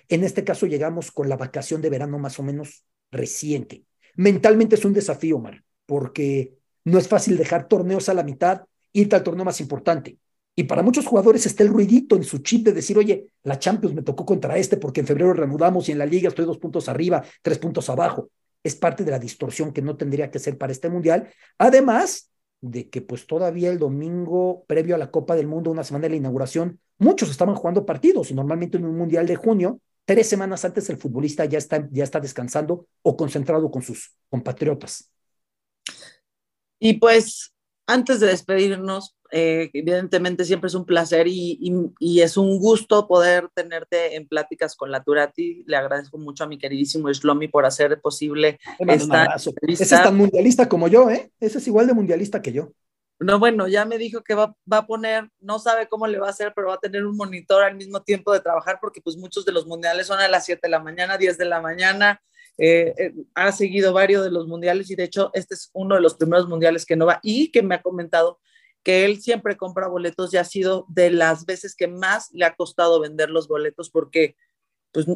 En 0.07 0.23
este 0.23 0.45
caso 0.45 0.65
llegamos 0.65 1.11
con 1.11 1.27
la 1.27 1.35
vacación 1.35 1.81
de 1.81 1.89
verano 1.89 2.17
más 2.19 2.39
o 2.39 2.43
menos 2.43 2.85
reciente. 3.11 3.83
Mentalmente 4.15 4.75
es 4.75 4.85
un 4.85 4.93
desafío, 4.93 5.35
Omar, 5.37 5.61
porque 5.85 6.55
no 6.85 6.97
es 6.97 7.07
fácil 7.09 7.37
dejar 7.37 7.67
torneos 7.67 8.07
a 8.07 8.13
la 8.13 8.23
mitad, 8.23 8.63
irte 8.93 9.15
al 9.15 9.23
torneo 9.23 9.43
más 9.43 9.59
importante. 9.59 10.17
Y 10.55 10.63
para 10.63 10.83
muchos 10.83 11.05
jugadores 11.05 11.45
está 11.45 11.63
el 11.63 11.69
ruidito 11.69 12.15
en 12.15 12.23
su 12.23 12.37
chip 12.37 12.65
de 12.65 12.71
decir, 12.71 12.97
oye, 12.97 13.27
la 13.43 13.59
Champions 13.59 13.93
me 13.93 14.03
tocó 14.03 14.25
contra 14.25 14.57
este 14.57 14.77
porque 14.77 15.01
en 15.01 15.07
febrero 15.07 15.33
reanudamos 15.33 15.89
y 15.89 15.91
en 15.91 15.97
la 15.97 16.05
liga 16.05 16.29
estoy 16.29 16.45
dos 16.45 16.59
puntos 16.59 16.87
arriba, 16.87 17.23
tres 17.41 17.59
puntos 17.59 17.89
abajo. 17.89 18.29
Es 18.63 18.75
parte 18.75 19.03
de 19.03 19.11
la 19.11 19.19
distorsión 19.19 19.73
que 19.73 19.81
no 19.81 19.97
tendría 19.97 20.31
que 20.31 20.39
ser 20.39 20.57
para 20.57 20.71
este 20.71 20.89
mundial. 20.89 21.27
Además 21.57 22.31
de 22.65 22.89
que 22.89 23.01
pues 23.01 23.27
todavía 23.27 23.69
el 23.69 23.77
domingo 23.77 24.65
previo 24.67 24.95
a 24.95 24.97
la 24.97 25.11
Copa 25.11 25.35
del 25.35 25.47
Mundo, 25.47 25.71
una 25.71 25.83
semana 25.83 26.03
de 26.03 26.09
la 26.09 26.15
inauguración, 26.15 26.79
muchos 26.97 27.29
estaban 27.29 27.55
jugando 27.55 27.85
partidos 27.85 28.31
y 28.31 28.33
normalmente 28.33 28.77
en 28.77 28.85
un 28.85 28.97
mundial 28.97 29.27
de 29.27 29.35
junio, 29.35 29.79
tres 30.05 30.27
semanas 30.27 30.65
antes 30.65 30.89
el 30.89 30.97
futbolista 30.97 31.45
ya 31.45 31.57
está, 31.57 31.87
ya 31.91 32.03
está 32.03 32.19
descansando 32.19 32.87
o 33.03 33.15
concentrado 33.15 33.69
con 33.69 33.83
sus 33.83 34.15
compatriotas. 34.29 35.11
Y 36.79 36.93
pues 36.93 37.53
antes 37.85 38.19
de 38.19 38.27
despedirnos, 38.27 39.15
eh, 39.37 39.69
evidentemente 39.73 40.45
siempre 40.45 40.69
es 40.69 40.75
un 40.75 40.85
placer 40.85 41.27
y, 41.27 41.93
es 42.21 42.37
un 42.37 42.57
gusto 42.57 43.05
poder 43.05 43.49
tenerte 43.53 44.15
en 44.15 44.29
pláticas 44.29 44.77
con 44.77 44.91
la 44.91 45.03
Turati. 45.03 45.65
Le 45.67 45.75
agradezco 45.75 46.17
mucho 46.17 46.45
a 46.45 46.47
mi 46.47 46.57
queridísimo 46.57 47.11
Shlomi 47.11 47.49
por 47.49 47.65
hacer 47.65 47.99
posible 47.99 48.59
esta 48.79 49.35
Ese 49.67 49.83
es 49.83 49.89
tan 49.89 50.15
mundialista 50.15 50.69
como 50.69 50.87
yo, 50.87 51.09
¿eh? 51.09 51.33
Ese 51.41 51.57
es 51.57 51.67
igual 51.67 51.85
de 51.85 51.93
mundialista 51.93 52.41
que 52.41 52.53
yo. 52.53 52.71
No, 53.19 53.37
bueno, 53.37 53.67
ya 53.67 53.83
me 53.83 53.97
dijo 53.97 54.23
que 54.23 54.35
va, 54.35 54.55
va, 54.71 54.77
a 54.77 54.87
poner, 54.87 55.29
no 55.41 55.59
sabe 55.59 55.89
cómo 55.89 56.07
le 56.07 56.17
va 56.17 56.27
a 56.27 56.29
hacer, 56.29 56.53
pero 56.55 56.69
va 56.69 56.75
a 56.75 56.79
tener 56.79 57.05
un 57.05 57.17
monitor 57.17 57.61
al 57.61 57.75
mismo 57.75 58.03
tiempo 58.03 58.31
de 58.31 58.39
trabajar, 58.39 58.77
porque 58.79 59.01
pues 59.01 59.17
muchos 59.17 59.43
de 59.43 59.51
los 59.51 59.67
mundiales 59.67 60.07
son 60.07 60.19
a 60.19 60.29
las 60.29 60.45
7 60.45 60.61
de 60.63 60.69
la 60.69 60.79
mañana, 60.79 61.17
10 61.17 61.37
de 61.37 61.45
la 61.45 61.59
mañana, 61.59 62.21
eh, 62.57 62.93
eh, 62.97 63.13
ha 63.33 63.51
seguido 63.51 63.91
varios 63.91 64.23
de 64.23 64.31
los 64.31 64.47
mundiales 64.47 64.89
y 64.89 64.95
de 64.95 65.03
hecho 65.03 65.29
este 65.33 65.55
es 65.55 65.69
uno 65.73 65.95
de 65.95 66.01
los 66.01 66.15
primeros 66.15 66.47
mundiales 66.47 66.85
que 66.85 66.95
no 66.95 67.05
va 67.05 67.19
y 67.21 67.51
que 67.51 67.61
me 67.61 67.75
ha 67.75 67.81
comentado 67.81 68.39
que 68.85 69.03
él 69.03 69.19
siempre 69.19 69.57
compra 69.57 69.87
boletos 69.87 70.33
y 70.33 70.37
ha 70.37 70.45
sido 70.45 70.85
de 70.87 71.09
las 71.09 71.45
veces 71.45 71.75
que 71.75 71.87
más 71.87 72.29
le 72.31 72.45
ha 72.45 72.55
costado 72.55 73.01
vender 73.01 73.31
los 73.31 73.47
boletos 73.47 73.89
porque 73.89 74.35
pues 74.93 75.07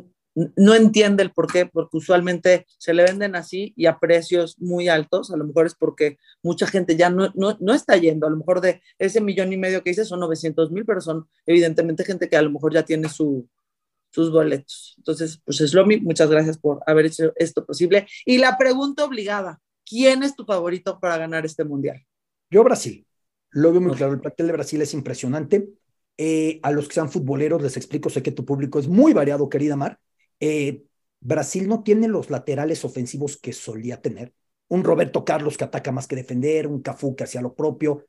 no 0.58 0.74
entiende 0.74 1.22
el 1.22 1.32
por 1.32 1.52
qué, 1.52 1.66
porque 1.68 1.98
usualmente 1.98 2.66
se 2.80 2.94
le 2.94 3.04
venden 3.04 3.36
así 3.36 3.74
y 3.76 3.86
a 3.86 4.00
precios 4.00 4.58
muy 4.60 4.88
altos, 4.88 5.32
a 5.32 5.38
lo 5.38 5.46
mejor 5.46 5.68
es 5.68 5.76
porque 5.76 6.18
mucha 6.42 6.66
gente 6.66 6.96
ya 6.96 7.10
no, 7.10 7.32
no, 7.36 7.58
no 7.60 7.74
está 7.74 7.96
yendo, 7.96 8.26
a 8.26 8.30
lo 8.30 8.38
mejor 8.38 8.60
de 8.60 8.82
ese 8.98 9.22
millón 9.22 9.54
y 9.54 9.58
medio 9.58 9.84
que 9.84 9.92
dice 9.92 10.04
son 10.04 10.20
900 10.22 10.72
mil, 10.72 10.86
pero 10.86 11.02
son 11.02 11.28
evidentemente 11.46 12.04
gente 12.04 12.28
que 12.28 12.38
a 12.38 12.42
lo 12.42 12.52
mejor 12.52 12.74
ya 12.74 12.84
tiene 12.84 13.08
su, 13.08 13.48
sus 14.12 14.32
boletos. 14.32 14.96
Entonces, 14.98 15.40
pues 15.46 15.58
Slomi, 15.58 16.00
muchas 16.00 16.30
gracias 16.30 16.58
por 16.58 16.82
haber 16.88 17.08
hecho 17.08 17.34
esto 17.36 17.66
posible. 17.66 18.08
Y 18.26 18.40
la 18.40 18.58
pregunta 18.58 19.06
obligada, 19.06 19.62
¿quién 19.86 20.24
es 20.24 20.36
tu 20.36 20.46
favorito 20.46 21.00
para 21.00 21.18
ganar 21.18 21.46
este 21.46 21.64
mundial? 21.64 22.04
Yo 22.50 22.64
Brasil, 22.64 23.06
lo 23.52 23.72
veo 23.72 23.82
muy 23.82 23.96
claro, 23.96 24.14
el 24.14 24.20
plantel 24.20 24.48
de 24.48 24.54
Brasil 24.54 24.82
es 24.82 24.94
impresionante. 24.94 25.70
Eh, 26.18 26.60
a 26.64 26.72
los 26.72 26.88
que 26.88 26.96
sean 26.96 27.10
futboleros 27.10 27.62
les 27.62 27.78
explico, 27.78 28.10
sé 28.10 28.22
que 28.22 28.32
tu 28.32 28.46
público 28.46 28.80
es 28.80 28.88
muy 28.88 29.14
variado, 29.14 29.50
querida 29.50 29.76
Mar. 29.76 30.00
Eh, 30.40 30.84
Brasil 31.22 31.68
no 31.68 31.84
tiene 31.84 32.08
los 32.08 32.30
laterales 32.30 32.84
ofensivos 32.86 33.38
que 33.38 33.54
solía 33.54 34.02
tener. 34.02 34.34
Un 34.68 34.84
Roberto 34.84 35.26
Carlos 35.26 35.58
que 35.58 35.64
ataca 35.64 35.92
más 35.92 36.08
que 36.08 36.16
defender, 36.16 36.68
un 36.68 36.82
Cafú 36.82 37.16
que 37.16 37.24
hacía 37.24 37.42
lo 37.42 37.56
propio, 37.56 38.06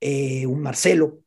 eh, 0.00 0.46
un 0.46 0.60
Marcelo. 0.60 1.20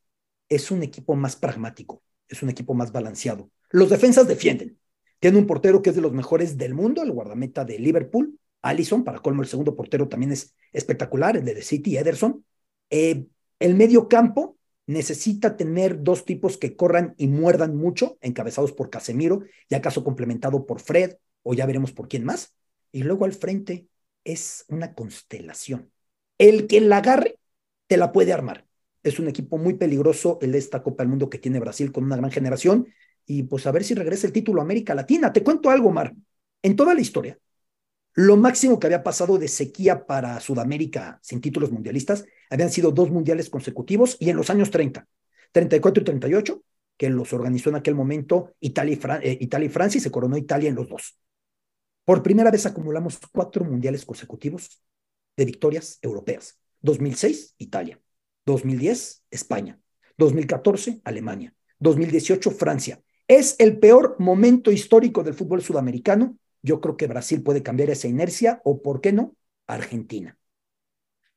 Es 0.48 0.72
un 0.72 0.84
equipo 0.84 1.16
más 1.16 1.36
pragmático, 1.36 2.04
es 2.28 2.44
un 2.44 2.50
equipo 2.50 2.74
más 2.74 2.92
balanceado. 2.92 3.50
Los 3.70 3.90
defensas 3.90 4.28
defienden. 4.28 4.78
Tiene 5.20 5.38
un 5.38 5.48
portero 5.48 5.82
que 5.82 5.90
es 5.92 5.96
de 5.96 6.02
los 6.02 6.14
mejores 6.14 6.58
del 6.58 6.74
mundo, 6.74 7.04
el 7.04 7.12
guardameta 7.12 7.66
de 7.66 7.78
Liverpool, 7.80 8.40
Allison, 8.62 9.04
para 9.04 9.20
colmo 9.20 9.42
el 9.42 9.48
segundo 9.48 9.76
portero 9.76 10.08
también 10.08 10.32
es 10.32 10.56
espectacular, 10.74 11.38
el 11.38 11.46
de 11.46 11.56
The 11.56 11.62
City, 11.62 11.98
Ederson. 11.98 12.46
Eh, 12.90 13.26
el 13.60 13.76
medio 13.76 14.08
campo 14.08 14.58
necesita 14.88 15.56
tener 15.56 16.02
dos 16.02 16.26
tipos 16.26 16.58
que 16.58 16.76
corran 16.76 17.14
y 17.18 17.28
muerdan 17.28 17.76
mucho, 17.76 18.18
encabezados 18.22 18.72
por 18.72 18.90
Casemiro, 18.90 19.44
y 19.70 19.76
acaso 19.76 20.04
complementado 20.04 20.66
por 20.66 20.80
Fred, 20.80 21.18
o 21.44 21.54
ya 21.54 21.66
veremos 21.66 21.92
por 21.92 22.08
quién 22.08 22.26
más. 22.26 22.56
Y 22.92 23.04
luego 23.04 23.26
al 23.26 23.34
frente 23.34 23.88
es 24.24 24.66
una 24.68 24.96
constelación. 24.96 25.92
El 26.38 26.68
que 26.68 26.82
la 26.82 26.98
agarre, 26.98 27.38
te 27.88 27.98
la 27.98 28.12
puede 28.12 28.34
armar. 28.34 28.66
Es 29.04 29.20
un 29.20 29.28
equipo 29.28 29.58
muy 29.58 29.76
peligroso 29.76 30.40
el 30.42 30.54
de 30.54 30.58
esta 30.58 30.82
Copa 30.82 31.04
del 31.04 31.10
Mundo 31.10 31.30
que 31.30 31.38
tiene 31.38 31.60
Brasil 31.60 31.92
con 31.92 32.04
una 32.04 32.18
gran 32.18 32.32
generación 32.32 32.88
y 33.26 33.44
pues 33.44 33.68
a 33.68 33.72
ver 33.72 33.84
si 33.84 33.94
regresa 33.94 34.26
el 34.26 34.34
título 34.34 34.60
a 34.60 34.64
América 34.64 34.96
Latina. 34.96 35.32
Te 35.32 35.44
cuento 35.44 35.70
algo, 35.70 35.92
Mar. 35.92 36.14
En 36.64 36.76
toda 36.76 36.94
la 36.94 37.02
historia, 37.02 37.40
lo 38.16 38.38
máximo 38.38 38.80
que 38.80 38.88
había 38.88 39.04
pasado 39.04 39.38
de 39.38 39.48
sequía 39.48 40.06
para 40.06 40.40
Sudamérica 40.40 41.20
sin 41.22 41.42
títulos 41.42 41.72
mundialistas 41.72 42.26
habían 42.50 42.72
sido 42.72 42.92
dos 42.92 43.10
mundiales 43.12 43.50
consecutivos 43.50 44.18
y 44.20 44.30
en 44.30 44.38
los 44.38 44.50
años 44.50 44.72
30, 44.72 45.08
34 45.52 46.02
y 46.02 46.06
38, 46.06 46.64
que 46.98 47.10
los 47.10 47.32
organizó 47.34 47.70
en 47.70 47.76
aquel 47.76 47.96
momento 47.96 48.54
Italia 48.60 48.98
y, 49.22 49.28
eh, 49.28 49.38
Italia 49.40 49.66
y 49.68 49.70
Francia 49.70 49.98
y 50.00 50.02
se 50.02 50.12
coronó 50.12 50.38
Italia 50.38 50.70
en 50.70 50.76
los 50.76 50.90
dos. 50.90 51.18
Por 52.04 52.24
primera 52.24 52.52
vez 52.52 52.66
acumulamos 52.66 53.20
cuatro 53.32 53.64
mundiales 53.64 54.06
consecutivos 54.06 54.82
de 55.38 55.46
victorias 55.46 56.00
europeas. 56.02 56.60
2006, 56.82 57.56
Italia. 57.60 58.02
2010, 58.46 59.24
España. 59.30 59.80
2014, 60.18 61.02
Alemania. 61.04 61.54
2018, 61.80 62.52
Francia. 62.52 63.02
Es 63.28 63.56
el 63.60 63.78
peor 63.78 64.16
momento 64.18 64.72
histórico 64.72 65.24
del 65.24 65.36
fútbol 65.36 65.62
sudamericano. 65.62 66.38
Yo 66.64 66.82
creo 66.82 66.98
que 66.98 67.08
Brasil 67.08 67.44
puede 67.44 67.62
cambiar 67.62 67.92
esa 67.92 68.08
inercia 68.08 68.60
o, 68.64 68.82
¿por 68.82 69.02
qué 69.02 69.14
no? 69.14 69.36
Argentina. 69.68 70.39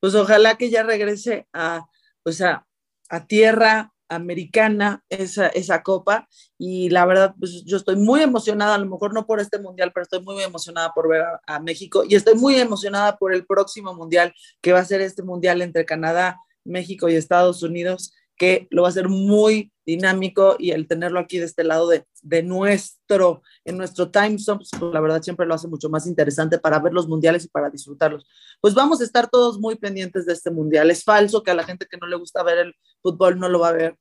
Pues 0.02 0.16
ojalá 0.16 0.56
que 0.56 0.68
ya 0.68 0.82
regrese 0.82 1.46
a, 1.52 1.86
pues 2.24 2.40
a, 2.40 2.66
a 3.08 3.26
tierra 3.28 3.92
americana 4.08 5.04
esa, 5.08 5.46
esa 5.46 5.84
copa. 5.84 6.28
Y 6.58 6.90
la 6.90 7.06
verdad 7.06 7.36
pues 7.38 7.62
yo 7.64 7.76
estoy 7.76 7.94
muy 7.94 8.20
emocionada, 8.20 8.74
a 8.74 8.78
lo 8.78 8.86
mejor 8.86 9.14
no 9.14 9.26
por 9.26 9.38
este 9.38 9.60
mundial, 9.60 9.92
pero 9.94 10.02
estoy 10.02 10.20
muy 10.22 10.42
emocionada 10.42 10.92
por 10.92 11.08
ver 11.08 11.22
a, 11.22 11.40
a, 11.46 11.60
México. 11.60 12.02
Y 12.04 12.16
estoy 12.16 12.34
muy 12.34 12.56
emocionada 12.56 13.16
por 13.16 13.32
el 13.32 13.46
próximo 13.46 13.94
mundial 13.94 14.34
que 14.60 14.72
va 14.72 14.80
a 14.80 14.84
ser 14.84 15.00
este 15.02 15.22
mundial 15.22 15.62
entre 15.62 15.84
Canadá, 15.84 16.36
México 16.64 17.08
y 17.08 17.14
Estados 17.14 17.62
Unidos 17.62 18.12
que 18.36 18.66
lo 18.70 18.82
va 18.82 18.88
a 18.88 18.90
hacer 18.90 19.08
muy 19.08 19.71
dinámico 19.84 20.56
y 20.58 20.70
el 20.70 20.86
tenerlo 20.86 21.20
aquí 21.20 21.38
de 21.38 21.44
este 21.44 21.64
lado 21.64 21.88
de, 21.88 22.04
de 22.22 22.42
nuestro, 22.42 23.42
en 23.64 23.76
nuestro 23.76 24.10
time 24.10 24.38
zone, 24.38 24.58
pues, 24.58 24.92
la 24.92 25.00
verdad 25.00 25.22
siempre 25.22 25.46
lo 25.46 25.54
hace 25.54 25.68
mucho 25.68 25.88
más 25.88 26.06
interesante 26.06 26.58
para 26.58 26.78
ver 26.78 26.92
los 26.92 27.08
mundiales 27.08 27.44
y 27.44 27.48
para 27.48 27.70
disfrutarlos. 27.70 28.26
Pues 28.60 28.74
vamos 28.74 29.00
a 29.00 29.04
estar 29.04 29.28
todos 29.28 29.58
muy 29.58 29.76
pendientes 29.76 30.26
de 30.26 30.32
este 30.32 30.50
mundial. 30.50 30.90
Es 30.90 31.04
falso 31.04 31.42
que 31.42 31.50
a 31.50 31.54
la 31.54 31.64
gente 31.64 31.86
que 31.90 31.96
no 31.96 32.06
le 32.06 32.16
gusta 32.16 32.42
ver 32.42 32.58
el 32.58 32.74
fútbol 33.02 33.38
no 33.38 33.48
lo 33.48 33.60
va 33.60 33.68
a 33.68 33.72
ver. 33.72 33.96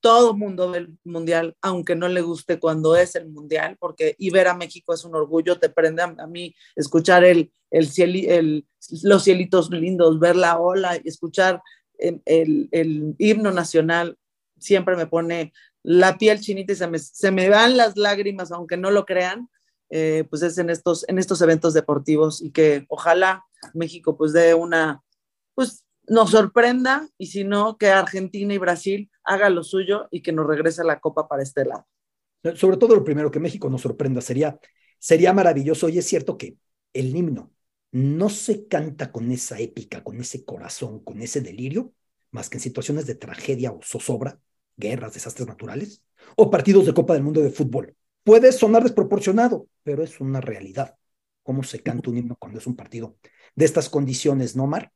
Todo 0.00 0.34
mundo 0.34 0.70
ve 0.70 0.78
el 0.78 0.98
mundial, 1.04 1.54
aunque 1.60 1.94
no 1.94 2.08
le 2.08 2.22
guste 2.22 2.58
cuando 2.58 2.96
es 2.96 3.14
el 3.16 3.28
mundial, 3.28 3.76
porque 3.78 4.14
y 4.18 4.30
ver 4.30 4.48
a 4.48 4.56
México 4.56 4.94
es 4.94 5.04
un 5.04 5.14
orgullo, 5.14 5.58
te 5.58 5.68
prende 5.68 6.02
a, 6.02 6.14
a 6.18 6.26
mí 6.26 6.54
escuchar 6.74 7.22
el, 7.22 7.52
el, 7.70 7.86
ciel, 7.86 8.16
el, 8.24 8.66
los 9.02 9.24
cielitos 9.24 9.70
lindos, 9.70 10.18
ver 10.18 10.36
la 10.36 10.58
ola 10.58 10.96
escuchar 11.04 11.60
el, 12.00 12.68
el, 12.70 13.14
himno 13.18 13.52
nacional 13.52 14.16
siempre 14.60 14.96
me 14.96 15.06
pone 15.06 15.52
la 15.82 16.18
piel 16.18 16.40
chinita 16.40 16.72
y 16.72 16.76
se 16.76 16.86
me, 16.86 16.98
se 16.98 17.30
me 17.30 17.48
van 17.48 17.76
las 17.76 17.96
lágrimas, 17.96 18.52
aunque 18.52 18.76
no 18.76 18.90
lo 18.90 19.06
crean, 19.06 19.48
eh, 19.90 20.24
pues 20.30 20.42
es 20.42 20.58
en 20.58 20.70
estos, 20.70 21.04
en 21.08 21.18
estos 21.18 21.40
eventos 21.42 21.74
deportivos 21.74 22.40
y 22.42 22.50
que 22.52 22.86
ojalá 22.88 23.44
México 23.74 24.16
pues 24.16 24.32
dé 24.32 24.54
una, 24.54 25.02
pues 25.54 25.84
nos 26.06 26.30
sorprenda 26.30 27.08
y 27.18 27.26
si 27.26 27.44
no, 27.44 27.76
que 27.76 27.88
Argentina 27.88 28.52
y 28.54 28.58
Brasil 28.58 29.10
haga 29.24 29.50
lo 29.50 29.62
suyo 29.62 30.08
y 30.10 30.22
que 30.22 30.32
nos 30.32 30.46
regrese 30.46 30.84
la 30.84 31.00
copa 31.00 31.28
para 31.28 31.42
este 31.42 31.64
lado. 31.64 31.86
Sobre 32.54 32.76
todo 32.78 32.94
lo 32.94 33.04
primero, 33.04 33.30
que 33.30 33.40
México 33.40 33.68
nos 33.68 33.82
sorprenda, 33.82 34.20
sería, 34.20 34.58
sería 34.98 35.32
maravilloso 35.32 35.88
y 35.88 35.98
es 35.98 36.06
cierto 36.06 36.38
que 36.38 36.56
el 36.92 37.14
himno 37.14 37.52
no 37.92 38.28
se 38.28 38.66
canta 38.66 39.12
con 39.12 39.30
esa 39.30 39.58
épica, 39.58 40.02
con 40.02 40.20
ese 40.20 40.44
corazón, 40.44 41.02
con 41.04 41.20
ese 41.22 41.40
delirio, 41.40 41.92
más 42.30 42.48
que 42.48 42.56
en 42.56 42.62
situaciones 42.62 43.06
de 43.06 43.16
tragedia 43.16 43.72
o 43.72 43.80
zozobra, 43.82 44.40
guerras, 44.80 45.14
desastres 45.14 45.46
naturales, 45.46 46.02
o 46.36 46.50
partidos 46.50 46.86
de 46.86 46.94
Copa 46.94 47.14
del 47.14 47.22
Mundo 47.22 47.40
de 47.40 47.50
fútbol. 47.50 47.94
Puede 48.24 48.50
sonar 48.52 48.82
desproporcionado, 48.82 49.68
pero 49.82 50.02
es 50.02 50.20
una 50.20 50.40
realidad. 50.40 50.96
¿Cómo 51.42 51.62
se 51.62 51.82
canta 51.82 52.10
un 52.10 52.18
himno 52.18 52.36
cuando 52.38 52.58
es 52.58 52.66
un 52.66 52.76
partido 52.76 53.16
de 53.54 53.64
estas 53.64 53.88
condiciones, 53.88 54.56
no, 54.56 54.66
Mar? 54.66 54.92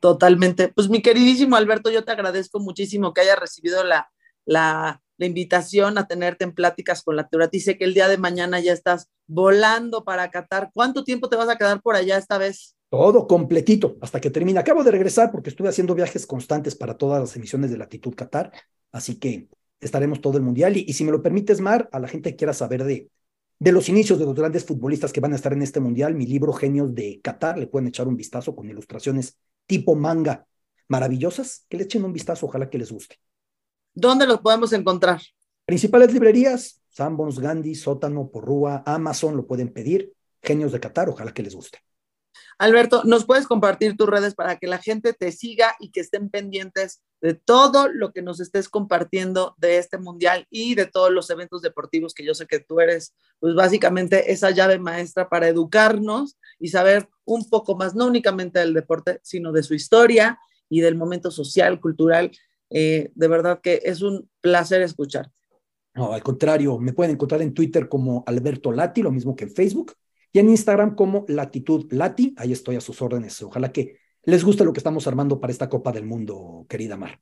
Totalmente. 0.00 0.68
Pues 0.68 0.88
mi 0.88 1.00
queridísimo 1.00 1.56
Alberto, 1.56 1.90
yo 1.90 2.04
te 2.04 2.12
agradezco 2.12 2.60
muchísimo 2.60 3.12
que 3.12 3.22
hayas 3.22 3.38
recibido 3.38 3.84
la, 3.84 4.10
la, 4.44 5.00
la 5.16 5.26
invitación 5.26 5.96
a 5.96 6.06
tenerte 6.06 6.44
en 6.44 6.52
pláticas 6.52 7.02
con 7.02 7.16
la 7.16 7.28
Turati. 7.28 7.60
Sé 7.60 7.78
que 7.78 7.84
el 7.84 7.94
día 7.94 8.08
de 8.08 8.18
mañana 8.18 8.60
ya 8.60 8.72
estás 8.72 9.08
volando 9.26 10.04
para 10.04 10.30
Qatar. 10.30 10.70
¿Cuánto 10.74 11.04
tiempo 11.04 11.28
te 11.28 11.36
vas 11.36 11.48
a 11.48 11.56
quedar 11.56 11.80
por 11.80 11.96
allá 11.96 12.18
esta 12.18 12.36
vez? 12.38 12.76
Todo 12.90 13.26
completito 13.26 13.96
hasta 14.00 14.20
que 14.20 14.30
termine. 14.30 14.60
Acabo 14.60 14.84
de 14.84 14.90
regresar 14.90 15.32
porque 15.32 15.50
estuve 15.50 15.68
haciendo 15.68 15.94
viajes 15.94 16.26
constantes 16.26 16.74
para 16.76 16.96
todas 16.98 17.20
las 17.20 17.34
emisiones 17.36 17.70
de 17.70 17.78
Latitud 17.78 18.14
Qatar, 18.14 18.52
así 18.94 19.16
que 19.16 19.48
estaremos 19.80 20.20
todo 20.20 20.38
el 20.38 20.44
mundial. 20.44 20.76
Y, 20.76 20.84
y, 20.88 20.92
si 20.94 21.04
me 21.04 21.10
lo 21.12 21.22
permites, 21.22 21.60
Mar, 21.60 21.88
a 21.92 21.98
la 21.98 22.08
gente 22.08 22.30
que 22.30 22.36
quiera 22.36 22.54
saber 22.54 22.84
de, 22.84 23.10
de 23.58 23.72
los 23.72 23.88
inicios 23.88 24.18
de 24.18 24.24
los 24.24 24.34
grandes 24.34 24.64
futbolistas 24.64 25.12
que 25.12 25.20
van 25.20 25.32
a 25.32 25.36
estar 25.36 25.52
en 25.52 25.62
este 25.62 25.80
mundial, 25.80 26.14
mi 26.14 26.26
libro 26.26 26.52
Genios 26.52 26.94
de 26.94 27.20
Qatar, 27.22 27.58
le 27.58 27.66
pueden 27.66 27.88
echar 27.88 28.06
un 28.08 28.16
vistazo 28.16 28.54
con 28.54 28.70
ilustraciones 28.70 29.36
tipo 29.66 29.94
manga 29.96 30.46
maravillosas, 30.88 31.64
que 31.68 31.76
le 31.76 31.84
echen 31.84 32.04
un 32.04 32.12
vistazo, 32.12 32.46
ojalá 32.46 32.70
que 32.70 32.78
les 32.78 32.92
guste. 32.92 33.16
¿Dónde 33.94 34.26
los 34.26 34.40
podemos 34.40 34.72
encontrar? 34.72 35.20
Principales 35.64 36.12
librerías, 36.12 36.82
Sambons, 36.90 37.40
Gandhi, 37.40 37.74
Sótano, 37.74 38.28
Porrúa, 38.30 38.82
Amazon, 38.86 39.36
lo 39.36 39.46
pueden 39.46 39.72
pedir. 39.72 40.12
Genios 40.42 40.72
de 40.72 40.80
Qatar, 40.80 41.08
ojalá 41.08 41.32
que 41.32 41.42
les 41.42 41.54
guste. 41.54 41.78
Alberto, 42.58 43.02
¿nos 43.04 43.24
puedes 43.24 43.46
compartir 43.46 43.96
tus 43.96 44.08
redes 44.08 44.34
para 44.34 44.56
que 44.58 44.66
la 44.66 44.78
gente 44.78 45.12
te 45.12 45.32
siga 45.32 45.74
y 45.80 45.90
que 45.90 46.00
estén 46.00 46.30
pendientes 46.30 47.02
de 47.20 47.34
todo 47.34 47.88
lo 47.88 48.12
que 48.12 48.22
nos 48.22 48.40
estés 48.40 48.68
compartiendo 48.68 49.54
de 49.58 49.78
este 49.78 49.98
mundial 49.98 50.46
y 50.50 50.74
de 50.74 50.86
todos 50.86 51.10
los 51.10 51.30
eventos 51.30 51.62
deportivos 51.62 52.14
que 52.14 52.24
yo 52.24 52.34
sé 52.34 52.46
que 52.46 52.60
tú 52.60 52.80
eres, 52.80 53.14
pues 53.40 53.54
básicamente 53.54 54.32
esa 54.32 54.50
llave 54.50 54.78
maestra 54.78 55.28
para 55.28 55.48
educarnos 55.48 56.36
y 56.58 56.68
saber 56.68 57.08
un 57.24 57.48
poco 57.48 57.76
más, 57.76 57.94
no 57.94 58.06
únicamente 58.06 58.60
del 58.60 58.74
deporte, 58.74 59.20
sino 59.22 59.52
de 59.52 59.62
su 59.62 59.74
historia 59.74 60.38
y 60.68 60.80
del 60.80 60.96
momento 60.96 61.30
social, 61.30 61.80
cultural 61.80 62.30
eh, 62.70 63.12
de 63.14 63.28
verdad 63.28 63.60
que 63.62 63.80
es 63.84 64.02
un 64.02 64.28
placer 64.40 64.82
escucharte. 64.82 65.32
No, 65.94 66.12
al 66.12 66.22
contrario, 66.22 66.78
me 66.78 66.92
pueden 66.92 67.12
encontrar 67.12 67.40
en 67.40 67.54
Twitter 67.54 67.88
como 67.88 68.24
Alberto 68.26 68.72
Lati, 68.72 69.00
lo 69.00 69.12
mismo 69.12 69.36
que 69.36 69.44
en 69.44 69.52
Facebook, 69.52 69.92
y 70.34 70.40
en 70.40 70.50
Instagram 70.50 70.96
como 70.96 71.24
Latitud 71.28 71.86
Lati. 71.92 72.34
Ahí 72.36 72.52
estoy 72.52 72.74
a 72.74 72.80
sus 72.80 73.00
órdenes. 73.00 73.40
Ojalá 73.40 73.70
que 73.70 74.00
les 74.24 74.42
guste 74.42 74.64
lo 74.64 74.72
que 74.72 74.80
estamos 74.80 75.06
armando 75.06 75.40
para 75.40 75.52
esta 75.52 75.68
Copa 75.68 75.92
del 75.92 76.06
Mundo, 76.06 76.66
querida 76.68 76.96
Mar. 76.96 77.20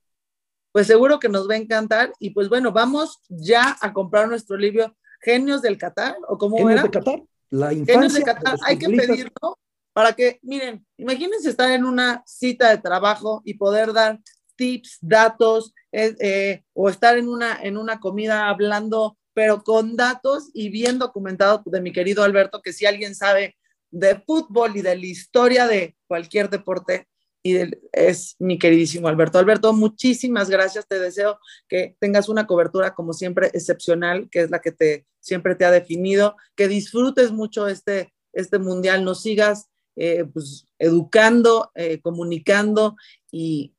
Pues 0.72 0.86
seguro 0.86 1.20
que 1.20 1.28
nos 1.28 1.46
va 1.46 1.52
a 1.52 1.58
encantar. 1.58 2.14
Y 2.18 2.30
pues 2.30 2.48
bueno, 2.48 2.72
vamos 2.72 3.20
ya 3.28 3.76
a 3.82 3.92
comprar 3.92 4.28
nuestro 4.28 4.56
libro 4.56 4.96
Genios 5.20 5.60
del 5.60 5.76
Qatar, 5.76 6.16
o 6.26 6.38
cómo 6.38 6.56
Genios 6.56 6.72
era? 6.72 6.82
de 6.84 6.90
Qatar, 6.90 7.22
la 7.50 7.72
infancia. 7.74 7.94
Genios 7.94 8.14
de 8.14 8.22
Qatar, 8.22 8.56
hay 8.64 8.78
que 8.78 8.88
pedirlo 8.88 9.58
para 9.92 10.14
que, 10.14 10.40
miren, 10.40 10.86
imagínense 10.96 11.50
estar 11.50 11.70
en 11.70 11.84
una 11.84 12.22
cita 12.26 12.70
de 12.70 12.78
trabajo 12.78 13.42
y 13.44 13.54
poder 13.54 13.92
dar 13.92 14.20
tips, 14.56 14.96
datos, 15.02 15.74
eh, 15.92 16.16
eh, 16.18 16.64
o 16.72 16.88
estar 16.88 17.18
en 17.18 17.28
una, 17.28 17.62
en 17.62 17.76
una 17.76 18.00
comida 18.00 18.48
hablando 18.48 19.18
pero 19.34 19.62
con 19.62 19.96
datos 19.96 20.50
y 20.52 20.68
bien 20.68 20.98
documentado 20.98 21.62
de 21.66 21.80
mi 21.80 21.92
querido 21.92 22.22
Alberto, 22.22 22.62
que 22.62 22.72
si 22.72 22.86
alguien 22.86 23.14
sabe 23.14 23.56
de 23.90 24.16
fútbol 24.20 24.76
y 24.76 24.82
de 24.82 24.96
la 24.96 25.06
historia 25.06 25.66
de 25.66 25.96
cualquier 26.06 26.50
deporte, 26.50 27.08
y 27.44 27.56
es 27.92 28.36
mi 28.38 28.56
queridísimo 28.56 29.08
Alberto. 29.08 29.38
Alberto, 29.38 29.72
muchísimas 29.72 30.48
gracias. 30.48 30.86
Te 30.86 31.00
deseo 31.00 31.40
que 31.68 31.96
tengas 31.98 32.28
una 32.28 32.46
cobertura 32.46 32.94
como 32.94 33.12
siempre 33.12 33.50
excepcional, 33.52 34.28
que 34.30 34.42
es 34.42 34.50
la 34.50 34.60
que 34.60 34.70
te 34.70 35.06
siempre 35.22 35.54
te 35.54 35.64
ha 35.64 35.70
definido, 35.70 36.36
que 36.54 36.68
disfrutes 36.68 37.30
mucho 37.30 37.68
este, 37.68 38.12
este 38.32 38.58
mundial, 38.58 39.04
nos 39.04 39.22
sigas 39.22 39.70
eh, 39.96 40.24
pues, 40.24 40.66
educando, 40.78 41.70
eh, 41.74 42.00
comunicando 42.00 42.96
y 43.30 43.74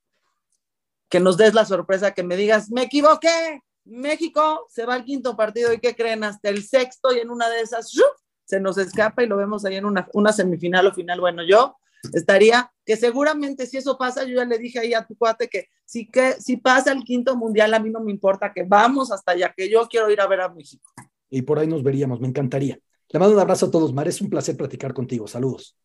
que 1.10 1.20
nos 1.20 1.38
des 1.38 1.54
la 1.54 1.66
sorpresa, 1.66 2.14
que 2.14 2.24
me 2.24 2.38
digas, 2.38 2.72
me 2.72 2.84
equivoqué, 2.84 3.62
México 3.86 4.66
se 4.70 4.86
va 4.86 4.96
al 4.96 5.04
quinto 5.04 5.36
partido 5.36 5.74
y 5.74 5.80
¿qué 5.80 5.96
creen? 5.96 6.24
Hasta 6.24 6.50
el 6.50 6.64
sexto 6.64 7.14
y 7.14 7.20
en 7.20 7.30
una 7.30 7.50
de 7.50 7.62
esas 7.62 7.92
se 8.46 8.60
nos 8.60 8.78
escapa 8.78 9.24
y 9.24 9.28
lo 9.28 9.38
vemos 9.38 9.66
ahí 9.66 9.76
en 9.76 9.86
una, 9.86 10.08
una 10.14 10.34
semifinal 10.34 10.88
o 10.88 10.94
final. 10.94 11.20
Bueno, 11.20 11.44
yo 11.44 11.78
estaría, 12.14 12.72
que 12.86 12.98
seguramente 12.98 13.66
si 13.66 13.78
eso 13.78 13.98
pasa, 13.98 14.24
yo 14.24 14.36
ya 14.36 14.46
le 14.46 14.58
dije 14.58 14.80
ahí 14.80 14.94
a 14.94 15.06
tu 15.06 15.16
cuate 15.16 15.48
que 15.48 15.68
si, 15.86 16.10
que, 16.10 16.34
si 16.34 16.58
pasa 16.58 16.92
el 16.92 17.04
quinto 17.04 17.36
mundial, 17.36 17.74
a 17.74 17.80
mí 17.80 17.90
no 17.90 18.02
me 18.02 18.12
importa, 18.12 18.52
que 18.54 18.64
vamos 18.64 19.12
hasta 19.12 19.32
allá, 19.32 19.54
que 19.56 19.70
yo 19.70 19.88
quiero 19.88 20.10
ir 20.10 20.20
a 20.20 20.28
ver 20.28 20.42
a 20.42 20.50
México. 20.50 20.90
Y 21.30 21.42
por 21.44 21.60
ahí 21.60 21.68
nos 21.68 21.84
veríamos, 21.84 22.20
me 22.20 22.28
encantaría. 22.28 22.80
Le 23.10 23.20
mando 23.20 23.36
un 23.36 23.42
abrazo 23.42 23.68
a 23.68 23.72
todos, 23.72 23.94
Mar, 23.94 24.08
es 24.08 24.22
un 24.22 24.30
placer 24.30 24.58
platicar 24.58 24.94
contigo, 24.94 25.28
saludos. 25.28 25.78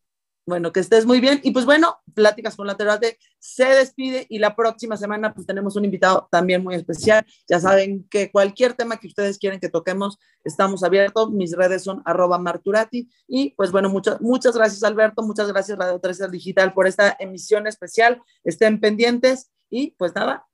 Bueno, 0.45 0.71
que 0.71 0.79
estés 0.79 1.05
muy 1.05 1.19
bien. 1.19 1.39
Y 1.43 1.51
pues 1.51 1.65
bueno, 1.65 1.97
Pláticas 2.15 2.55
con 2.55 2.65
la 2.65 2.75
Terate 2.75 3.19
se 3.37 3.65
despide 3.65 4.25
y 4.29 4.39
la 4.39 4.55
próxima 4.55 4.97
semana 4.97 5.33
pues 5.33 5.45
tenemos 5.45 5.75
un 5.75 5.85
invitado 5.85 6.27
también 6.31 6.63
muy 6.63 6.75
especial. 6.75 7.25
Ya 7.47 7.59
saben 7.59 8.07
que 8.09 8.31
cualquier 8.31 8.73
tema 8.73 8.97
que 8.97 9.07
ustedes 9.07 9.37
quieren 9.37 9.59
que 9.59 9.69
toquemos, 9.69 10.17
estamos 10.43 10.83
abiertos. 10.83 11.31
Mis 11.31 11.55
redes 11.55 11.83
son 11.83 12.01
arroba 12.05 12.39
marturati. 12.39 13.09
Y 13.27 13.51
pues 13.51 13.71
bueno, 13.71 13.89
muchas, 13.89 14.19
muchas 14.21 14.55
gracias 14.55 14.83
Alberto, 14.83 15.21
muchas 15.21 15.47
gracias 15.47 15.77
Radio 15.77 15.99
13 15.99 16.29
Digital 16.29 16.73
por 16.73 16.87
esta 16.87 17.15
emisión 17.19 17.67
especial. 17.67 18.21
Estén 18.43 18.79
pendientes 18.79 19.51
y 19.69 19.91
pues 19.91 20.15
nada, 20.15 20.47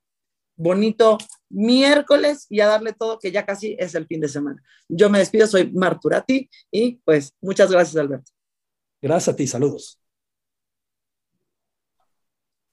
bonito 0.57 1.17
miércoles 1.49 2.47
y 2.49 2.59
a 2.59 2.67
darle 2.67 2.93
todo 2.93 3.19
que 3.19 3.31
ya 3.31 3.45
casi 3.45 3.75
es 3.79 3.95
el 3.95 4.07
fin 4.07 4.21
de 4.21 4.27
semana. 4.27 4.61
Yo 4.89 5.09
me 5.09 5.19
despido, 5.19 5.47
soy 5.47 5.71
Marturati 5.71 6.49
y 6.71 6.97
pues 7.05 7.33
muchas 7.41 7.71
gracias 7.71 7.95
Alberto. 7.95 8.34
Gracias 9.05 9.35
a 9.35 9.35
ti, 9.35 9.45
saludos. 9.45 10.01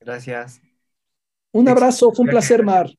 Gracias. 0.01 0.63
Un 1.53 1.69
abrazo, 1.69 2.11
fue 2.11 2.25
un 2.25 2.31
placer, 2.31 2.65
Mar. 2.65 2.91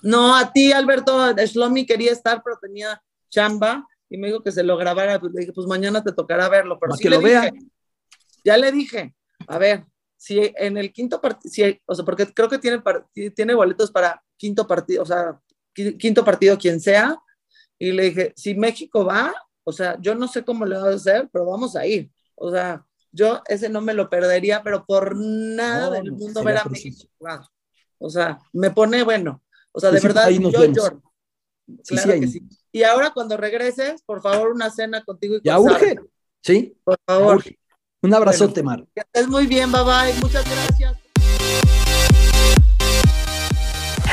No, 0.00 0.34
a 0.34 0.50
ti, 0.50 0.72
Alberto, 0.72 1.30
Shlomi 1.36 1.84
quería 1.84 2.10
estar, 2.10 2.42
pero 2.42 2.56
tenía 2.58 2.98
chamba 3.28 3.86
y 4.08 4.16
me 4.16 4.28
dijo 4.28 4.42
que 4.42 4.50
se 4.50 4.62
lo 4.62 4.78
grabara. 4.78 5.20
Pues 5.20 5.30
le 5.34 5.40
dije, 5.40 5.52
pues 5.52 5.66
mañana 5.66 6.02
te 6.02 6.12
tocará 6.12 6.48
verlo. 6.48 6.78
Pero 6.80 6.94
sí 6.94 7.02
que 7.02 7.10
lo 7.10 7.20
vea. 7.20 7.52
Ya 8.44 8.56
le 8.56 8.72
dije, 8.72 9.14
a 9.46 9.58
ver, 9.58 9.84
si 10.16 10.50
en 10.56 10.78
el 10.78 10.90
quinto 10.90 11.20
partido, 11.20 11.52
si, 11.52 11.78
o 11.84 11.94
sea, 11.94 12.06
porque 12.06 12.32
creo 12.32 12.48
que 12.48 12.56
tiene, 12.56 12.82
tiene 13.36 13.52
boletos 13.52 13.90
para 13.90 14.24
quinto 14.38 14.66
partido, 14.66 15.02
o 15.02 15.06
sea, 15.06 15.38
quinto 15.74 16.24
partido, 16.24 16.56
quien 16.56 16.80
sea. 16.80 17.22
Y 17.78 17.92
le 17.92 18.04
dije, 18.04 18.32
si 18.36 18.54
México 18.54 19.04
va, 19.04 19.34
o 19.64 19.70
sea, 19.70 19.98
yo 20.00 20.14
no 20.14 20.26
sé 20.26 20.46
cómo 20.46 20.64
le 20.64 20.78
va 20.78 20.88
a 20.88 20.94
hacer, 20.94 21.28
pero 21.30 21.44
vamos 21.44 21.76
a 21.76 21.86
ir. 21.86 22.10
O 22.42 22.50
sea, 22.50 22.86
yo 23.12 23.42
ese 23.46 23.68
no 23.68 23.82
me 23.82 23.92
lo 23.92 24.08
perdería, 24.08 24.62
pero 24.62 24.86
por 24.86 25.14
nada 25.14 25.90
del 25.90 26.12
mundo 26.12 26.42
ver 26.42 26.58
a 26.58 26.64
México 26.64 27.06
O 27.98 28.08
sea, 28.08 28.38
me 28.52 28.70
pone 28.70 29.02
bueno. 29.02 29.42
O 29.72 29.80
sea, 29.80 29.90
de 29.90 30.00
verdad, 30.00 30.30
yo 30.30 30.64
lloro. 30.64 31.02
Claro 31.86 32.12
que 32.12 32.26
sí. 32.26 32.42
Y 32.72 32.82
ahora 32.82 33.10
cuando 33.10 33.36
regreses, 33.36 34.02
por 34.02 34.22
favor, 34.22 34.52
una 34.52 34.70
cena 34.70 35.04
contigo 35.04 35.36
y 35.36 35.40
Ya 35.44 35.58
urge. 35.58 35.96
Sí. 36.40 36.76
Por 36.82 36.96
favor. 37.06 37.44
Un 38.02 38.14
abrazote, 38.14 38.62
Mar. 38.62 38.86
Que 38.94 39.26
muy 39.26 39.46
bien, 39.46 39.70
bye 39.70 39.82
bye. 39.82 40.14
Muchas 40.22 40.44
gracias. 40.44 40.96